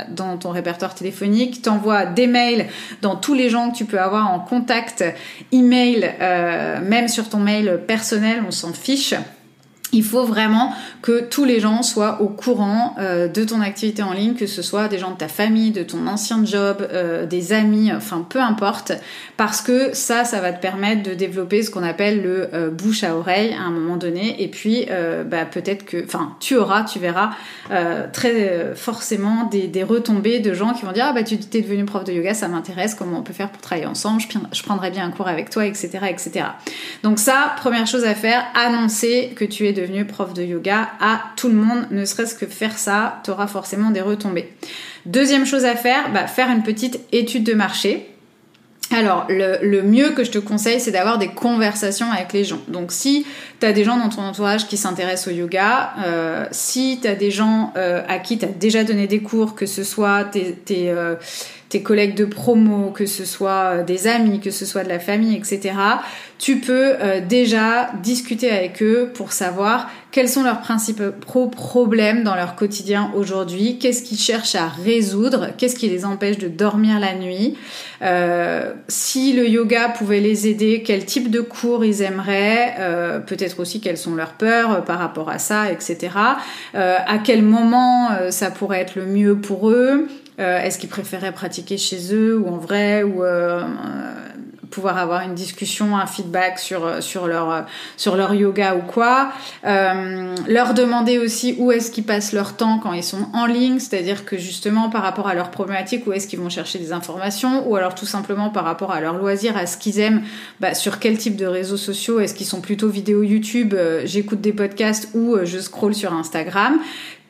dans 0.09 0.37
ton 0.37 0.51
répertoire 0.51 0.95
téléphonique, 0.95 1.61
t'envoies 1.61 2.05
des 2.05 2.27
mails 2.27 2.67
dans 3.01 3.15
tous 3.15 3.33
les 3.33 3.49
gens 3.49 3.71
que 3.71 3.77
tu 3.77 3.85
peux 3.85 3.99
avoir 3.99 4.31
en 4.31 4.39
contact, 4.39 5.03
email, 5.51 6.09
euh, 6.21 6.81
même 6.81 7.07
sur 7.07 7.29
ton 7.29 7.39
mail 7.39 7.81
personnel, 7.87 8.43
on 8.47 8.51
s'en 8.51 8.73
fiche. 8.73 9.13
Il 9.91 10.03
faut 10.03 10.23
vraiment 10.23 10.73
que 11.01 11.21
tous 11.21 11.45
les 11.45 11.59
gens 11.59 11.81
soient 11.81 12.21
au 12.21 12.27
courant 12.27 12.95
euh, 12.99 13.27
de 13.27 13.43
ton 13.43 13.61
activité 13.61 14.03
en 14.03 14.13
ligne, 14.13 14.35
que 14.35 14.45
ce 14.45 14.61
soit 14.61 14.87
des 14.87 14.97
gens 14.97 15.11
de 15.11 15.17
ta 15.17 15.27
famille, 15.27 15.71
de 15.71 15.83
ton 15.83 16.05
ancien 16.07 16.45
job, 16.45 16.87
euh, 16.91 17.25
des 17.25 17.53
amis, 17.53 17.91
enfin 17.93 18.25
peu 18.27 18.39
importe, 18.39 18.91
parce 19.37 19.61
que 19.61 19.93
ça, 19.93 20.25
ça 20.25 20.41
va 20.41 20.53
te 20.53 20.61
permettre 20.61 21.03
de 21.03 21.13
développer 21.13 21.63
ce 21.63 21.71
qu'on 21.71 21.83
appelle 21.83 22.21
le 22.21 22.49
euh, 22.53 22.69
bouche 22.69 23.03
à 23.03 23.15
oreille 23.15 23.53
à 23.53 23.63
un 23.63 23.71
moment 23.71 23.97
donné, 23.97 24.41
et 24.43 24.47
puis 24.47 24.87
bah, 25.25 25.45
peut-être 25.45 25.85
que, 25.85 26.03
enfin 26.03 26.35
tu 26.39 26.55
auras, 26.55 26.83
tu 26.83 26.99
verras 26.99 27.31
très 28.13 28.73
forcément 28.75 29.45
des, 29.45 29.83
retombées 29.83 30.39
de 30.39 30.53
gens 30.53 30.73
qui 30.73 30.85
vont 30.85 30.91
dire 30.91 31.05
ah 31.09 31.13
bah 31.13 31.23
tu 31.23 31.37
t'es 31.37 31.61
devenu 31.61 31.85
prof 31.85 32.03
de 32.03 32.11
yoga, 32.11 32.33
ça 32.33 32.47
m'intéresse, 32.47 32.95
comment 32.95 33.19
on 33.19 33.21
peut 33.21 33.33
faire 33.33 33.49
pour 33.49 33.61
travailler 33.61 33.87
ensemble, 33.87 34.21
je, 34.51 34.63
prendrai 34.63 34.91
bien 34.91 35.05
un 35.05 35.11
cours 35.11 35.27
avec 35.27 35.49
toi, 35.49 35.65
etc., 35.65 35.89
etc. 36.09 36.45
Donc 37.03 37.19
ça, 37.19 37.55
première 37.57 37.87
chose 37.87 38.03
à 38.03 38.13
faire, 38.13 38.43
annoncer 38.55 39.33
que 39.35 39.45
tu 39.45 39.67
es 39.67 39.73
devenu 39.79 40.05
prof 40.05 40.33
de 40.33 40.43
yoga 40.43 40.89
à 40.99 41.21
tout 41.35 41.47
le 41.47 41.55
monde, 41.55 41.87
ne 41.91 42.05
serait-ce 42.05 42.35
que 42.35 42.45
faire 42.45 42.77
ça, 42.77 43.21
tu 43.23 43.31
auras 43.31 43.47
forcément 43.47 43.91
des 43.91 44.01
retombées. 44.01 44.51
Deuxième 45.05 45.45
chose 45.45 45.65
à 45.65 45.75
faire, 45.75 46.11
bah, 46.13 46.27
faire 46.27 46.49
une 46.49 46.63
petite 46.63 46.99
étude 47.11 47.43
de 47.43 47.53
marché. 47.53 48.09
Alors, 48.91 49.27
le, 49.29 49.81
mieux 49.83 50.09
que 50.11 50.23
je 50.23 50.31
te 50.31 50.39
conseille, 50.39 50.79
c'est 50.79 50.91
d'avoir 50.91 51.19
des 51.19 51.27
conversations 51.27 52.11
avec 52.11 52.33
les 52.33 52.43
gens. 52.43 52.59
Donc, 52.69 52.91
si 52.91 53.25
tu 53.59 53.65
as 53.65 53.71
des 53.71 53.83
gens 53.83 53.97
dans 53.97 54.09
ton 54.09 54.23
entourage 54.23 54.67
qui 54.67 54.77
s'intéressent 54.77 55.27
au 55.27 55.37
yoga, 55.37 55.93
euh, 56.03 56.45
si 56.51 56.99
tu 56.99 57.07
as 57.07 57.13
des 57.13 57.29
gens 57.29 57.71
euh, 57.77 58.01
à 58.07 58.17
qui 58.17 58.39
tu 58.39 58.45
as 58.45 58.49
déjà 58.49 58.83
donné 58.83 59.05
des 59.05 59.21
cours, 59.21 59.53
que 59.53 59.67
ce 59.67 59.83
soit 59.83 60.25
tes, 60.25 60.89
euh, 60.89 61.15
tes 61.69 61.81
collègues 61.81 62.15
de 62.15 62.25
promo, 62.25 62.91
que 62.91 63.05
ce 63.05 63.25
soit 63.25 63.83
des 63.83 64.07
amis, 64.07 64.39
que 64.39 64.51
ce 64.51 64.65
soit 64.65 64.83
de 64.83 64.89
la 64.89 64.99
famille, 64.99 65.35
etc., 65.35 65.73
tu 66.37 66.57
peux 66.57 66.93
déjà 67.27 67.91
discuter 68.01 68.49
avec 68.49 68.81
eux 68.81 69.11
pour 69.13 69.33
savoir 69.33 69.89
quels 70.11 70.29
sont 70.29 70.43
leurs 70.43 70.61
principaux 70.61 71.47
problèmes 71.47 72.23
dans 72.23 72.35
leur 72.35 72.55
quotidien 72.55 73.11
aujourd'hui, 73.15 73.77
qu'est-ce 73.77 74.01
qu'ils 74.01 74.17
cherchent 74.17 74.55
à 74.55 74.67
résoudre, 74.67 75.49
qu'est-ce 75.57 75.75
qui 75.75 75.87
les 75.87 76.05
empêche 76.05 76.37
de 76.37 76.47
dormir 76.47 76.99
la 76.99 77.13
nuit, 77.13 77.55
euh, 78.01 78.73
si 78.87 79.33
le 79.33 79.47
yoga 79.47 79.89
pouvait 79.89 80.19
les 80.19 80.47
aider, 80.47 80.81
quel 80.83 81.05
type 81.05 81.29
de 81.29 81.41
cours 81.41 81.85
ils 81.85 82.01
aimeraient, 82.01 82.75
euh, 82.79 83.19
peut-être 83.19 83.59
aussi 83.59 83.81
quelles 83.81 83.97
sont 83.97 84.15
leurs 84.15 84.33
peurs 84.33 84.71
euh, 84.71 84.81
par 84.81 84.99
rapport 84.99 85.29
à 85.29 85.37
ça, 85.37 85.71
etc. 85.71 86.09
à 86.73 87.17
quel 87.23 87.43
moment 87.43 88.09
ça 88.29 88.51
pourrait 88.51 88.79
être 88.79 88.95
le 88.95 89.05
mieux 89.05 89.35
pour 89.35 89.69
eux, 89.69 90.07
est-ce 90.39 90.79
qu'ils 90.79 90.89
préféraient 90.89 91.33
pratiquer 91.33 91.77
chez 91.77 92.13
eux 92.13 92.37
ou 92.37 92.47
en 92.47 92.57
vrai 92.57 93.03
ou 93.03 93.23
pouvoir 94.69 94.97
avoir 94.97 95.21
une 95.21 95.35
discussion, 95.35 95.97
un 95.97 96.05
feedback 96.05 96.59
sur, 96.59 96.85
euh, 96.85 97.01
sur, 97.01 97.27
leur, 97.27 97.51
euh, 97.51 97.61
sur 97.97 98.15
leur 98.15 98.33
yoga 98.33 98.75
ou 98.75 98.81
quoi. 98.81 99.31
Euh, 99.65 100.35
leur 100.47 100.73
demander 100.73 101.17
aussi 101.17 101.55
où 101.57 101.71
est-ce 101.71 101.91
qu'ils 101.91 102.03
passent 102.03 102.33
leur 102.33 102.55
temps 102.55 102.79
quand 102.79 102.93
ils 102.93 103.03
sont 103.03 103.27
en 103.33 103.45
ligne, 103.45 103.79
c'est-à-dire 103.79 104.25
que 104.25 104.37
justement 104.37 104.89
par 104.89 105.01
rapport 105.01 105.27
à 105.27 105.33
leurs 105.33 105.51
problématiques, 105.51 106.05
où 106.07 106.13
est-ce 106.13 106.27
qu'ils 106.27 106.39
vont 106.39 106.49
chercher 106.49 106.79
des 106.79 106.91
informations, 106.91 107.67
ou 107.67 107.75
alors 107.75 107.95
tout 107.95 108.05
simplement 108.05 108.49
par 108.49 108.63
rapport 108.63 108.91
à 108.91 109.01
leur 109.01 109.17
loisir, 109.17 109.57
à 109.57 109.65
ce 109.65 109.77
qu'ils 109.77 109.99
aiment, 109.99 110.21
bah, 110.59 110.73
sur 110.73 110.99
quel 110.99 111.17
type 111.17 111.35
de 111.35 111.45
réseaux 111.45 111.77
sociaux, 111.77 112.19
est-ce 112.19 112.33
qu'ils 112.33 112.47
sont 112.47 112.61
plutôt 112.61 112.89
vidéo 112.89 113.23
YouTube, 113.23 113.75
j'écoute 114.05 114.41
des 114.41 114.53
podcasts 114.53 115.09
ou 115.13 115.37
je 115.43 115.59
scroll 115.59 115.95
sur 115.95 116.13
Instagram. 116.13 116.79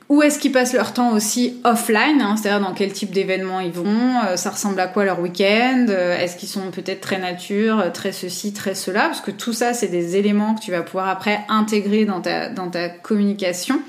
Où 0.09 0.23
est-ce 0.23 0.39
qu'ils 0.39 0.51
passent 0.51 0.73
leur 0.73 0.91
temps 0.91 1.11
aussi 1.13 1.61
offline, 1.63 2.19
hein, 2.19 2.35
c'est-à-dire 2.35 2.67
dans 2.67 2.73
quel 2.73 2.91
type 2.91 3.11
d'événements 3.11 3.59
ils 3.59 3.71
vont, 3.71 4.23
euh, 4.25 4.37
ça 4.37 4.49
ressemble 4.49 4.79
à 4.79 4.87
quoi 4.87 5.05
leur 5.05 5.19
week-end, 5.19 5.85
euh, 5.89 6.17
est-ce 6.17 6.35
qu'ils 6.35 6.49
sont 6.49 6.71
peut-être 6.71 6.99
très 6.99 7.19
nature, 7.19 7.79
euh, 7.79 7.89
très 7.91 8.11
ceci, 8.11 8.51
très 8.51 8.73
cela, 8.73 9.01
parce 9.01 9.21
que 9.21 9.29
tout 9.29 9.53
ça 9.53 9.75
c'est 9.75 9.87
des 9.87 10.15
éléments 10.15 10.55
que 10.55 10.61
tu 10.61 10.71
vas 10.71 10.81
pouvoir 10.81 11.09
après 11.09 11.41
intégrer 11.47 12.05
dans 12.05 12.21
ta, 12.21 12.49
dans 12.49 12.71
ta 12.71 12.89
communication. 12.89 13.83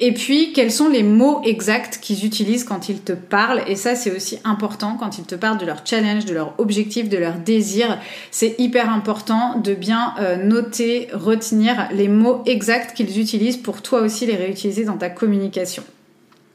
Et 0.00 0.12
puis, 0.12 0.52
quels 0.52 0.72
sont 0.72 0.88
les 0.88 1.02
mots 1.02 1.40
exacts 1.44 1.98
qu'ils 2.00 2.24
utilisent 2.24 2.64
quand 2.64 2.88
ils 2.88 3.00
te 3.00 3.12
parlent? 3.12 3.62
Et 3.66 3.76
ça, 3.76 3.94
c'est 3.94 4.14
aussi 4.14 4.38
important 4.44 4.96
quand 4.98 5.18
ils 5.18 5.24
te 5.24 5.34
parlent 5.34 5.58
de 5.58 5.66
leur 5.66 5.86
challenge, 5.86 6.24
de 6.24 6.34
leur 6.34 6.54
objectif, 6.58 7.08
de 7.08 7.18
leur 7.18 7.34
désir. 7.34 7.98
C'est 8.30 8.54
hyper 8.58 8.90
important 8.90 9.58
de 9.58 9.74
bien 9.74 10.14
euh, 10.20 10.36
noter, 10.42 11.08
retenir 11.12 11.88
les 11.92 12.08
mots 12.08 12.42
exacts 12.46 12.94
qu'ils 12.96 13.20
utilisent 13.20 13.56
pour 13.56 13.82
toi 13.82 14.00
aussi 14.00 14.26
les 14.26 14.36
réutiliser 14.36 14.84
dans 14.84 14.96
ta 14.96 15.10
communication. 15.10 15.82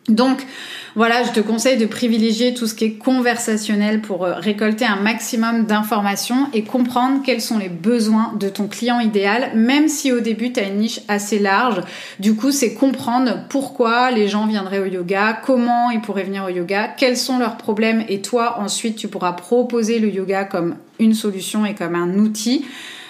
Donc 0.07 0.45
voilà, 0.95 1.23
je 1.23 1.31
te 1.31 1.41
conseille 1.41 1.77
de 1.77 1.85
privilégier 1.85 2.53
tout 2.53 2.65
ce 2.65 2.73
qui 2.73 2.85
est 2.85 2.93
conversationnel 2.93 4.01
pour 4.01 4.23
euh, 4.23 4.35
récolter 4.35 4.85
un 4.85 4.95
maximum 4.95 5.65
d'informations 5.65 6.47
et 6.53 6.63
comprendre 6.63 7.21
quels 7.25 7.41
sont 7.41 7.57
les 7.57 7.67
besoins 7.67 8.33
de 8.39 8.47
ton 8.47 8.67
client 8.67 9.01
idéal, 9.01 9.51
même 9.53 9.89
si 9.89 10.13
au 10.13 10.21
début 10.21 10.53
tu 10.53 10.61
as 10.61 10.63
une 10.63 10.77
niche 10.77 11.01
assez 11.09 11.39
large. 11.39 11.81
Du 12.19 12.35
coup, 12.35 12.51
c'est 12.51 12.73
comprendre 12.73 13.41
pourquoi 13.49 14.11
les 14.11 14.29
gens 14.29 14.47
viendraient 14.47 14.79
au 14.79 14.85
yoga, 14.85 15.39
comment 15.45 15.91
ils 15.91 16.01
pourraient 16.01 16.23
venir 16.23 16.45
au 16.45 16.49
yoga, 16.49 16.87
quels 16.87 17.17
sont 17.17 17.37
leurs 17.37 17.57
problèmes 17.57 18.03
et 18.07 18.21
toi 18.21 18.59
ensuite 18.59 18.95
tu 18.95 19.09
pourras 19.09 19.33
proposer 19.33 19.99
le 19.99 20.09
yoga 20.09 20.45
comme 20.45 20.77
une 20.99 21.13
solution 21.13 21.65
et 21.65 21.75
comme 21.75 21.95
un 21.95 22.17
outil. 22.17 22.65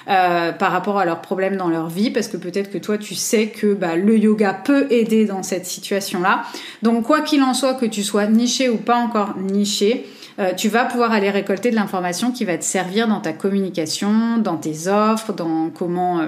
Euh, 0.09 0.53
par 0.53 0.71
rapport 0.71 0.97
à 0.99 1.03
leurs 1.03 1.19
problèmes 1.19 1.57
dans 1.57 1.67
leur 1.67 1.89
vie, 1.89 2.11
parce 2.11 2.29
que 2.29 2.37
peut-être 2.37 2.71
que 2.71 2.77
toi 2.77 2.97
tu 2.97 3.13
sais 3.13 3.47
que 3.47 3.73
bah, 3.73 3.97
le 3.97 4.17
yoga 4.17 4.53
peut 4.53 4.87
aider 4.89 5.25
dans 5.25 5.43
cette 5.43 5.65
situation-là. 5.65 6.43
Donc 6.81 7.03
quoi 7.03 7.19
qu'il 7.19 7.43
en 7.43 7.53
soit, 7.53 7.73
que 7.73 7.85
tu 7.85 8.03
sois 8.03 8.25
niché 8.27 8.69
ou 8.69 8.77
pas 8.77 8.95
encore 8.95 9.35
niché, 9.37 10.05
euh, 10.39 10.53
tu 10.53 10.69
vas 10.69 10.85
pouvoir 10.85 11.11
aller 11.11 11.29
récolter 11.29 11.71
de 11.71 11.75
l'information 11.75 12.31
qui 12.31 12.45
va 12.45 12.57
te 12.57 12.63
servir 12.63 13.09
dans 13.09 13.19
ta 13.19 13.33
communication, 13.33 14.37
dans 14.37 14.55
tes 14.55 14.87
offres, 14.87 15.33
dans 15.33 15.69
comment... 15.71 16.19
Euh, 16.19 16.27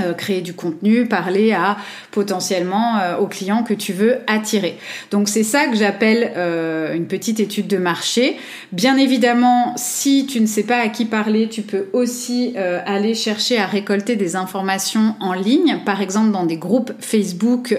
euh, 0.00 0.12
créer 0.12 0.40
du 0.40 0.54
contenu, 0.54 1.06
parler 1.06 1.52
à 1.52 1.76
potentiellement 2.10 2.98
euh, 2.98 3.16
aux 3.18 3.28
clients 3.28 3.62
que 3.62 3.74
tu 3.74 3.92
veux 3.92 4.16
attirer. 4.26 4.76
Donc 5.12 5.28
c'est 5.28 5.44
ça 5.44 5.66
que 5.66 5.76
j'appelle 5.76 6.32
euh, 6.36 6.94
une 6.94 7.06
petite 7.06 7.38
étude 7.38 7.68
de 7.68 7.76
marché. 7.76 8.36
Bien 8.72 8.96
évidemment, 8.96 9.72
si 9.76 10.26
tu 10.26 10.40
ne 10.40 10.46
sais 10.46 10.64
pas 10.64 10.78
à 10.78 10.88
qui 10.88 11.04
parler, 11.04 11.48
tu 11.48 11.62
peux 11.62 11.86
aussi 11.92 12.54
aller 12.56 13.14
chercher 13.14 13.58
à 13.58 13.66
récolter 13.66 14.16
des 14.16 14.34
informations 14.34 15.14
en 15.20 15.32
ligne, 15.32 15.78
par 15.86 16.00
exemple 16.00 16.32
dans 16.32 16.44
des 16.44 16.56
groupes 16.56 16.92
Facebook 16.98 17.76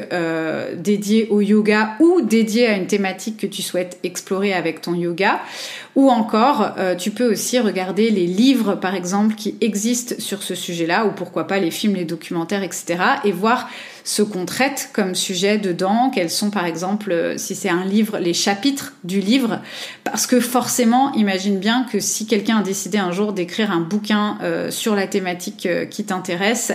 dédiés 0.78 1.28
au 1.30 1.42
yoga 1.42 1.96
ou 2.00 2.22
dédiés 2.22 2.68
à 2.68 2.78
une 2.78 2.88
thématique 2.88 3.38
que 3.38 3.48
tu 3.48 3.62
souhaites 3.62 4.00
explorer 4.04 4.54
avec 4.54 4.82
ton 4.82 4.94
yoga 4.94 5.42
ou 5.96 6.10
encore, 6.10 6.76
tu 6.98 7.12
peux 7.12 7.32
aussi 7.32 7.58
regarder 7.60 8.10
les 8.10 8.28
livres, 8.28 8.76
par 8.76 8.96
exemple, 8.96 9.36
qui 9.36 9.56
existent 9.62 10.16
sur 10.20 10.44
ce 10.44 10.54
sujet-là, 10.54 11.06
ou 11.06 11.12
pourquoi 11.12 11.48
pas 11.48 11.58
les 11.58 11.72
films, 11.72 11.96
les 11.96 12.05
documentaires, 12.06 12.64
etc., 12.64 12.98
et 13.24 13.32
voir 13.32 13.70
ce 14.06 14.22
qu'on 14.22 14.46
traite 14.46 14.92
comme 14.94 15.16
sujet 15.16 15.58
dedans, 15.58 16.12
quels 16.14 16.30
sont 16.30 16.52
par 16.52 16.68
exemple, 16.68 17.12
euh, 17.12 17.38
si 17.38 17.56
c'est 17.56 17.70
un 17.70 17.84
livre, 17.84 18.20
les 18.20 18.36
chapitres 18.36 18.94
du 19.04 19.20
livre, 19.20 19.62
parce 20.04 20.28
que 20.28 20.40
forcément, 20.40 21.12
imagine 21.14 21.58
bien 21.58 21.88
que 21.92 22.00
si 22.00 22.28
quelqu'un 22.28 22.60
a 22.60 22.62
décidé 22.62 23.00
un 23.00 23.12
jour 23.12 23.34
d'écrire 23.34 23.72
un 23.72 23.80
bouquin 23.82 24.38
euh, 24.44 24.70
sur 24.70 24.96
la 24.96 25.08
thématique 25.08 25.66
euh, 25.66 25.86
qui 25.86 26.06
t'intéresse, 26.06 26.72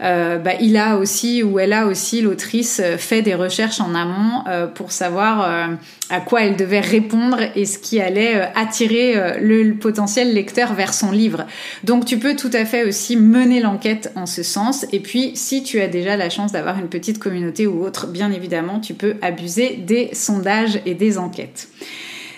bah, 0.00 0.52
il 0.60 0.76
a 0.76 0.98
aussi 0.98 1.42
ou 1.42 1.58
elle 1.58 1.72
a 1.72 1.86
aussi, 1.86 2.20
l'autrice, 2.20 2.82
fait 2.98 3.22
des 3.22 3.34
recherches 3.34 3.80
en 3.80 3.94
amont 3.94 4.44
pour 4.74 4.92
savoir 4.92 5.70
à 6.10 6.20
quoi 6.20 6.42
elle 6.42 6.56
devait 6.56 6.80
répondre 6.80 7.38
et 7.54 7.64
ce 7.64 7.78
qui 7.78 8.00
allait 8.00 8.50
attirer 8.54 9.40
le 9.40 9.72
potentiel 9.72 10.34
lecteur 10.34 10.74
vers 10.74 10.92
son 10.92 11.10
livre. 11.10 11.46
Donc 11.84 12.04
tu 12.04 12.18
peux 12.18 12.36
tout 12.36 12.50
à 12.52 12.66
fait 12.66 12.84
aussi 12.84 13.16
mener 13.16 13.60
l'enquête 13.60 14.12
en 14.14 14.26
ce 14.26 14.42
sens. 14.42 14.84
Et 14.92 15.00
puis 15.00 15.32
si 15.34 15.62
tu 15.62 15.80
as 15.80 15.88
déjà 15.88 16.16
la 16.16 16.28
chance 16.28 16.52
d'avoir 16.52 16.73
une 16.78 16.88
petite 16.88 17.18
communauté 17.18 17.66
ou 17.66 17.84
autre, 17.84 18.06
bien 18.06 18.30
évidemment, 18.32 18.80
tu 18.80 18.94
peux 18.94 19.16
abuser 19.22 19.76
des 19.76 20.14
sondages 20.14 20.80
et 20.86 20.94
des 20.94 21.18
enquêtes. 21.18 21.68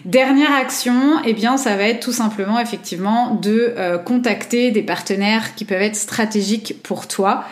Dernière 0.05 0.55
action, 0.55 1.21
eh 1.25 1.33
bien, 1.33 1.57
ça 1.57 1.77
va 1.77 1.83
être 1.83 1.99
tout 1.99 2.13
simplement 2.13 2.61
effectivement 2.61 3.35
de 3.35 3.75
euh, 3.77 3.99
contacter 3.99 4.71
des 4.71 4.83
partenaires 4.83 5.57
qui 5.57 5.65
peuvent 5.65 5.83
être 5.83 5.97
stratégiques 5.97 6.77
pour 6.85 7.09
toi. 7.09 7.45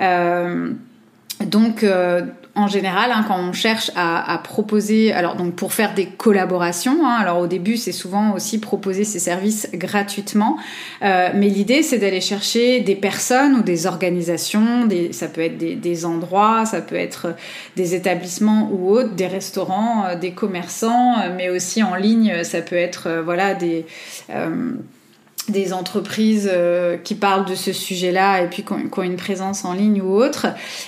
Euh, 0.00 0.72
donc, 1.46 1.82
euh, 1.82 2.22
en 2.54 2.66
général, 2.66 3.10
hein, 3.12 3.24
quand 3.26 3.38
on 3.38 3.52
cherche 3.52 3.90
à, 3.96 4.38
proposer, 4.44 5.12
alors 5.12 5.36
donc 5.36 5.54
pour 5.54 5.72
faire 5.72 5.94
des 5.94 6.06
collaborations, 6.06 7.06
hein, 7.06 7.16
alors 7.18 7.38
au 7.38 7.46
début 7.46 7.78
c'est 7.78 7.92
souvent 7.92 8.34
aussi 8.34 8.58
proposer 8.60 9.04
ces 9.04 9.18
services 9.18 9.70
gratuitement, 9.72 10.58
euh, 11.02 11.30
mais 11.34 11.48
l'idée 11.48 11.82
c'est 11.82 11.98
d'aller 11.98 12.20
chercher 12.20 12.80
des 12.80 12.94
personnes 12.94 13.54
ou 13.54 13.62
des 13.62 13.86
organisations, 13.86 14.84
des, 14.84 15.12
ça 15.12 15.28
peut 15.28 15.40
être 15.40 15.56
des, 15.56 16.04
endroits, 16.04 16.66
ça 16.66 16.82
peut 16.82 16.96
être 16.96 17.34
des 17.76 17.94
établissements 17.94 18.68
ou 18.70 18.90
autres, 18.90 19.14
des 19.14 19.28
restaurants, 19.28 20.04
euh, 20.04 20.14
des 20.16 20.32
commerçants, 20.32 21.20
euh, 21.20 21.34
mais 21.34 21.48
aussi 21.48 21.82
en 21.82 21.94
ligne, 21.94 22.44
ça 22.44 22.60
peut 22.60 22.76
être 22.76 23.22
voilà 23.24 23.54
des 23.54 23.86
des 25.48 25.72
entreprises 25.72 26.48
euh, 26.52 26.96
qui 26.96 27.14
parlent 27.14 27.44
de 27.44 27.54
ce 27.54 27.72
sujet-là 27.72 28.42
et 28.42 28.48
puis 28.48 28.62
qui 28.62 28.72
ont, 28.72 29.02
une 29.02 29.16
présence 29.16 29.64
en 29.64 29.72
ligne 29.72 30.00
ou 30.00 30.14
autre. 30.14 30.46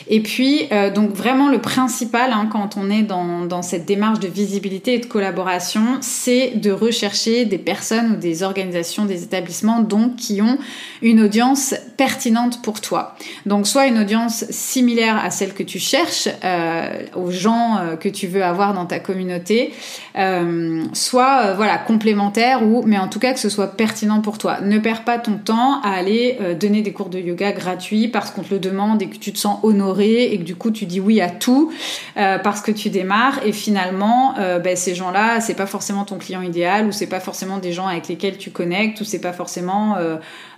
Et 0.08 0.20
puis, 0.20 0.68
euh, 0.70 0.92
donc 0.92 1.12
vraiment 1.12 1.48
le 1.48 1.58
principal 1.58 2.30
hein, 2.32 2.48
quand 2.50 2.76
on 2.76 2.88
est 2.88 3.02
dans, 3.02 3.46
dans, 3.46 3.62
cette 3.62 3.84
démarche 3.84 4.20
de 4.20 4.28
visibilité 4.28 4.94
et 4.94 4.98
de 4.98 5.06
collaboration, 5.06 5.98
c'est 6.00 6.52
de 6.54 6.70
rechercher 6.70 7.44
des 7.44 7.58
personnes 7.58 8.12
ou 8.12 8.16
des 8.16 8.42
organisations, 8.42 9.06
des 9.06 9.24
établissements 9.24 9.80
donc 9.80 10.16
qui 10.16 10.40
ont 10.40 10.58
une 11.02 11.20
audience 11.20 11.74
pertinente 11.96 12.62
pour 12.62 12.80
toi. 12.80 13.14
Donc 13.46 13.66
soit 13.66 13.86
une 13.86 13.98
audience 13.98 14.44
similaire 14.50 15.22
à 15.22 15.30
celle 15.30 15.54
que 15.54 15.62
tu 15.62 15.78
cherches, 15.78 16.28
euh, 16.44 17.04
aux 17.14 17.30
gens 17.30 17.78
euh, 17.78 17.96
que 17.96 18.08
tu 18.08 18.26
veux 18.26 18.42
avoir 18.42 18.74
dans 18.74 18.86
ta 18.86 18.98
communauté, 18.98 19.72
euh, 20.16 20.84
soit 20.92 21.52
voilà 21.54 21.78
complémentaire 21.78 22.62
ou 22.62 22.82
mais 22.86 22.98
en 22.98 23.08
tout 23.08 23.18
cas 23.18 23.32
que 23.32 23.40
ce 23.40 23.48
soit 23.48 23.76
pertinent 23.76 24.20
pour 24.20 24.38
toi. 24.38 24.60
Ne 24.60 24.78
perds 24.78 25.04
pas 25.04 25.18
ton 25.18 25.38
temps 25.38 25.80
à 25.82 25.90
aller 25.90 26.38
donner 26.58 26.82
des 26.82 26.92
cours 26.92 27.08
de 27.08 27.18
yoga 27.18 27.52
gratuits 27.52 28.08
parce 28.08 28.30
qu'on 28.30 28.42
te 28.42 28.52
le 28.52 28.60
demande 28.60 29.02
et 29.02 29.08
que 29.08 29.16
tu 29.16 29.32
te 29.32 29.38
sens 29.38 29.58
honoré 29.62 30.32
et 30.32 30.38
que 30.38 30.44
du 30.44 30.56
coup 30.56 30.70
tu 30.70 30.86
dis 30.86 31.00
oui 31.00 31.20
à 31.20 31.30
tout 31.30 31.72
parce 32.14 32.60
que 32.60 32.70
tu 32.70 32.90
démarres 32.90 33.40
et 33.44 33.52
finalement 33.52 34.34
ben, 34.62 34.76
ces 34.76 34.94
gens-là 34.94 35.40
c'est 35.40 35.54
pas 35.54 35.66
forcément 35.66 36.04
ton 36.04 36.18
client 36.18 36.42
idéal 36.42 36.86
ou 36.86 36.92
c'est 36.92 37.06
pas 37.06 37.20
forcément 37.20 37.58
des 37.58 37.72
gens 37.72 37.86
avec 37.86 38.08
lesquels 38.08 38.38
tu 38.38 38.50
connectes 38.50 39.00
ou 39.00 39.04
c'est 39.04 39.20
pas 39.20 39.32
forcément 39.32 39.96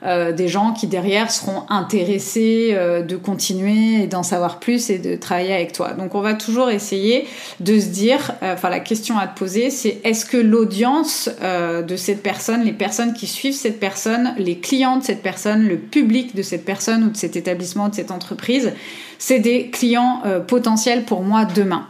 des 0.05 0.49
gens 0.49 0.72
qui 0.72 0.87
derrière 0.87 1.26
seront 1.31 1.64
intéressés 1.68 2.70
euh, 2.72 3.03
de 3.03 3.16
continuer 3.16 4.03
et 4.03 4.07
d'en 4.07 4.22
savoir 4.22 4.59
plus 4.59 4.91
et 4.91 4.99
de 4.99 5.16
travailler 5.16 5.55
avec 5.55 5.72
toi. 5.72 5.93
Donc 5.93 6.14
on 6.14 6.20
va 6.20 6.35
toujours 6.35 6.70
essayer 6.70 7.27
de 7.61 7.79
se 7.79 7.87
dire, 7.87 8.33
euh, 8.43 8.55
enfin 8.55 8.70
la 8.70 8.81
question 8.81 9.18
à 9.18 9.27
te 9.27 9.39
poser, 9.39 9.70
c'est 9.70 10.01
est-ce 10.05 10.24
que 10.24 10.37
l'audience 10.37 11.29
de 11.41 11.97
cette 11.97 12.22
personne, 12.22 12.62
les 12.64 12.72
personnes 12.72 13.12
qui 13.12 13.27
suivent 13.27 13.55
cette 13.55 13.81
personne, 13.81 14.35
les 14.39 14.59
clients 14.59 14.99
de 14.99 15.05
cette 15.05 15.22
personne, 15.22 15.66
le 15.66 15.77
public 15.77 16.35
de 16.35 16.43
cette 16.43 16.64
personne 16.64 17.05
ou 17.05 17.11
de 17.11 17.16
cet 17.16 17.37
établissement, 17.37 17.89
de 17.89 17.95
cette 17.95 18.11
entreprise, 18.11 18.72
c'est 19.18 19.39
des 19.39 19.70
clients 19.70 20.22
potentiels 20.47 21.05
pour 21.05 21.22
moi 21.22 21.45
demain? 21.45 21.87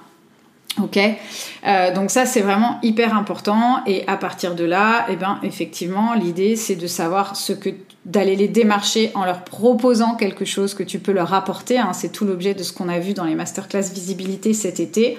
Ok, 0.83 0.99
euh, 0.99 1.95
donc 1.95 2.11
ça 2.11 2.27
c'est 2.27 2.43
vraiment 2.43 2.79
hyper 2.83 3.17
important 3.17 3.81
et 3.87 4.07
à 4.07 4.19
partir 4.19 4.55
de 4.55 4.65
là, 4.65 5.07
eh 5.09 5.17
ben 5.17 5.39
effectivement 5.43 6.13
l'idée 6.13 6.55
c'est 6.55 6.77
de 6.77 6.87
savoir 6.87 7.35
ce 7.35 7.55
que 7.55 7.71
d'aller 8.07 8.37
les 8.37 8.47
démarcher 8.47 9.11
en 9.15 9.25
leur 9.25 9.43
proposant 9.43 10.15
quelque 10.15 10.45
chose 10.45 10.75
que 10.75 10.85
tu 10.85 11.01
peux 11.01 11.13
leur 11.13 11.35
apporter. 11.35 11.79
Hein. 11.79 11.93
c'est 11.93 12.11
tout 12.11 12.25
l'objet 12.25 12.55
de 12.55 12.63
ce 12.63 12.73
qu'on 12.73 12.89
a 12.89 13.01
vu 13.01 13.15
dans 13.15 13.25
les 13.25 13.35
masterclass 13.35 13.83
visibilité 13.93 14.55
cet 14.55 14.79
été. 14.79 15.19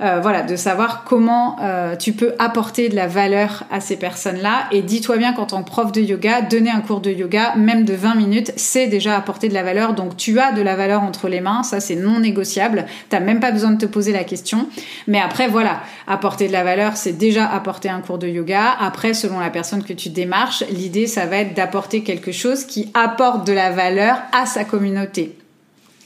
Euh, 0.00 0.18
voilà, 0.20 0.42
de 0.42 0.56
savoir 0.56 1.04
comment 1.04 1.56
euh, 1.62 1.96
tu 1.96 2.12
peux 2.12 2.34
apporter 2.38 2.88
de 2.88 2.96
la 2.96 3.06
valeur 3.06 3.64
à 3.70 3.80
ces 3.80 3.96
personnes-là. 3.96 4.66
Et 4.72 4.82
dis-toi 4.82 5.16
bien 5.16 5.32
qu'en 5.32 5.46
tant 5.46 5.62
que 5.62 5.68
prof 5.68 5.92
de 5.92 6.00
yoga, 6.00 6.42
donner 6.42 6.70
un 6.70 6.80
cours 6.80 7.00
de 7.00 7.10
yoga, 7.10 7.54
même 7.56 7.84
de 7.84 7.94
20 7.94 8.14
minutes, 8.16 8.52
c'est 8.56 8.86
déjà 8.86 9.16
apporter 9.16 9.48
de 9.48 9.54
la 9.54 9.62
valeur. 9.62 9.94
Donc 9.94 10.16
tu 10.16 10.40
as 10.40 10.52
de 10.52 10.62
la 10.62 10.74
valeur 10.74 11.02
entre 11.02 11.28
les 11.28 11.40
mains, 11.40 11.62
ça 11.62 11.80
c'est 11.80 11.96
non 11.96 12.20
négociable. 12.20 12.86
T'as 13.08 13.20
même 13.20 13.40
pas 13.40 13.52
besoin 13.52 13.70
de 13.70 13.78
te 13.78 13.86
poser 13.86 14.12
la 14.12 14.24
question. 14.24 14.68
Mais 15.06 15.20
après, 15.20 15.48
voilà, 15.48 15.80
apporter 16.06 16.48
de 16.48 16.52
la 16.52 16.64
valeur, 16.64 16.96
c'est 16.96 17.12
déjà 17.12 17.46
apporter 17.46 17.88
un 17.88 18.00
cours 18.00 18.18
de 18.18 18.28
yoga. 18.28 18.74
Après, 18.80 19.14
selon 19.14 19.38
la 19.38 19.50
personne 19.50 19.84
que 19.84 19.92
tu 19.92 20.08
démarches, 20.08 20.64
l'idée, 20.70 21.06
ça 21.06 21.26
va 21.26 21.36
être 21.36 21.54
d'apporter 21.54 22.02
quelque 22.02 22.32
chose 22.32 22.64
qui 22.64 22.90
apporte 22.94 23.46
de 23.46 23.52
la 23.52 23.70
valeur 23.70 24.18
à 24.32 24.46
sa 24.46 24.64
communauté 24.64 25.36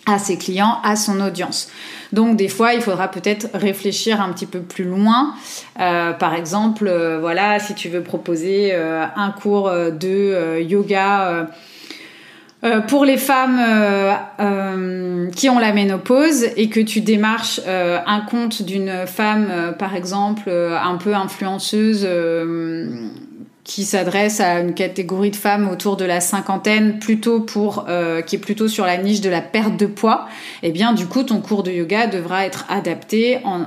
à 0.08 0.18
ses 0.18 0.38
clients, 0.38 0.78
à 0.82 0.96
son 0.96 1.20
audience. 1.20 1.68
Donc 2.12 2.36
des 2.36 2.48
fois, 2.48 2.74
il 2.74 2.80
faudra 2.80 3.08
peut-être 3.08 3.48
réfléchir 3.54 4.20
un 4.20 4.32
petit 4.32 4.46
peu 4.46 4.60
plus 4.60 4.84
loin. 4.84 5.34
Euh, 5.80 6.12
par 6.12 6.34
exemple, 6.34 6.86
euh, 6.88 7.18
voilà, 7.20 7.58
si 7.58 7.74
tu 7.74 7.88
veux 7.88 8.02
proposer 8.02 8.70
euh, 8.72 9.04
un 9.14 9.30
cours 9.30 9.70
de 9.70 10.60
yoga 10.60 11.48
pour 12.88 13.04
les 13.04 13.18
femmes 13.18 13.60
qui 15.32 15.48
ont 15.48 15.58
la 15.60 15.72
ménopause 15.72 16.44
et 16.56 16.68
que 16.68 16.80
tu 16.80 17.00
démarches 17.00 17.60
un 17.66 18.20
compte 18.22 18.62
d'une 18.62 19.06
femme, 19.06 19.74
par 19.78 19.94
exemple, 19.94 20.50
un 20.50 20.96
peu 20.96 21.14
influenceuse 21.14 22.06
qui 23.68 23.84
s'adresse 23.84 24.40
à 24.40 24.60
une 24.60 24.72
catégorie 24.72 25.30
de 25.30 25.36
femmes 25.36 25.68
autour 25.68 25.98
de 25.98 26.06
la 26.06 26.22
cinquantaine, 26.22 26.98
plutôt 26.98 27.40
pour 27.40 27.84
euh, 27.86 28.22
qui 28.22 28.36
est 28.36 28.38
plutôt 28.38 28.66
sur 28.66 28.86
la 28.86 28.96
niche 28.96 29.20
de 29.20 29.28
la 29.28 29.42
perte 29.42 29.76
de 29.76 29.84
poids, 29.84 30.26
eh 30.62 30.72
bien 30.72 30.94
du 30.94 31.06
coup 31.06 31.22
ton 31.22 31.42
cours 31.42 31.62
de 31.62 31.70
yoga 31.70 32.06
devra 32.06 32.46
être 32.46 32.64
adapté 32.70 33.40
en, 33.44 33.66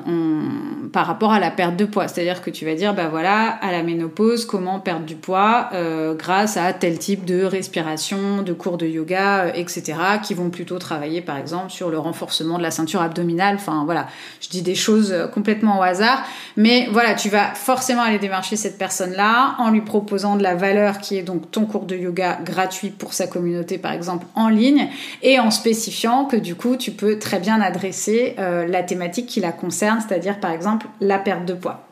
par 0.91 1.07
rapport 1.07 1.31
à 1.31 1.39
la 1.39 1.51
perte 1.51 1.75
de 1.75 1.85
poids. 1.85 2.07
C'est-à-dire 2.07 2.41
que 2.41 2.49
tu 2.49 2.65
vas 2.65 2.75
dire 2.75 2.93
bah 2.93 3.07
voilà 3.09 3.49
à 3.61 3.71
la 3.71 3.83
ménopause 3.83 4.45
comment 4.45 4.79
perdre 4.79 5.05
du 5.05 5.15
poids 5.15 5.69
euh, 5.73 6.13
grâce 6.15 6.57
à 6.57 6.73
tel 6.73 6.97
type 6.97 7.25
de 7.25 7.43
respiration, 7.43 8.41
de 8.41 8.53
cours 8.53 8.77
de 8.77 8.87
yoga, 8.87 9.45
euh, 9.45 9.51
etc. 9.53 9.93
qui 10.23 10.33
vont 10.33 10.49
plutôt 10.49 10.79
travailler 10.79 11.21
par 11.21 11.37
exemple 11.37 11.71
sur 11.71 11.89
le 11.89 11.99
renforcement 11.99 12.57
de 12.57 12.63
la 12.63 12.71
ceinture 12.71 13.01
abdominale. 13.01 13.55
Enfin 13.55 13.83
voilà, 13.85 14.07
je 14.41 14.49
dis 14.49 14.61
des 14.61 14.75
choses 14.75 15.15
complètement 15.33 15.79
au 15.79 15.83
hasard, 15.83 16.23
mais 16.57 16.87
voilà 16.91 17.15
tu 17.15 17.29
vas 17.29 17.53
forcément 17.53 18.01
aller 18.01 18.19
démarcher 18.19 18.55
cette 18.55 18.77
personne 18.77 19.13
là 19.13 19.55
en 19.59 19.69
lui 19.71 19.81
proposant 19.81 20.35
de 20.35 20.43
la 20.43 20.55
valeur 20.55 20.99
qui 20.99 21.17
est 21.17 21.23
donc 21.23 21.51
ton 21.51 21.65
cours 21.65 21.85
de 21.85 21.95
yoga 21.95 22.39
gratuit 22.43 22.89
pour 22.89 23.13
sa 23.13 23.27
communauté 23.27 23.77
par 23.77 23.91
exemple 23.91 24.25
en 24.35 24.49
ligne 24.49 24.87
et 25.21 25.39
en 25.39 25.51
spécifiant 25.51 26.25
que 26.25 26.35
du 26.35 26.55
coup 26.55 26.75
tu 26.75 26.91
peux 26.91 27.19
très 27.19 27.39
bien 27.39 27.61
adresser 27.61 28.35
euh, 28.39 28.67
la 28.67 28.83
thématique 28.83 29.27
qui 29.27 29.39
la 29.39 29.51
concerne, 29.51 29.99
c'est-à-dire 30.05 30.39
par 30.39 30.51
exemple 30.51 30.80
la 30.99 31.23
perte 31.23 31.45
de 31.45 31.55
poids. 31.55 31.90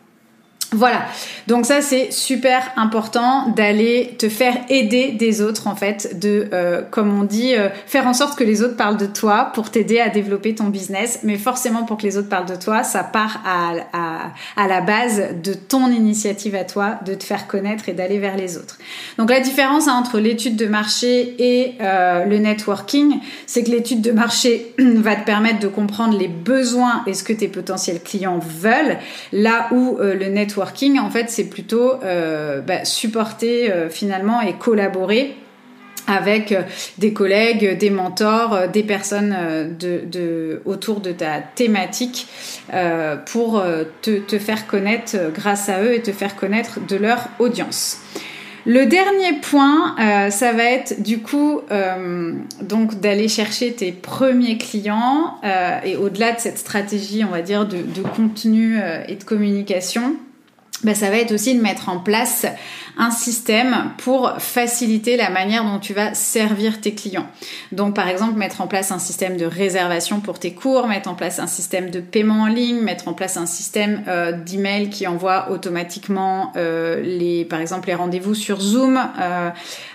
Voilà, 0.72 1.06
donc 1.48 1.66
ça 1.66 1.82
c'est 1.82 2.12
super 2.12 2.72
important 2.76 3.50
d'aller 3.50 4.16
te 4.20 4.30
faire 4.30 4.56
aider 4.70 5.14
des 5.14 5.42
autres 5.42 5.66
en 5.66 5.76
fait, 5.76 6.20
de 6.20 6.48
euh, 6.54 6.84
comme 6.92 7.20
on 7.20 7.24
dit, 7.24 7.56
euh, 7.56 7.70
faire 7.88 8.06
en 8.06 8.14
sorte 8.14 8.38
que 8.38 8.44
les 8.44 8.62
autres 8.62 8.76
parlent 8.76 8.98
de 8.98 9.08
toi 9.08 9.50
pour 9.56 9.72
t'aider 9.72 10.00
à 10.00 10.10
développer 10.10 10.54
ton 10.54 10.66
business. 10.66 11.22
Mais 11.24 11.38
forcément 11.38 11.86
pour 11.86 11.98
que 11.98 12.04
les 12.04 12.18
autres 12.18 12.30
parlent 12.30 12.46
de 12.46 12.56
toi, 12.56 12.84
ça 12.84 13.04
part 13.04 13.42
à, 13.48 13.72
à, 13.94 14.32
à 14.64 14.68
la 14.68 14.82
base 14.82 15.24
de 15.44 15.56
ton 15.56 15.90
initiative 15.90 16.54
à 16.54 16.66
toi, 16.66 17.00
de 17.04 17.16
te 17.16 17.24
faire 17.24 17.48
connaître 17.48 17.90
et 17.90 17.94
d'aller 17.94 18.20
vers 18.20 18.38
les 18.38 18.56
autres. 18.56 18.78
Donc 19.18 19.32
la 19.32 19.40
différence 19.40 19.88
hein, 19.88 19.94
entre 19.94 20.20
l'étude 20.20 20.56
de 20.56 20.68
marché 20.68 21.36
et 21.40 21.78
euh, 21.82 22.26
le 22.26 22.38
networking, 22.38 23.20
c'est 23.48 23.64
que 23.64 23.72
l'étude 23.72 24.02
de 24.02 24.12
marché 24.12 24.76
va 24.78 25.16
te 25.16 25.26
permettre 25.26 25.60
de 25.60 25.68
comprendre 25.68 26.16
les 26.16 26.28
besoins 26.28 27.02
et 27.08 27.16
ce 27.16 27.24
que 27.24 27.34
tes 27.34 27.48
potentiels 27.48 28.04
clients 28.04 28.38
veulent, 28.40 29.00
là 29.32 29.68
où 29.72 29.98
le 30.00 30.30
networking 30.30 30.59
en 30.62 31.10
fait, 31.10 31.30
c'est 31.30 31.46
plutôt 31.46 31.94
euh, 32.04 32.62
bah, 32.62 32.86
supporter 32.86 33.72
euh, 33.72 33.90
finalement 33.90 34.42
et 34.42 34.54
collaborer 34.54 35.36
avec 36.08 36.52
euh, 36.52 36.64
des 36.98 37.14
collègues, 37.14 37.78
des 37.78 37.90
mentors, 37.90 38.68
des 38.68 38.84
personnes 38.84 39.36
autour 40.66 41.02
de 41.02 41.12
ta 41.12 41.40
thématique 41.40 42.28
pour 43.26 43.64
te, 44.02 44.40
faire 44.40 44.68
connaître 44.68 45.18
grâce 45.34 45.70
à 45.70 45.82
eux 45.82 45.94
et 45.94 46.02
te 46.02 46.12
faire 46.12 46.36
connaître 46.36 46.80
de 46.86 46.96
leur 46.96 47.28
audience. 47.40 48.00
Le 48.66 48.86
dernier 48.86 49.40
point, 49.42 49.96
ça 50.30 50.52
va 50.52 50.64
être 50.64 51.02
du 51.02 51.20
coup 51.20 51.62
donc 52.62 53.00
d'aller 53.00 53.28
chercher 53.28 53.74
tes 53.74 53.92
premiers 53.92 54.58
clients 54.58 55.36
et 55.86 55.96
au-delà 55.96 56.34
de 56.34 56.40
cette 56.40 56.58
stratégie, 56.58 57.24
on 57.24 57.32
va 57.32 57.42
dire, 57.42 57.68
de 57.68 58.02
contenu 58.16 58.80
et 59.08 59.16
de 59.16 59.24
communication 59.24 60.16
ben, 60.84 60.96
ça 60.96 61.10
va 61.10 61.18
être 61.18 61.34
aussi 61.34 61.56
de 61.56 61.62
mettre 61.62 61.90
en 61.90 62.00
place 62.00 62.46
un 62.98 63.12
système 63.12 63.92
pour 63.98 64.34
faciliter 64.40 65.16
la 65.16 65.30
manière 65.30 65.64
dont 65.64 65.80
tu 65.80 65.94
vas 65.94 66.14
servir 66.14 66.82
tes 66.82 66.94
clients. 66.94 67.28
Donc 67.72 67.96
par 67.96 68.10
exemple 68.10 68.38
mettre 68.38 68.60
en 68.60 68.68
place 68.68 68.92
un 68.92 69.00
système 69.00 69.38
de 69.38 69.46
réservation 69.46 70.20
pour 70.20 70.38
tes 70.38 70.54
cours, 70.54 70.88
mettre 70.88 71.10
en 71.10 71.16
place 71.16 71.40
un 71.40 71.48
système 71.48 71.92
de 71.92 72.02
paiement 72.02 72.42
en 72.42 72.48
ligne, 72.48 72.82
mettre 72.82 73.08
en 73.08 73.14
place 73.14 73.38
un 73.38 73.46
système 73.46 74.04
euh, 74.08 74.34
d'email 74.34 74.90
qui 74.90 75.08
envoie 75.08 75.50
automatiquement 75.50 76.52
euh, 76.58 77.02
les 77.02 77.46
par 77.46 77.62
exemple 77.62 77.88
les 77.88 77.96
rendez-vous 77.96 78.36
sur 78.36 78.60
Zoom, 78.60 79.00
euh, 79.20 79.50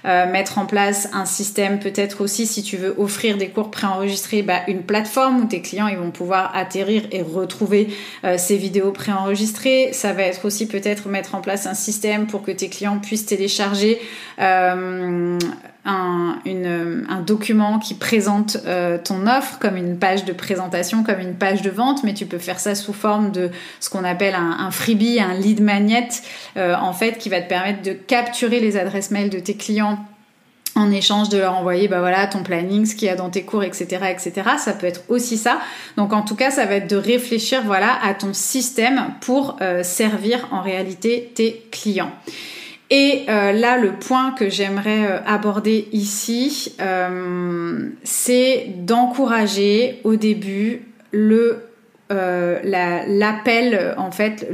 mettre 0.04 0.58
en 0.58 0.64
place 0.64 1.08
un 1.12 1.26
système 1.26 1.80
peut-être 1.80 2.22
aussi 2.22 2.46
si 2.46 2.62
tu 2.62 2.78
veux 2.78 2.94
offrir 2.98 3.36
des 3.36 3.48
cours 3.48 3.70
préenregistrés, 3.70 4.42
bah, 4.42 4.60
une 4.66 4.82
plateforme 4.82 5.42
où 5.42 5.44
tes 5.44 5.60
clients 5.60 5.88
ils 5.88 5.98
vont 5.98 6.10
pouvoir 6.10 6.56
atterrir 6.56 7.02
et 7.10 7.20
retrouver 7.20 7.88
ces 8.36 8.56
vidéos 8.56 8.92
préenregistrées. 8.92 9.90
Ça 9.92 10.12
va 10.12 10.22
être 10.22 10.46
aussi 10.46 10.66
peut-être 10.74 11.08
mettre 11.08 11.36
en 11.36 11.40
place 11.40 11.66
un 11.66 11.74
système 11.74 12.26
pour 12.26 12.42
que 12.42 12.50
tes 12.50 12.68
clients 12.68 12.98
puisse 12.98 13.26
télécharger 13.26 14.00
euh, 14.40 15.38
un, 15.84 17.20
document 17.24 17.78
qui 17.78 17.94
présente 17.94 18.58
euh, 18.66 18.98
ton 18.98 19.28
offre 19.28 19.60
comme 19.60 19.76
une 19.76 19.98
page 19.98 20.24
de 20.24 20.32
présentation, 20.32 21.04
comme 21.04 21.20
une 21.20 21.36
page 21.36 21.62
de 21.62 21.70
vente, 21.70 22.02
mais 22.02 22.12
tu 22.12 22.26
peux 22.26 22.38
faire 22.38 22.58
ça 22.58 22.74
sous 22.74 22.92
forme 22.92 23.30
de 23.30 23.50
ce 23.78 23.88
qu'on 23.88 24.02
appelle 24.02 24.34
un, 24.34 24.70
freebie, 24.72 25.20
un 25.20 25.32
lead 25.32 25.62
magnet, 25.62 26.08
euh, 26.56 26.74
en 26.74 26.92
fait, 26.92 27.18
qui 27.18 27.28
va 27.28 27.40
te 27.40 27.48
permettre 27.48 27.82
de 27.82 27.92
capturer 27.92 28.58
les 28.58 28.76
adresses 28.76 29.12
mail 29.12 29.30
de 29.30 29.38
tes 29.38 29.54
clients 29.54 30.00
en 30.76 30.90
échange 30.90 31.28
de 31.28 31.38
leur 31.38 31.54
envoyer 31.54 31.88
bah 31.88 32.00
voilà 32.00 32.26
ton 32.26 32.42
planning, 32.42 32.86
ce 32.86 32.94
qu'il 32.94 33.06
y 33.06 33.10
a 33.10 33.16
dans 33.16 33.30
tes 33.30 33.42
cours, 33.42 33.62
etc., 33.62 33.86
etc. 34.10 34.32
Ça 34.58 34.72
peut 34.72 34.86
être 34.86 35.02
aussi 35.08 35.36
ça. 35.36 35.60
Donc 35.96 36.12
en 36.12 36.22
tout 36.22 36.34
cas, 36.34 36.50
ça 36.50 36.66
va 36.66 36.76
être 36.76 36.90
de 36.90 36.96
réfléchir 36.96 37.62
voilà 37.64 37.98
à 38.02 38.14
ton 38.14 38.32
système 38.32 39.14
pour 39.20 39.56
servir 39.82 40.48
en 40.50 40.62
réalité 40.62 41.32
tes 41.34 41.66
clients. 41.70 42.12
Et 42.90 43.24
euh, 43.28 43.52
là, 43.52 43.78
le 43.78 43.92
point 43.92 44.32
que 44.32 44.50
j'aimerais 44.50 45.06
euh, 45.06 45.18
aborder 45.26 45.88
ici, 45.92 46.74
euh, 46.80 47.88
c'est 48.02 48.66
d'encourager 48.76 50.00
au 50.04 50.16
début 50.16 50.82
le 51.10 51.58
l'appel 52.10 53.94
en 53.96 54.12
fait 54.12 54.46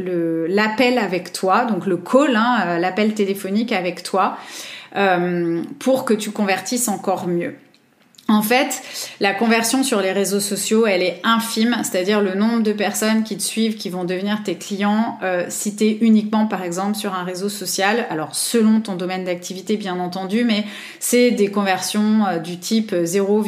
l'appel 0.49 0.97
avec 0.97 1.31
toi 1.33 1.67
donc 1.67 1.85
le 1.85 1.99
call 1.99 2.35
hein, 2.35 2.79
l'appel 2.79 3.13
téléphonique 3.13 3.73
avec 3.73 4.03
toi 4.03 4.39
pour 5.79 6.05
que 6.05 6.15
tu 6.15 6.31
convertisses 6.31 6.89
encore 6.89 7.27
mieux. 7.29 7.55
En 8.31 8.43
fait, 8.43 8.81
la 9.19 9.35
conversion 9.35 9.83
sur 9.83 10.01
les 10.01 10.13
réseaux 10.13 10.39
sociaux, 10.39 10.87
elle 10.87 11.03
est 11.03 11.21
infime, 11.25 11.77
c'est-à-dire 11.83 12.21
le 12.21 12.35
nombre 12.35 12.63
de 12.63 12.73
personnes 12.73 13.25
qui 13.25 13.37
te 13.37 13.43
suivent, 13.43 13.75
qui 13.75 13.91
vont 13.91 14.05
devenir 14.05 14.45
tes 14.45 14.55
clients, 14.55 15.19
euh, 15.25 15.47
si 15.49 15.75
tu 15.75 15.85
uniquement 16.01 16.47
par 16.47 16.63
exemple 16.63 16.97
sur 16.97 17.13
un 17.13 17.25
réseau 17.25 17.49
social, 17.49 18.07
alors 18.09 18.37
selon 18.37 18.81
ton 18.81 18.95
domaine 18.95 19.25
d'activité 19.25 19.77
bien 19.77 19.99
entendu, 19.99 20.45
mais 20.45 20.65
c'est 21.01 21.33
des 21.33 21.51
conversions 21.51 22.25
euh, 22.25 22.39
du 22.39 22.61
type 22.61 22.95
0, 22.95 23.43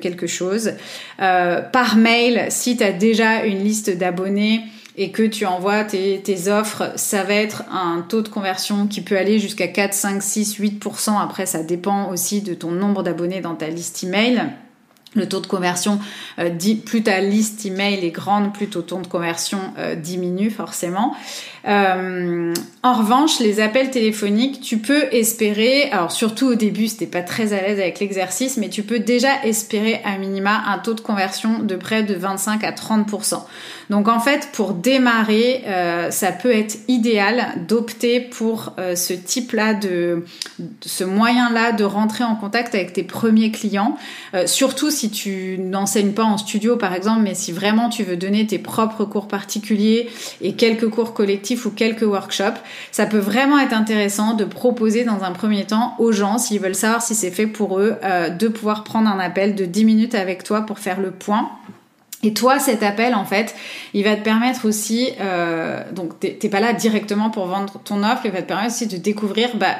quelque 0.00 0.26
chose. 0.26 0.72
Euh, 1.20 1.60
par 1.60 1.96
mail, 1.96 2.46
si 2.48 2.78
tu 2.78 2.82
as 2.82 2.92
déjà 2.92 3.44
une 3.44 3.62
liste 3.62 3.94
d'abonnés, 3.94 4.62
et 4.96 5.10
que 5.10 5.22
tu 5.22 5.44
envoies 5.44 5.84
tes, 5.84 6.48
offres, 6.48 6.92
ça 6.96 7.24
va 7.24 7.34
être 7.34 7.64
un 7.70 8.04
taux 8.08 8.22
de 8.22 8.28
conversion 8.28 8.86
qui 8.86 9.00
peut 9.00 9.16
aller 9.16 9.38
jusqu'à 9.40 9.66
4, 9.66 9.92
5, 9.92 10.22
6, 10.22 10.60
8%. 10.60 11.20
Après, 11.20 11.46
ça 11.46 11.62
dépend 11.62 12.10
aussi 12.10 12.42
de 12.42 12.54
ton 12.54 12.70
nombre 12.70 13.02
d'abonnés 13.02 13.40
dans 13.40 13.56
ta 13.56 13.68
liste 13.68 14.04
email. 14.04 14.44
Le 15.16 15.28
taux 15.28 15.40
de 15.40 15.46
conversion, 15.46 16.00
euh, 16.38 16.50
plus 16.84 17.02
ta 17.04 17.20
liste 17.20 17.64
email 17.66 18.04
est 18.04 18.10
grande, 18.10 18.52
plus 18.52 18.68
ton 18.68 18.82
taux 18.82 19.00
de 19.00 19.06
conversion 19.06 19.60
euh, 19.78 19.94
diminue 19.94 20.50
forcément. 20.50 21.14
Euh, 21.66 22.52
en 22.82 22.92
revanche, 22.92 23.40
les 23.40 23.60
appels 23.60 23.90
téléphoniques, 23.90 24.60
tu 24.60 24.76
peux 24.76 25.04
espérer, 25.10 25.84
alors 25.90 26.12
surtout 26.12 26.48
au 26.48 26.54
début, 26.54 26.88
si 26.88 26.98
t'es 26.98 27.06
pas 27.06 27.22
très 27.22 27.54
à 27.54 27.62
l'aise 27.62 27.80
avec 27.80 27.98
l'exercice, 28.00 28.58
mais 28.58 28.68
tu 28.68 28.82
peux 28.82 28.98
déjà 28.98 29.42
espérer 29.44 30.02
à 30.04 30.18
minima 30.18 30.62
un 30.66 30.78
taux 30.78 30.92
de 30.92 31.00
conversion 31.00 31.60
de 31.60 31.76
près 31.76 32.02
de 32.02 32.14
25 32.14 32.62
à 32.62 32.72
30%. 32.72 33.42
Donc 33.88 34.08
en 34.08 34.20
fait, 34.20 34.50
pour 34.52 34.74
démarrer, 34.74 35.62
euh, 35.66 36.10
ça 36.10 36.32
peut 36.32 36.52
être 36.54 36.76
idéal 36.88 37.54
d'opter 37.66 38.20
pour 38.20 38.74
euh, 38.78 38.94
ce 38.94 39.14
type-là 39.14 39.72
de, 39.72 40.24
ce 40.82 41.04
moyen-là 41.04 41.72
de 41.72 41.84
rentrer 41.84 42.24
en 42.24 42.34
contact 42.34 42.74
avec 42.74 42.92
tes 42.92 43.02
premiers 43.02 43.50
clients. 43.50 43.96
Surtout 44.46 44.90
si 44.90 45.10
tu 45.10 45.58
n'enseignes 45.58 46.12
pas 46.12 46.24
en 46.24 46.36
studio 46.36 46.76
par 46.76 46.92
exemple, 46.92 47.22
mais 47.22 47.34
si 47.34 47.52
vraiment 47.52 47.88
tu 47.88 48.02
veux 48.02 48.16
donner 48.16 48.46
tes 48.46 48.58
propres 48.58 49.04
cours 49.04 49.28
particuliers 49.28 50.10
et 50.40 50.54
quelques 50.54 50.88
cours 50.88 51.14
collectifs 51.14 51.53
ou 51.64 51.70
quelques 51.70 52.02
workshops, 52.02 52.60
ça 52.92 53.06
peut 53.06 53.18
vraiment 53.18 53.58
être 53.58 53.72
intéressant 53.72 54.34
de 54.34 54.44
proposer 54.44 55.04
dans 55.04 55.24
un 55.24 55.32
premier 55.32 55.64
temps 55.64 55.94
aux 55.98 56.12
gens, 56.12 56.38
s'ils 56.38 56.60
veulent 56.60 56.74
savoir 56.74 57.02
si 57.02 57.14
c'est 57.14 57.30
fait 57.30 57.46
pour 57.46 57.78
eux, 57.78 57.96
de 58.38 58.48
pouvoir 58.48 58.84
prendre 58.84 59.08
un 59.08 59.18
appel 59.18 59.54
de 59.54 59.64
10 59.64 59.84
minutes 59.84 60.14
avec 60.14 60.42
toi 60.44 60.62
pour 60.62 60.78
faire 60.78 61.00
le 61.00 61.10
point. 61.10 61.50
Et 62.24 62.32
toi, 62.32 62.58
cet 62.58 62.82
appel, 62.82 63.14
en 63.14 63.26
fait, 63.26 63.54
il 63.92 64.02
va 64.02 64.16
te 64.16 64.22
permettre 64.22 64.66
aussi, 64.66 65.10
euh, 65.20 65.82
donc 65.92 66.18
t'es 66.18 66.48
pas 66.48 66.60
là 66.60 66.72
directement 66.72 67.28
pour 67.28 67.46
vendre 67.46 67.78
ton 67.84 68.02
offre, 68.02 68.22
il 68.24 68.30
va 68.30 68.40
te 68.40 68.48
permettre 68.48 68.74
aussi 68.74 68.86
de 68.86 68.96
découvrir 68.96 69.50
bah, 69.56 69.76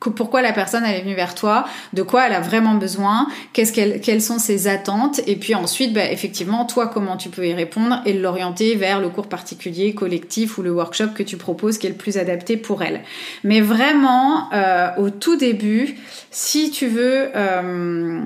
pourquoi 0.00 0.42
la 0.42 0.52
personne 0.52 0.84
est 0.84 1.00
venue 1.00 1.14
vers 1.14 1.34
toi, 1.34 1.64
de 1.94 2.02
quoi 2.02 2.26
elle 2.26 2.34
a 2.34 2.40
vraiment 2.40 2.74
besoin, 2.74 3.28
quelles 3.52 4.22
sont 4.22 4.38
ses 4.38 4.68
attentes, 4.68 5.20
et 5.26 5.36
puis 5.36 5.54
ensuite, 5.54 5.92
bah, 5.94 6.10
effectivement, 6.10 6.66
toi, 6.66 6.86
comment 6.86 7.16
tu 7.16 7.30
peux 7.30 7.46
y 7.46 7.54
répondre 7.54 8.02
et 8.04 8.12
l'orienter 8.12 8.74
vers 8.74 9.00
le 9.00 9.08
cours 9.08 9.28
particulier, 9.28 9.94
collectif 9.94 10.58
ou 10.58 10.62
le 10.62 10.72
workshop 10.72 11.08
que 11.14 11.22
tu 11.22 11.36
proposes 11.36 11.78
qui 11.78 11.86
est 11.86 11.90
le 11.90 11.96
plus 11.96 12.18
adapté 12.18 12.56
pour 12.56 12.82
elle. 12.82 13.00
Mais 13.42 13.60
vraiment, 13.60 14.52
euh, 14.52 14.88
au 14.98 15.10
tout 15.10 15.36
début, 15.36 15.96
si 16.30 16.70
tu 16.70 16.86
veux 16.86 17.30
euh, 17.34 18.20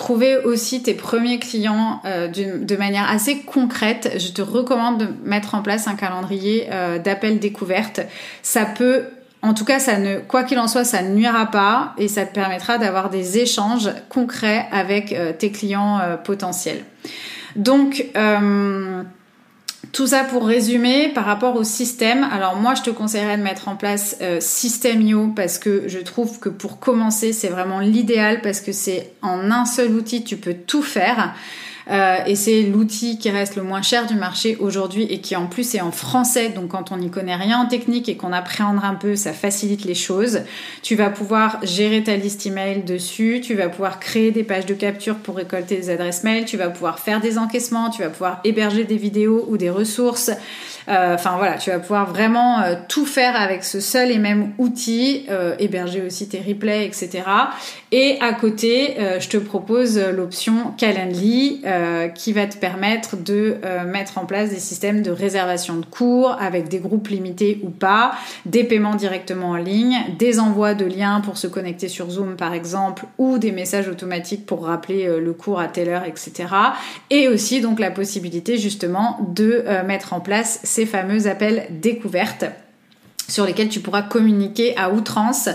trouver 0.00 0.38
aussi 0.38 0.82
tes 0.82 0.94
premiers 0.94 1.38
clients 1.38 2.00
euh, 2.06 2.26
de 2.28 2.76
manière 2.76 3.06
assez 3.10 3.40
concrète, 3.40 4.16
je 4.18 4.28
te 4.28 4.40
recommande 4.40 4.98
de 4.98 5.06
mettre 5.24 5.54
en 5.54 5.60
place 5.60 5.88
un 5.88 5.94
calendrier 5.94 6.68
euh, 6.70 6.98
d'appels 6.98 7.38
découvertes. 7.38 8.00
Ça 8.42 8.64
peut, 8.64 9.04
en 9.42 9.54
tout 9.54 9.64
cas, 9.64 9.78
quoi 10.28 10.44
qu'il 10.44 10.58
en 10.58 10.68
soit, 10.68 10.84
ça 10.84 11.02
ne 11.02 11.14
nuira 11.14 11.46
pas 11.46 11.94
et 11.98 12.08
ça 12.08 12.26
te 12.26 12.34
permettra 12.34 12.78
d'avoir 12.78 13.10
des 13.10 13.38
échanges 13.38 13.90
concrets 14.08 14.66
avec 14.70 15.12
euh, 15.12 15.32
tes 15.32 15.50
clients 15.50 16.00
potentiels. 16.24 16.84
Donc, 17.56 18.06
tout 19.92 20.06
ça 20.06 20.24
pour 20.24 20.46
résumer 20.46 21.08
par 21.08 21.24
rapport 21.24 21.56
au 21.56 21.64
système. 21.64 22.26
Alors 22.32 22.56
moi, 22.56 22.74
je 22.74 22.82
te 22.82 22.90
conseillerais 22.90 23.36
de 23.36 23.42
mettre 23.42 23.68
en 23.68 23.76
place 23.76 24.16
euh, 24.20 24.38
System.io 24.40 25.32
parce 25.34 25.58
que 25.58 25.84
je 25.88 25.98
trouve 25.98 26.38
que 26.38 26.48
pour 26.48 26.78
commencer, 26.78 27.32
c'est 27.32 27.48
vraiment 27.48 27.80
l'idéal 27.80 28.40
parce 28.40 28.60
que 28.60 28.72
c'est 28.72 29.12
en 29.22 29.50
un 29.50 29.64
seul 29.64 29.92
outil, 29.92 30.22
tu 30.22 30.36
peux 30.36 30.54
tout 30.54 30.82
faire. 30.82 31.34
Euh, 31.88 32.18
et 32.26 32.34
c'est 32.34 32.62
l'outil 32.62 33.18
qui 33.18 33.30
reste 33.30 33.56
le 33.56 33.62
moins 33.62 33.82
cher 33.82 34.06
du 34.06 34.14
marché 34.14 34.56
aujourd'hui 34.60 35.04
et 35.04 35.20
qui 35.20 35.36
en 35.36 35.46
plus 35.46 35.74
est 35.74 35.80
en 35.80 35.92
français. 35.92 36.50
Donc 36.50 36.68
quand 36.68 36.92
on 36.92 36.96
n'y 36.96 37.10
connaît 37.10 37.36
rien 37.36 37.58
en 37.58 37.66
technique 37.66 38.08
et 38.08 38.16
qu'on 38.16 38.32
appréhende 38.32 38.78
un 38.82 38.94
peu, 38.94 39.16
ça 39.16 39.32
facilite 39.32 39.84
les 39.84 39.94
choses. 39.94 40.40
Tu 40.82 40.94
vas 40.94 41.10
pouvoir 41.10 41.58
gérer 41.62 42.02
ta 42.02 42.16
liste 42.16 42.46
email 42.46 42.82
dessus. 42.82 43.40
Tu 43.42 43.54
vas 43.54 43.68
pouvoir 43.68 44.00
créer 44.00 44.30
des 44.30 44.44
pages 44.44 44.66
de 44.66 44.74
capture 44.74 45.16
pour 45.16 45.36
récolter 45.36 45.76
des 45.76 45.90
adresses 45.90 46.24
mail. 46.24 46.44
Tu 46.44 46.56
vas 46.56 46.68
pouvoir 46.68 46.98
faire 46.98 47.20
des 47.20 47.38
encaissements. 47.38 47.90
Tu 47.90 48.02
vas 48.02 48.10
pouvoir 48.10 48.40
héberger 48.44 48.84
des 48.84 48.96
vidéos 48.96 49.46
ou 49.48 49.56
des 49.56 49.70
ressources. 49.70 50.30
Euh, 50.90 51.14
enfin 51.14 51.36
voilà, 51.36 51.56
tu 51.56 51.70
vas 51.70 51.78
pouvoir 51.78 52.10
vraiment 52.10 52.60
euh, 52.60 52.74
tout 52.88 53.06
faire 53.06 53.36
avec 53.36 53.62
ce 53.62 53.78
seul 53.78 54.10
et 54.10 54.18
même 54.18 54.52
outil, 54.58 55.24
euh, 55.30 55.54
héberger 55.60 56.02
aussi 56.02 56.28
tes 56.28 56.40
replays, 56.40 56.84
etc. 56.84 57.22
Et 57.92 58.18
à 58.20 58.32
côté, 58.32 58.96
je 59.18 59.28
te 59.28 59.36
propose 59.36 59.98
l'option 59.98 60.72
Calendly 60.78 61.62
qui 62.14 62.32
va 62.32 62.46
te 62.46 62.56
permettre 62.56 63.16
de 63.16 63.56
mettre 63.84 64.18
en 64.18 64.26
place 64.26 64.50
des 64.50 64.60
systèmes 64.60 65.02
de 65.02 65.10
réservation 65.10 65.76
de 65.76 65.84
cours 65.84 66.36
avec 66.40 66.68
des 66.68 66.78
groupes 66.78 67.08
limités 67.08 67.58
ou 67.64 67.70
pas, 67.70 68.12
des 68.46 68.62
paiements 68.62 68.94
directement 68.94 69.50
en 69.50 69.56
ligne, 69.56 69.98
des 70.20 70.38
envois 70.38 70.74
de 70.74 70.84
liens 70.84 71.20
pour 71.20 71.36
se 71.36 71.48
connecter 71.48 71.88
sur 71.88 72.10
Zoom 72.10 72.36
par 72.36 72.54
exemple, 72.54 73.06
ou 73.18 73.38
des 73.38 73.50
messages 73.50 73.88
automatiques 73.88 74.46
pour 74.46 74.66
rappeler 74.66 75.18
le 75.18 75.32
cours 75.32 75.58
à 75.58 75.66
telle 75.66 75.88
heure, 75.88 76.04
etc. 76.04 76.44
Et 77.10 77.26
aussi 77.26 77.60
donc 77.60 77.80
la 77.80 77.90
possibilité 77.90 78.56
justement 78.56 79.18
de 79.34 79.64
mettre 79.84 80.12
en 80.12 80.20
place 80.20 80.60
ces 80.62 80.79
fameux 80.86 81.26
appels 81.26 81.66
découvertes 81.70 82.44
sur 83.30 83.46
lesquels 83.46 83.68
tu 83.68 83.80
pourras 83.80 84.02
communiquer 84.02 84.76
à 84.76 84.90
outrance 84.90 85.48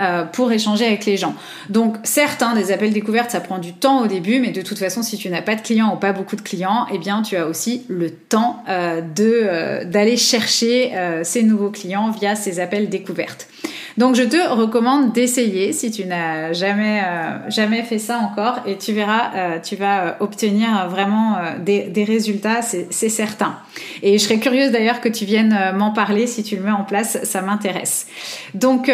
euh, 0.00 0.24
pour 0.24 0.52
échanger 0.52 0.86
avec 0.86 1.06
les 1.06 1.16
gens. 1.16 1.34
Donc 1.70 1.96
certes, 2.02 2.42
hein, 2.42 2.54
des 2.54 2.72
appels 2.72 2.92
découvertes, 2.92 3.30
ça 3.30 3.40
prend 3.40 3.58
du 3.58 3.72
temps 3.72 4.02
au 4.02 4.06
début, 4.06 4.40
mais 4.40 4.50
de 4.50 4.62
toute 4.62 4.78
façon, 4.78 5.02
si 5.02 5.16
tu 5.16 5.30
n'as 5.30 5.42
pas 5.42 5.54
de 5.54 5.60
clients 5.60 5.94
ou 5.94 5.96
pas 5.96 6.12
beaucoup 6.12 6.36
de 6.36 6.42
clients, 6.42 6.86
eh 6.92 6.98
bien 6.98 7.22
tu 7.22 7.36
as 7.36 7.46
aussi 7.46 7.84
le 7.88 8.10
temps 8.10 8.62
euh, 8.68 9.00
euh, 9.20 9.84
d'aller 9.84 10.16
chercher 10.16 10.92
ces 11.22 11.42
nouveaux 11.42 11.70
clients 11.70 12.10
via 12.10 12.34
ces 12.36 12.60
appels 12.60 12.88
découvertes. 12.88 13.48
Donc 13.96 14.16
je 14.16 14.22
te 14.22 14.36
recommande 14.36 15.12
d'essayer 15.12 15.72
si 15.72 15.90
tu 15.90 16.04
n'as 16.04 16.52
jamais 16.52 17.00
euh, 17.00 17.48
jamais 17.48 17.82
fait 17.82 17.98
ça 17.98 18.18
encore 18.18 18.60
et 18.66 18.76
tu 18.76 18.92
verras, 18.92 19.30
euh, 19.36 19.58
tu 19.60 19.76
vas 19.76 20.04
euh, 20.04 20.12
obtenir 20.20 20.88
vraiment 20.88 21.36
des, 21.60 22.04
résultats, 22.04 22.60
c'est 22.62 23.08
certain. 23.08 23.56
Et 24.02 24.18
je 24.18 24.24
serais 24.24 24.38
curieuse 24.38 24.72
d'ailleurs 24.72 25.00
que 25.00 25.08
tu 25.08 25.24
viennes 25.24 25.56
m'en 25.76 25.92
parler 25.92 26.26
si 26.26 26.42
tu 26.42 26.56
le 26.56 26.62
mets 26.62 26.70
en 26.70 26.84
place, 26.84 27.18
ça 27.22 27.40
m'intéresse. 27.40 28.06
Donc 28.54 28.90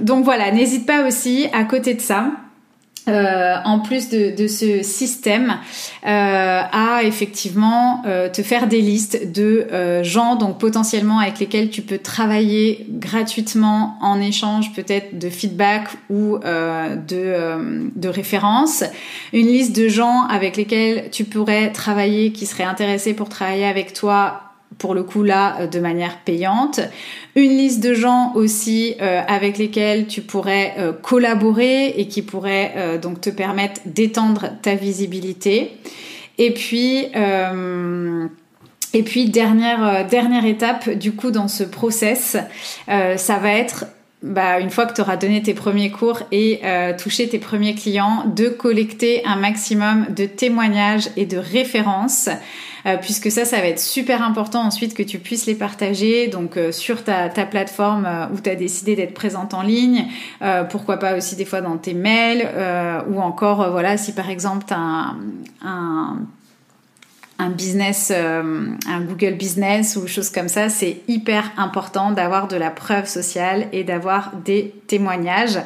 donc 0.00 0.24
voilà, 0.24 0.50
n'hésite 0.52 0.86
pas 0.86 1.06
aussi 1.06 1.48
à 1.52 1.64
côté 1.64 1.94
de 1.94 2.00
ça. 2.00 2.30
Euh, 3.10 3.56
en 3.64 3.80
plus 3.80 4.08
de, 4.08 4.34
de 4.34 4.46
ce 4.46 4.82
système, 4.82 5.58
euh, 6.06 6.62
à 6.72 7.02
effectivement 7.02 8.02
euh, 8.06 8.28
te 8.28 8.42
faire 8.42 8.66
des 8.66 8.80
listes 8.80 9.32
de 9.32 9.66
euh, 9.72 10.02
gens 10.02 10.36
donc 10.36 10.58
potentiellement 10.58 11.18
avec 11.18 11.38
lesquels 11.38 11.70
tu 11.70 11.82
peux 11.82 11.98
travailler 11.98 12.86
gratuitement 12.88 13.96
en 14.00 14.20
échange 14.20 14.72
peut-être 14.72 15.18
de 15.18 15.28
feedback 15.28 15.88
ou 16.08 16.36
euh, 16.36 16.96
de, 16.96 17.90
de 17.94 18.08
références, 18.08 18.84
une 19.32 19.46
liste 19.46 19.74
de 19.76 19.88
gens 19.88 20.22
avec 20.28 20.56
lesquels 20.56 21.10
tu 21.10 21.24
pourrais 21.24 21.72
travailler 21.72 22.32
qui 22.32 22.46
seraient 22.46 22.64
intéressés 22.64 23.14
pour 23.14 23.28
travailler 23.28 23.66
avec 23.66 23.92
toi 23.92 24.49
pour 24.78 24.94
le 24.94 25.02
coup 25.02 25.22
là 25.22 25.60
euh, 25.60 25.66
de 25.66 25.78
manière 25.78 26.18
payante, 26.18 26.80
une 27.36 27.56
liste 27.56 27.80
de 27.80 27.94
gens 27.94 28.32
aussi 28.34 28.96
euh, 29.00 29.20
avec 29.26 29.58
lesquels 29.58 30.06
tu 30.06 30.22
pourrais 30.22 30.74
euh, 30.78 30.92
collaborer 30.92 31.88
et 31.88 32.08
qui 32.08 32.22
pourraient 32.22 32.98
donc 33.00 33.20
te 33.20 33.30
permettre 33.30 33.80
d'étendre 33.84 34.50
ta 34.62 34.74
visibilité. 34.74 35.72
Et 36.38 36.52
puis 36.52 37.08
dernière 39.28 40.44
étape 40.44 40.90
du 40.90 41.12
coup 41.12 41.30
dans 41.30 41.48
ce 41.48 41.64
process, 41.64 42.36
ça 42.86 43.38
va 43.38 43.52
être 43.52 43.84
bah, 44.22 44.58
une 44.60 44.70
fois 44.70 44.86
que 44.86 44.94
tu 44.94 45.00
auras 45.02 45.16
donné 45.16 45.42
tes 45.42 45.54
premiers 45.54 45.90
cours 45.90 46.22
et 46.32 46.60
touché 46.98 47.28
tes 47.28 47.38
premiers 47.38 47.74
clients, 47.74 48.24
de 48.34 48.48
collecter 48.48 49.22
un 49.26 49.36
maximum 49.36 50.06
de 50.16 50.24
témoignages 50.24 51.10
et 51.16 51.26
de 51.26 51.36
références 51.36 52.30
euh, 52.86 52.96
puisque 52.96 53.30
ça, 53.30 53.44
ça 53.44 53.58
va 53.58 53.66
être 53.66 53.80
super 53.80 54.22
important 54.22 54.60
ensuite 54.60 54.94
que 54.94 55.02
tu 55.02 55.18
puisses 55.18 55.46
les 55.46 55.54
partager 55.54 56.28
donc 56.28 56.56
euh, 56.56 56.72
sur 56.72 57.04
ta, 57.04 57.28
ta 57.28 57.46
plateforme 57.46 58.06
euh, 58.06 58.26
où 58.34 58.40
tu 58.40 58.50
as 58.50 58.54
décidé 58.54 58.96
d'être 58.96 59.14
présente 59.14 59.54
en 59.54 59.62
ligne, 59.62 60.06
pourquoi 60.70 60.98
pas 60.98 61.16
aussi 61.16 61.36
des 61.36 61.44
fois 61.44 61.60
dans 61.60 61.76
tes 61.76 61.94
mails 61.94 62.48
ou 63.08 63.20
encore 63.20 63.70
voilà 63.70 63.96
si 63.96 64.12
par 64.12 64.30
exemple 64.30 64.64
tu 64.66 64.74
as 64.74 64.78
un 64.78 65.16
un 65.62 66.18
business, 67.48 68.12
euh, 68.14 68.66
un 68.86 69.00
Google 69.00 69.34
Business 69.34 69.96
ou 69.96 70.06
chose 70.06 70.30
comme 70.30 70.48
ça, 70.48 70.68
c'est 70.68 70.98
hyper 71.08 71.50
important 71.56 72.10
d'avoir 72.10 72.48
de 72.48 72.56
la 72.56 72.70
preuve 72.70 73.06
sociale 73.06 73.68
et 73.72 73.84
d'avoir 73.84 74.32
des 74.44 74.74
témoignages. 74.86 75.58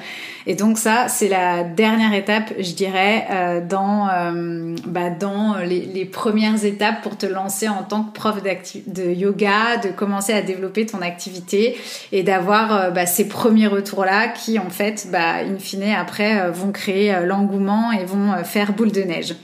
Et 0.47 0.55
donc 0.55 0.79
ça, 0.79 1.09
c'est 1.09 1.29
la 1.29 1.65
dernière 1.65 2.13
étape, 2.15 2.53
je 2.59 2.73
dirais, 2.73 3.27
euh, 3.31 3.61
dans, 3.67 4.09
euh, 4.09 4.77
bah, 4.87 5.11
dans 5.11 5.57
les, 5.57 5.81
les, 5.81 6.05
premières 6.05 6.65
étapes 6.65 7.03
pour 7.03 7.17
te 7.17 7.27
lancer 7.27 7.69
en 7.69 7.83
tant 7.83 8.05
que 8.05 8.13
prof 8.13 8.43
de 8.43 9.11
yoga, 9.11 9.79
de 9.83 9.89
commencer 9.89 10.33
à 10.33 10.43
développer 10.43 10.87
ton 10.87 11.01
activité 11.01 11.77
et 12.13 12.23
d'avoir 12.23 12.93
bah, 12.93 13.07
ces 13.07 13.27
premiers 13.27 13.67
retours-là 13.67 14.29
qui, 14.29 14.59
en 14.59 14.71
fait, 14.71 15.09
bah, 15.11 15.37
in 15.37 15.59
fine, 15.59 15.95
après, 15.99 16.51
vont 16.51 16.73
créer 16.73 17.25
l'engouement 17.25 17.91
et 17.91 18.05
vont 18.05 18.45
faire 18.45 18.75
boule 18.75 18.93
de 18.93 19.03
neige. 19.03 19.35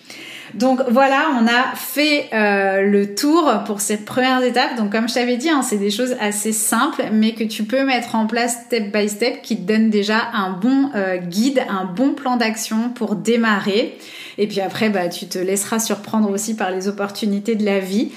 Donc 0.55 0.80
voilà, 0.88 1.30
on 1.40 1.46
a 1.46 1.76
fait 1.76 2.28
euh, 2.32 2.82
le 2.82 3.14
tour 3.14 3.51
pour 3.66 3.80
cette 3.80 4.05
première 4.05 4.42
étape. 4.42 4.76
Donc 4.76 4.90
comme 4.92 5.09
je 5.09 5.14
t'avais 5.14 5.36
dit, 5.36 5.48
hein, 5.48 5.62
c'est 5.62 5.76
des 5.76 5.90
choses 5.90 6.16
assez 6.20 6.53
simples, 6.53 7.05
mais 7.12 7.34
que 7.34 7.44
tu 7.44 7.64
peux 7.64 7.84
mettre 7.84 8.14
en 8.14 8.26
place 8.26 8.64
step 8.66 8.92
by 8.92 9.09
step, 9.09 9.42
qui 9.42 9.57
te 9.57 9.62
donne 9.62 9.90
déjà 9.90 10.30
un 10.32 10.51
bon 10.51 10.90
euh, 10.94 11.18
guide, 11.18 11.62
un 11.68 11.84
bon 11.84 12.14
plan 12.14 12.36
d'action 12.36 12.90
pour 12.90 13.14
démarrer. 13.14 13.96
Et 14.38 14.48
puis 14.48 14.61
après, 14.61 14.90
bah, 14.90 15.09
tu 15.09 15.26
te 15.26 15.38
laisseras 15.38 15.78
surprendre 15.78 16.30
aussi 16.30 16.57
par 16.57 16.70
les 16.70 16.88
opportunités 16.88 17.55
de 17.55 17.64
la 17.64 17.78
vie. 17.78 18.11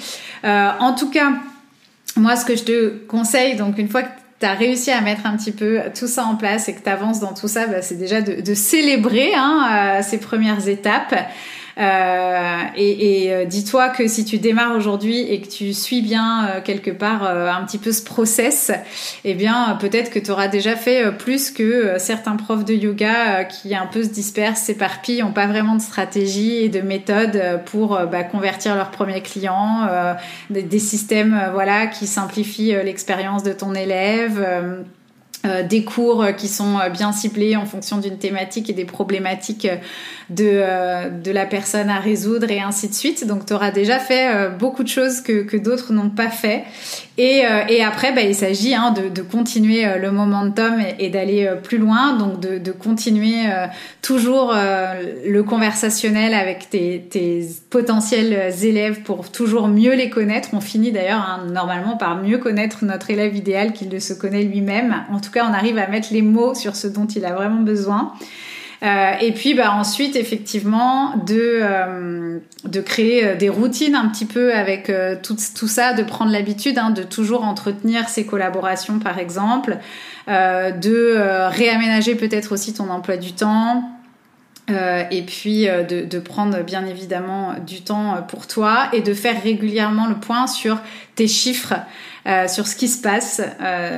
Euh, 0.44 0.70
en 0.80 0.94
tout 0.94 1.10
cas, 1.10 1.34
moi, 2.16 2.36
ce 2.36 2.46
que 2.46 2.56
je 2.56 2.64
te 2.64 2.90
conseille, 3.08 3.56
donc 3.56 3.78
une 3.78 3.90
fois 3.90 4.04
que 4.04 4.10
tu 4.40 4.46
as 4.46 4.54
réussi 4.54 4.92
à 4.92 5.02
mettre 5.02 5.26
un 5.26 5.38
petit 5.38 5.52
peu 5.52 5.80
tout 5.98 6.08
ça 6.08 6.26
en 6.26 6.36
place 6.36 6.68
et 6.68 6.74
que 6.74 6.82
tu 6.82 6.90
avances 6.90 7.20
dans 7.20 7.34
tout 7.34 7.48
ça, 7.48 7.68
bah, 7.68 7.82
c'est 7.82 7.98
déjà 7.98 8.22
de, 8.22 8.54
célébrer 8.54 9.34
hein, 9.36 10.02
ces 10.02 10.18
premières 10.18 10.68
étapes. 10.68 11.16
Euh, 11.78 12.60
et, 12.76 13.24
et 13.24 13.34
euh, 13.34 13.46
dis-toi 13.46 13.90
que 13.90 14.08
si 14.08 14.26
tu 14.26 14.38
démarres 14.38 14.76
aujourd'hui 14.76 15.20
et 15.20 15.42
que 15.42 15.48
tu 15.48 15.74
suis 15.74 16.02
bien 16.02 16.46
euh, 16.46 16.62
quelque 16.62 16.92
part 16.92 17.24
un 17.24 17.64
petit 17.66 17.78
peu 17.78 17.92
ce 17.92 18.04
process, 18.04 18.72
eh 19.24 19.34
bien 19.34 19.78
peut-être 19.80 20.12
que 20.12 20.20
tu 20.20 20.32
auras 20.32 20.48
déjà 20.48 20.76
fait 20.76 21.12
plus 21.18 21.52
que 21.52 21.96
certains 21.98 22.36
profs 22.36 22.66
de 22.66 22.74
yoga 22.74 23.44
qui 23.46 23.76
un 23.76 23.88
peu 23.88 24.04
se 24.04 24.10
dispersent, 24.10 24.62
s'éparpillent, 24.62 25.22
n'ont 25.22 25.32
pas 25.32 25.48
vraiment 25.48 25.76
de 25.76 25.82
stratégie 25.82 26.64
et 26.64 26.70
de 26.70 26.82
méthode 26.82 27.62
pour 27.66 28.00
bah, 28.12 28.24
convertir 28.24 28.76
leurs 28.76 28.92
premiers 28.92 29.22
clients, 29.22 29.88
des, 30.50 30.80
systèmes 30.80 31.50
voilà 31.54 31.88
qui 31.88 32.08
simplifient 32.08 32.76
l'expérience 32.84 33.44
de 33.44 33.54
ton 33.54 33.74
élève. 33.74 34.46
Des 35.70 35.84
cours 35.84 36.26
qui 36.38 36.48
sont 36.48 36.80
bien 36.92 37.12
ciblés 37.12 37.56
en 37.58 37.66
fonction 37.66 37.98
d'une 37.98 38.18
thématique 38.18 38.70
et 38.70 38.74
des 38.74 38.86
problématiques 38.86 39.68
de, 40.30 40.46
euh, 40.46 41.10
de 41.10 41.32
la 41.32 41.46
personne 41.46 41.90
à 41.90 42.00
résoudre 42.00 42.50
et 42.50 42.60
ainsi 42.60 42.88
de 42.90 42.94
suite. 42.94 43.28
Donc 43.28 43.46
tu 43.46 43.54
auras 43.54 43.72
déjà 43.72 44.00
fait 44.00 44.34
euh, 44.34 44.50
beaucoup 44.50 44.84
de 44.84 44.90
choses 44.90 45.22
que, 45.22 45.44
que 45.44 45.58
d'autres 45.58 45.94
n'ont 45.94 46.10
pas 46.10 46.30
fait. 46.30 46.64
Et, 47.18 47.46
euh, 47.46 47.62
et 47.70 47.84
après, 47.84 48.12
bah, 48.12 48.22
il 48.22 48.34
s'agit 48.34 48.74
hein, 48.74 48.92
de, 48.92 49.10
de, 49.10 49.22
continuer 49.22 49.86
le 50.00 50.12
momentum 50.12 50.80
et, 50.80 51.06
et 51.06 51.10
d'aller 51.10 51.50
plus 51.62 51.78
loin, 51.78 52.16
donc 52.18 52.40
de, 52.40 52.58
de 52.58 52.72
continuer 52.72 53.44
toujours 54.02 54.54
le 54.54 55.42
conversationnel 55.42 56.34
avec 56.34 56.70
tes, 56.70 57.06
tes, 57.10 57.46
potentiels 57.70 58.54
élèves 58.64 59.02
pour 59.02 59.32
toujours 59.32 59.68
mieux 59.68 59.94
les 59.94 60.10
connaître. 60.10 60.50
On 60.54 60.62
finit 60.62 60.92
d'ailleurs 60.92 61.22
hein, 61.22 61.46
normalement 61.52 61.98
par 61.98 62.22
mieux 62.22 62.38
connaître 62.38 62.86
notre 62.86 63.10
élève 63.10 63.36
idéal 63.36 63.74
qu'il 63.74 63.90
ne 63.90 64.00
se 64.00 64.14
connaît 64.14 64.44
lui-même. 64.44 65.04
En 65.12 65.20
tout 65.20 65.32
cas, 65.32 65.46
on 65.50 65.54
arrive 65.54 65.78
à 65.78 65.88
mettre 65.88 66.10
les 66.12 66.22
mots 66.22 66.56
sur 66.56 66.76
ce 66.76 66.88
dont 66.88 67.06
il 67.06 67.26
a 67.26 67.34
vraiment 67.34 67.62
besoin. 67.62 68.14
Euh, 68.84 69.14
et 69.22 69.32
puis 69.32 69.54
bah, 69.54 69.74
ensuite, 69.74 70.16
effectivement, 70.16 71.16
de, 71.26 71.60
euh, 71.62 72.40
de 72.66 72.82
créer 72.82 73.26
euh, 73.26 73.36
des 73.36 73.48
routines 73.48 73.96
un 73.96 74.10
petit 74.10 74.26
peu 74.26 74.54
avec 74.54 74.92
tout, 75.24 75.68
ça, 75.68 75.94
de 75.94 76.04
prendre 76.04 76.32
l'habitude 76.32 76.78
hein, 76.78 76.90
de 76.90 77.04
toujours 77.04 77.46
entretenir 77.46 78.10
ses 78.10 78.26
collaborations, 78.26 79.00
par 79.00 79.20
exemple, 79.20 79.78
de 80.28 81.48
réaménager 81.50 82.16
peut-être 82.16 82.54
aussi 82.54 82.74
ton 82.74 82.90
emploi 82.90 83.18
du 83.18 83.34
temps. 83.34 83.84
et 84.70 85.24
puis 85.28 85.68
de, 85.68 86.20
prendre 86.20 86.62
bien 86.64 86.86
évidemment 86.86 87.56
du 87.66 87.82
temps 87.82 88.24
pour 88.28 88.48
toi 88.48 88.88
et 88.94 89.02
de 89.02 89.14
faire 89.14 89.42
régulièrement 89.42 90.08
le 90.08 90.16
point 90.16 90.48
sur 90.48 90.80
tes 91.16 91.28
chiffres, 91.28 91.76
sur 92.48 92.68
ce 92.68 92.78
qui 92.78 92.88
se 92.88 93.02
passe 93.02 93.42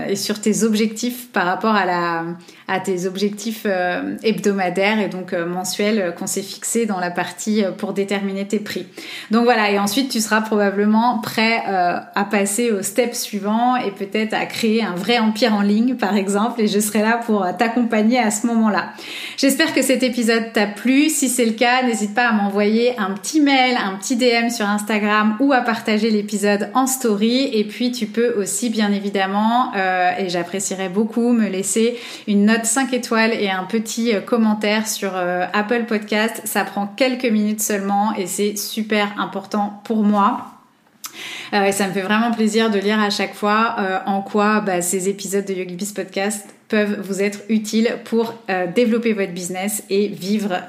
et 0.09 0.15
sur 0.15 0.41
tes 0.41 0.63
objectifs 0.63 1.31
par 1.31 1.45
rapport 1.45 1.75
à 1.75 1.85
la, 1.85 2.25
à 2.67 2.79
tes 2.79 3.05
objectifs 3.05 3.63
euh, 3.65 4.15
hebdomadaires 4.23 4.99
et 4.99 5.07
donc 5.07 5.33
euh, 5.33 5.45
mensuels 5.45 5.99
euh, 5.99 6.11
qu'on 6.11 6.25
s'est 6.25 6.41
fixés 6.41 6.87
dans 6.87 6.99
la 6.99 7.11
partie 7.11 7.63
pour 7.77 7.93
déterminer 7.93 8.47
tes 8.47 8.59
prix. 8.59 8.87
Donc 9.29 9.43
voilà, 9.43 9.69
et 9.69 9.77
ensuite 9.77 10.09
tu 10.09 10.19
seras 10.19 10.41
probablement 10.41 11.19
prêt 11.19 11.63
à 11.65 12.25
passer 12.29 12.71
au 12.71 12.81
step 12.81 13.13
suivant 13.13 13.75
et 13.75 13.91
peut-être 13.91 14.33
à 14.33 14.45
créer 14.45 14.83
un 14.83 14.95
vrai 14.95 15.19
empire 15.19 15.53
en 15.53 15.61
ligne 15.61 15.95
par 15.95 16.15
exemple 16.15 16.61
et 16.61 16.67
je 16.67 16.79
serai 16.79 17.01
là 17.01 17.19
pour 17.25 17.45
t'accompagner 17.57 18.19
à 18.19 18.31
ce 18.31 18.47
moment-là. 18.47 18.89
J'espère 19.37 19.73
que 19.73 19.81
cet 19.81 20.03
épisode 20.03 20.53
t'a 20.53 20.67
plu. 20.67 21.09
Si 21.09 21.29
c'est 21.29 21.45
le 21.45 21.53
cas, 21.53 21.83
n'hésite 21.83 22.13
pas 22.13 22.29
à 22.29 22.33
m'envoyer 22.33 22.97
un 22.97 23.11
petit 23.11 23.41
mail, 23.41 23.77
un 23.77 23.95
petit 23.97 24.15
DM 24.15 24.49
sur 24.49 24.67
Instagram 24.67 25.37
ou 25.39 25.53
à 25.53 25.61
partager 25.61 26.09
l'épisode 26.09 26.69
en 26.73 26.87
story 26.87 27.04
et 27.05 27.63
puis 27.63 27.91
tu 27.91 28.07
peux 28.07 28.33
aussi 28.39 28.69
bien 28.69 28.91
évidemment 28.91 29.73
et 29.75 30.29
j'apprécierais 30.29 30.89
beaucoup 30.89 31.31
me 31.33 31.47
laisser 31.47 31.97
une 32.27 32.45
note 32.45 32.65
5 32.65 32.93
étoiles 32.93 33.33
et 33.33 33.49
un 33.49 33.63
petit 33.63 34.15
euh, 34.15 34.21
commentaire 34.21 34.87
sur 34.87 35.11
euh, 35.15 35.45
Apple 35.53 35.85
Podcast. 35.85 36.41
Ça 36.45 36.63
prend 36.63 36.87
quelques 36.87 37.25
minutes 37.25 37.61
seulement 37.61 38.15
et 38.15 38.27
c'est 38.27 38.57
super 38.57 39.19
important 39.19 39.81
pour 39.83 40.03
moi. 40.03 40.51
Euh, 41.53 41.65
et 41.65 41.71
ça 41.71 41.87
me 41.87 41.93
fait 41.93 42.01
vraiment 42.01 42.31
plaisir 42.31 42.69
de 42.69 42.79
lire 42.79 42.99
à 42.99 43.09
chaque 43.09 43.33
fois 43.33 43.75
en 44.05 44.21
quoi 44.21 44.61
bah, 44.61 44.81
ces 44.81 45.07
épisodes 45.09 45.45
de 45.45 45.53
YogiBiz 45.53 45.93
Podcast 45.93 46.54
peuvent 46.67 46.99
vous 47.01 47.21
être 47.21 47.39
utiles 47.49 47.89
pour 48.05 48.33
développer 48.75 49.13
votre 49.13 49.31
business 49.33 49.83
et 49.89 50.07
vivre 50.07 50.61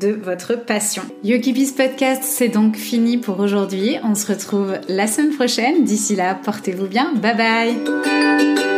de 0.00 0.08
votre 0.08 0.54
passion. 0.54 1.02
YogiBiz 1.24 1.72
Podcast, 1.72 2.22
c'est 2.24 2.48
donc 2.48 2.76
fini 2.76 3.18
pour 3.18 3.40
aujourd'hui. 3.40 3.96
On 4.02 4.14
se 4.14 4.32
retrouve 4.32 4.74
la 4.88 5.06
semaine 5.06 5.34
prochaine. 5.34 5.84
D'ici 5.84 6.16
là, 6.16 6.34
portez-vous 6.34 6.86
bien. 6.86 7.12
Bye 7.14 7.36
bye 7.36 8.75